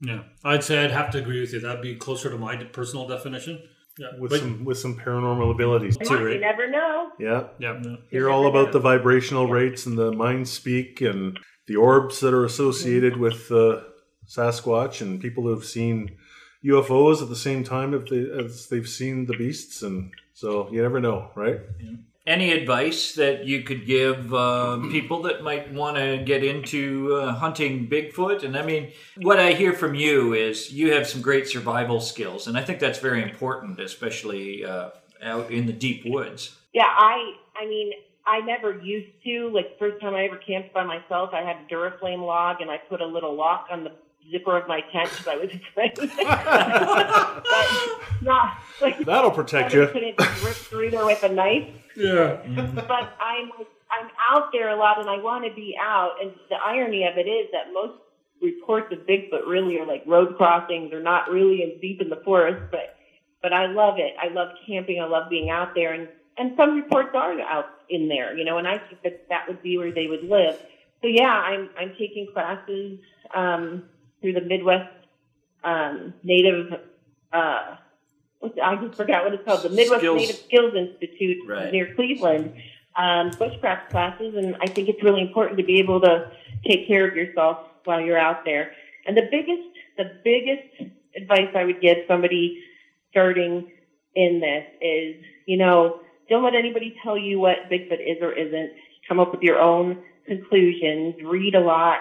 Yeah, 0.00 0.22
I'd 0.44 0.64
say 0.64 0.84
I'd 0.84 0.90
have 0.90 1.10
to 1.12 1.18
agree 1.18 1.40
with 1.40 1.52
you. 1.52 1.60
That'd 1.60 1.82
be 1.82 1.96
closer 1.96 2.30
to 2.30 2.38
my 2.38 2.56
personal 2.64 3.06
definition. 3.08 3.62
Yeah, 3.98 4.06
With 4.18 4.30
but- 4.30 4.40
some 4.40 4.64
with 4.64 4.78
some 4.78 4.96
paranormal 4.96 5.50
abilities. 5.52 5.96
Too, 5.96 6.24
right? 6.24 6.34
You 6.34 6.40
never 6.40 6.70
know. 6.70 7.10
Yeah. 7.18 7.48
yeah, 7.58 7.80
Hear 8.10 8.30
all 8.30 8.46
about 8.46 8.70
the 8.72 8.78
vibrational 8.78 9.48
rates 9.48 9.86
and 9.86 9.98
the 9.98 10.12
mind 10.12 10.46
speak 10.48 11.00
and 11.00 11.36
the 11.68 11.76
orbs 11.76 12.20
that 12.20 12.34
are 12.34 12.44
associated 12.44 13.16
with 13.18 13.52
uh, 13.52 13.82
Sasquatch 14.26 15.00
and 15.00 15.20
people 15.20 15.44
who 15.44 15.50
have 15.50 15.64
seen 15.64 16.16
UFOs 16.64 17.22
at 17.22 17.28
the 17.28 17.36
same 17.36 17.62
time 17.62 17.94
if 17.94 18.08
they, 18.08 18.26
as 18.30 18.68
they've 18.68 18.88
seen 18.88 19.26
the 19.26 19.36
beasts. 19.36 19.82
And 19.82 20.10
so 20.32 20.68
you 20.72 20.82
never 20.82 20.98
know, 20.98 21.30
right? 21.36 21.60
Any 22.26 22.52
advice 22.52 23.14
that 23.14 23.44
you 23.44 23.62
could 23.62 23.86
give 23.86 24.34
um, 24.34 24.90
people 24.92 25.22
that 25.22 25.42
might 25.42 25.72
want 25.72 25.98
to 25.98 26.18
get 26.18 26.42
into 26.42 27.14
uh, 27.14 27.34
hunting 27.34 27.88
Bigfoot? 27.88 28.42
And 28.42 28.56
I 28.56 28.62
mean, 28.62 28.92
what 29.18 29.38
I 29.38 29.52
hear 29.52 29.72
from 29.72 29.94
you 29.94 30.32
is 30.32 30.72
you 30.72 30.92
have 30.92 31.06
some 31.06 31.20
great 31.20 31.48
survival 31.48 32.00
skills, 32.00 32.46
and 32.46 32.58
I 32.58 32.64
think 32.64 32.80
that's 32.80 32.98
very 32.98 33.22
important, 33.22 33.78
especially 33.78 34.64
uh, 34.64 34.90
out 35.22 35.50
in 35.50 35.66
the 35.66 35.72
deep 35.72 36.04
woods. 36.06 36.56
Yeah, 36.72 36.86
I 36.86 37.34
I 37.56 37.66
mean, 37.66 37.92
I 38.28 38.40
never 38.40 38.78
used 38.78 39.10
to. 39.24 39.50
Like 39.54 39.78
first 39.78 40.00
time 40.00 40.14
I 40.14 40.24
ever 40.24 40.36
camped 40.36 40.72
by 40.74 40.84
myself, 40.84 41.30
I 41.32 41.42
had 41.42 41.56
a 41.56 41.74
Duraflame 41.74 42.24
log 42.24 42.60
and 42.60 42.70
I 42.70 42.76
put 42.76 43.00
a 43.00 43.06
little 43.06 43.34
lock 43.34 43.68
on 43.70 43.84
the 43.84 43.92
zipper 44.30 44.58
of 44.58 44.68
my 44.68 44.80
tent 44.92 45.08
because 45.10 45.26
I 45.26 45.36
was 45.36 45.50
afraid. 45.50 45.94
but 45.96 47.44
not 48.22 48.58
like 48.82 48.98
That'll 49.04 49.30
protect 49.30 49.72
you. 49.72 49.86
couldn't 49.86 50.18
rip 50.18 50.54
through 50.54 50.90
there 50.90 51.06
with 51.06 51.22
a 51.22 51.30
knife. 51.30 51.68
yeah. 51.96 52.36
Mm-hmm. 52.44 52.74
But 52.76 52.90
I'm 53.20 53.50
I'm 53.90 54.10
out 54.30 54.52
there 54.52 54.68
a 54.68 54.76
lot 54.76 55.00
and 55.00 55.08
I 55.08 55.16
want 55.22 55.46
to 55.46 55.54
be 55.54 55.74
out. 55.80 56.16
And 56.22 56.32
the 56.50 56.56
irony 56.56 57.04
of 57.06 57.16
it 57.16 57.26
is 57.28 57.48
that 57.52 57.72
most 57.72 57.94
reports 58.42 58.92
of 58.92 58.98
Bigfoot 59.06 59.46
really 59.48 59.78
are 59.80 59.86
like 59.86 60.04
road 60.06 60.36
crossings 60.36 60.92
or 60.92 61.00
not 61.00 61.30
really 61.30 61.62
in 61.62 61.80
deep 61.80 62.02
in 62.02 62.10
the 62.10 62.20
forest. 62.24 62.62
But 62.70 62.94
but 63.42 63.52
I 63.52 63.66
love 63.66 63.94
it. 63.98 64.14
I 64.20 64.28
love 64.32 64.48
camping. 64.66 65.00
I 65.00 65.06
love 65.06 65.30
being 65.30 65.48
out 65.48 65.74
there. 65.74 65.94
And 65.94 66.08
and 66.38 66.52
some 66.56 66.76
reports 66.76 67.10
are 67.14 67.40
out 67.40 67.66
in 67.88 68.08
there, 68.08 68.36
you 68.36 68.44
know. 68.44 68.58
And 68.58 68.66
I 68.66 68.78
think 68.78 69.02
that 69.02 69.28
that 69.28 69.48
would 69.48 69.62
be 69.62 69.76
where 69.78 69.92
they 69.92 70.06
would 70.06 70.24
live. 70.24 70.56
So 71.02 71.08
yeah, 71.08 71.30
I'm 71.30 71.68
I'm 71.78 71.90
taking 71.98 72.28
classes 72.32 72.98
um, 73.34 73.84
through 74.20 74.34
the 74.34 74.40
Midwest 74.42 74.92
um, 75.64 76.14
Native. 76.22 76.72
Uh, 77.32 77.76
I 78.62 78.76
just 78.76 78.96
forgot 78.96 79.24
what 79.24 79.34
it's 79.34 79.44
called. 79.44 79.62
The 79.62 79.70
Midwest 79.70 80.00
Skills- 80.00 80.20
Native 80.20 80.36
Skills 80.36 80.74
Institute 80.74 81.38
Right. 81.48 81.72
near 81.72 81.94
Cleveland. 81.94 82.54
Um, 82.96 83.30
bushcraft 83.30 83.90
classes, 83.90 84.34
and 84.34 84.56
I 84.60 84.66
think 84.66 84.88
it's 84.88 85.00
really 85.04 85.20
important 85.22 85.56
to 85.58 85.64
be 85.64 85.78
able 85.78 86.00
to 86.00 86.32
take 86.66 86.88
care 86.88 87.06
of 87.08 87.14
yourself 87.14 87.58
while 87.84 88.00
you're 88.00 88.18
out 88.18 88.44
there. 88.44 88.72
And 89.06 89.16
the 89.16 89.28
biggest, 89.30 89.62
the 89.96 90.18
biggest 90.24 90.92
advice 91.14 91.48
I 91.54 91.64
would 91.64 91.80
give 91.80 91.98
somebody 92.08 92.60
starting 93.12 93.70
in 94.16 94.40
this 94.40 94.64
is, 94.80 95.24
you 95.46 95.58
know, 95.58 96.00
don't 96.28 96.44
let 96.44 96.54
anybody 96.54 96.94
tell 97.02 97.18
you 97.18 97.38
what 97.38 97.70
Bigfoot 97.70 98.00
is 98.00 98.22
or 98.22 98.32
isn't. 98.32 98.72
Come 99.08 99.20
up 99.20 99.32
with 99.32 99.42
your 99.42 99.58
own 99.58 100.02
conclusions. 100.26 101.14
Read 101.24 101.54
a 101.54 101.60
lot. 101.60 102.00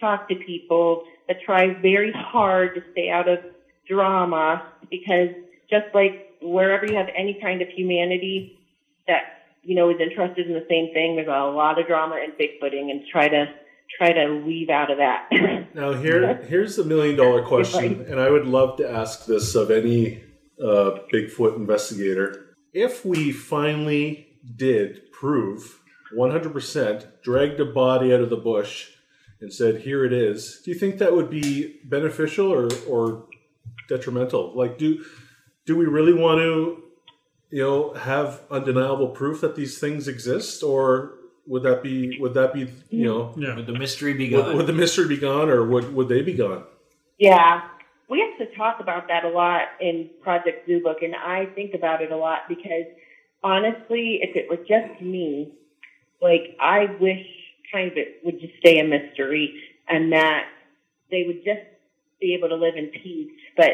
Talk 0.00 0.28
to 0.28 0.36
people. 0.36 1.04
But 1.26 1.38
try 1.44 1.74
very 1.80 2.12
hard 2.12 2.74
to 2.76 2.82
stay 2.92 3.10
out 3.10 3.28
of 3.28 3.38
drama 3.88 4.72
because 4.90 5.30
just 5.68 5.86
like 5.94 6.26
wherever 6.40 6.86
you 6.86 6.96
have 6.96 7.08
any 7.16 7.38
kind 7.40 7.62
of 7.62 7.68
humanity 7.68 8.58
that 9.06 9.48
you 9.62 9.74
know 9.74 9.90
is 9.90 9.96
interested 10.00 10.46
in 10.46 10.54
the 10.54 10.66
same 10.68 10.92
thing, 10.92 11.16
there's 11.16 11.28
a 11.28 11.30
lot 11.30 11.80
of 11.80 11.86
drama 11.86 12.16
and 12.22 12.32
Bigfooting, 12.34 12.90
and 12.90 13.02
try 13.10 13.28
to 13.28 13.46
try 13.98 14.12
to 14.12 14.42
weave 14.46 14.70
out 14.70 14.90
of 14.90 14.98
that. 14.98 15.28
Now 15.74 15.92
here, 15.92 16.36
here's 16.48 16.78
a 16.78 16.84
million 16.84 17.16
dollar 17.16 17.42
question, 17.42 18.06
and 18.08 18.18
I 18.18 18.30
would 18.30 18.46
love 18.46 18.78
to 18.78 18.90
ask 18.90 19.26
this 19.26 19.54
of 19.54 19.70
any 19.70 20.22
uh, 20.58 21.00
Bigfoot 21.12 21.56
investigator. 21.56 22.45
If 22.76 23.06
we 23.06 23.32
finally 23.32 24.26
did 24.54 25.10
prove 25.10 25.80
100%, 26.14 27.22
dragged 27.22 27.58
a 27.58 27.64
body 27.64 28.12
out 28.12 28.20
of 28.20 28.28
the 28.28 28.36
bush, 28.36 28.90
and 29.40 29.50
said, 29.52 29.80
"Here 29.82 30.04
it 30.04 30.12
is," 30.12 30.60
do 30.62 30.70
you 30.70 30.78
think 30.78 30.98
that 30.98 31.14
would 31.14 31.30
be 31.30 31.80
beneficial 31.84 32.52
or 32.52 32.68
or 32.86 33.24
detrimental? 33.88 34.52
Like, 34.54 34.76
do 34.76 35.04
do 35.66 35.74
we 35.76 35.86
really 35.86 36.12
want 36.12 36.40
to, 36.40 36.82
you 37.50 37.62
know, 37.62 37.92
have 37.94 38.42
undeniable 38.50 39.08
proof 39.08 39.40
that 39.40 39.56
these 39.56 39.78
things 39.78 40.06
exist, 40.08 40.62
or 40.62 41.14
would 41.46 41.62
that 41.62 41.82
be 41.82 42.18
would 42.20 42.34
that 42.34 42.52
be 42.52 42.68
you 42.90 43.06
know 43.06 43.34
Yeah. 43.38 43.56
Would 43.56 43.66
the 43.66 43.78
mystery 43.78 44.12
be 44.12 44.34
would, 44.34 44.44
gone? 44.44 44.56
would 44.56 44.66
the 44.66 44.72
mystery 44.72 45.08
be 45.08 45.16
gone, 45.16 45.48
or 45.48 45.64
would 45.66 45.94
would 45.94 46.08
they 46.08 46.22
be 46.22 46.34
gone? 46.34 46.64
Yeah, 47.18 47.62
we 48.08 48.20
have 48.20 48.48
to 48.48 48.56
talk 48.56 48.80
about 48.80 49.08
that 49.08 49.24
a 49.24 49.28
lot 49.28 49.62
in 49.80 50.10
Project 50.22 50.68
Zoobook, 50.68 51.04
and 51.04 51.14
I 51.14 51.46
think 51.54 51.74
about 51.74 52.02
it 52.02 52.12
a 52.12 52.16
lot 52.16 52.40
because 52.48 52.86
honestly, 53.42 54.20
if 54.22 54.36
it 54.36 54.48
were 54.48 54.56
just 54.56 55.00
me, 55.00 55.52
like 56.22 56.56
I 56.60 56.86
wish 57.00 57.26
kind 57.72 57.90
of 57.90 57.96
it 57.96 58.20
would 58.24 58.40
just 58.40 58.54
stay 58.58 58.78
a 58.78 58.84
mystery 58.84 59.54
and 59.88 60.12
that 60.12 60.44
they 61.10 61.24
would 61.26 61.44
just 61.44 61.66
be 62.20 62.34
able 62.34 62.48
to 62.48 62.56
live 62.56 62.76
in 62.76 62.88
peace. 62.88 63.30
But 63.56 63.70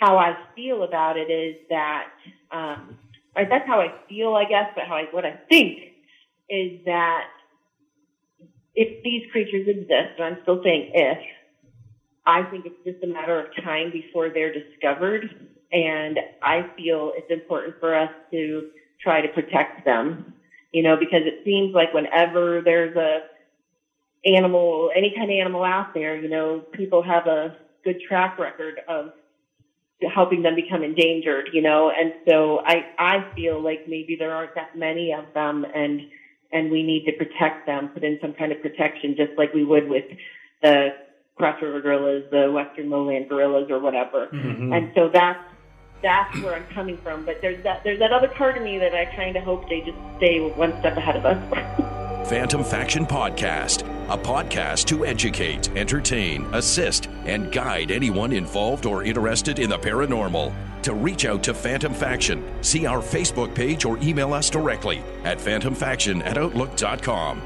how 0.00 0.16
I 0.16 0.36
feel 0.54 0.82
about 0.82 1.16
it 1.16 1.30
is 1.30 1.56
that, 1.70 2.08
um, 2.50 2.98
or 3.36 3.44
that's 3.44 3.66
how 3.66 3.80
I 3.80 3.94
feel, 4.08 4.34
I 4.34 4.44
guess, 4.44 4.70
but 4.74 4.84
how 4.84 4.96
I, 4.96 5.04
what 5.10 5.24
I 5.24 5.38
think 5.48 5.78
is 6.48 6.80
that 6.86 7.24
if 8.74 9.02
these 9.02 9.30
creatures 9.32 9.68
exist, 9.68 10.18
and 10.18 10.24
I'm 10.24 10.38
still 10.42 10.62
saying 10.62 10.92
if, 10.94 11.18
I 12.28 12.42
think 12.42 12.66
it's 12.66 12.84
just 12.84 13.02
a 13.02 13.06
matter 13.06 13.40
of 13.40 13.46
time 13.64 13.90
before 13.90 14.28
they're 14.28 14.52
discovered. 14.52 15.48
And 15.72 16.18
I 16.42 16.66
feel 16.76 17.12
it's 17.16 17.30
important 17.30 17.76
for 17.80 17.96
us 17.96 18.10
to 18.32 18.68
try 19.02 19.22
to 19.22 19.28
protect 19.28 19.86
them, 19.86 20.34
you 20.70 20.82
know, 20.82 20.96
because 20.96 21.22
it 21.24 21.40
seems 21.42 21.74
like 21.74 21.94
whenever 21.94 22.60
there's 22.62 22.94
a 22.96 23.20
animal, 24.26 24.90
any 24.94 25.14
kind 25.16 25.30
of 25.30 25.36
animal 25.38 25.64
out 25.64 25.94
there, 25.94 26.16
you 26.16 26.28
know, 26.28 26.64
people 26.72 27.02
have 27.02 27.26
a 27.26 27.56
good 27.82 27.98
track 28.06 28.38
record 28.38 28.80
of 28.88 29.12
helping 30.14 30.42
them 30.42 30.54
become 30.54 30.82
endangered, 30.82 31.48
you 31.54 31.62
know. 31.62 31.90
And 31.90 32.12
so 32.28 32.60
I 32.62 32.84
I 32.98 33.24
feel 33.34 33.62
like 33.62 33.88
maybe 33.88 34.16
there 34.18 34.34
aren't 34.34 34.54
that 34.54 34.76
many 34.76 35.14
of 35.14 35.24
them, 35.32 35.64
and 35.74 36.02
and 36.52 36.70
we 36.70 36.82
need 36.82 37.06
to 37.06 37.12
protect 37.12 37.64
them, 37.66 37.88
put 37.88 38.04
in 38.04 38.18
some 38.20 38.34
kind 38.34 38.52
of 38.52 38.60
protection, 38.60 39.16
just 39.16 39.32
like 39.38 39.54
we 39.54 39.64
would 39.64 39.88
with 39.88 40.04
the 40.62 40.90
Cross 41.38 41.62
River 41.62 41.80
gorillas, 41.80 42.24
the 42.30 42.50
Western 42.52 42.90
lowland 42.90 43.28
gorillas, 43.28 43.70
or 43.70 43.78
whatever. 43.78 44.26
Mm-hmm. 44.26 44.72
And 44.72 44.92
so 44.94 45.08
that's 45.08 45.40
that's 46.02 46.40
where 46.42 46.54
I'm 46.54 46.66
coming 46.66 46.96
from. 46.98 47.24
But 47.24 47.40
there's 47.40 47.62
that 47.64 47.82
there's 47.84 47.98
that 48.00 48.12
other 48.12 48.28
part 48.28 48.56
of 48.56 48.62
me 48.62 48.78
that 48.78 48.94
I 48.94 49.06
kind 49.16 49.36
of 49.36 49.44
hope 49.44 49.68
they 49.68 49.80
just 49.80 49.98
stay 50.18 50.40
one 50.40 50.78
step 50.80 50.96
ahead 50.96 51.16
of 51.16 51.24
us. 51.24 51.88
Phantom 52.28 52.62
Faction 52.62 53.06
Podcast, 53.06 53.82
a 54.12 54.18
podcast 54.18 54.84
to 54.88 55.06
educate, 55.06 55.74
entertain, 55.74 56.44
assist, 56.52 57.06
and 57.24 57.50
guide 57.50 57.90
anyone 57.90 58.32
involved 58.32 58.84
or 58.84 59.02
interested 59.02 59.58
in 59.58 59.70
the 59.70 59.78
paranormal. 59.78 60.52
To 60.82 60.94
reach 60.94 61.24
out 61.24 61.42
to 61.44 61.54
Phantom 61.54 61.94
Faction, 61.94 62.44
see 62.62 62.84
our 62.84 62.98
Facebook 62.98 63.54
page 63.54 63.86
or 63.86 63.96
email 63.98 64.34
us 64.34 64.50
directly 64.50 65.02
at 65.24 65.38
phantomfaction 65.38 66.22
at 66.24 66.36
outlook.com. 66.36 67.40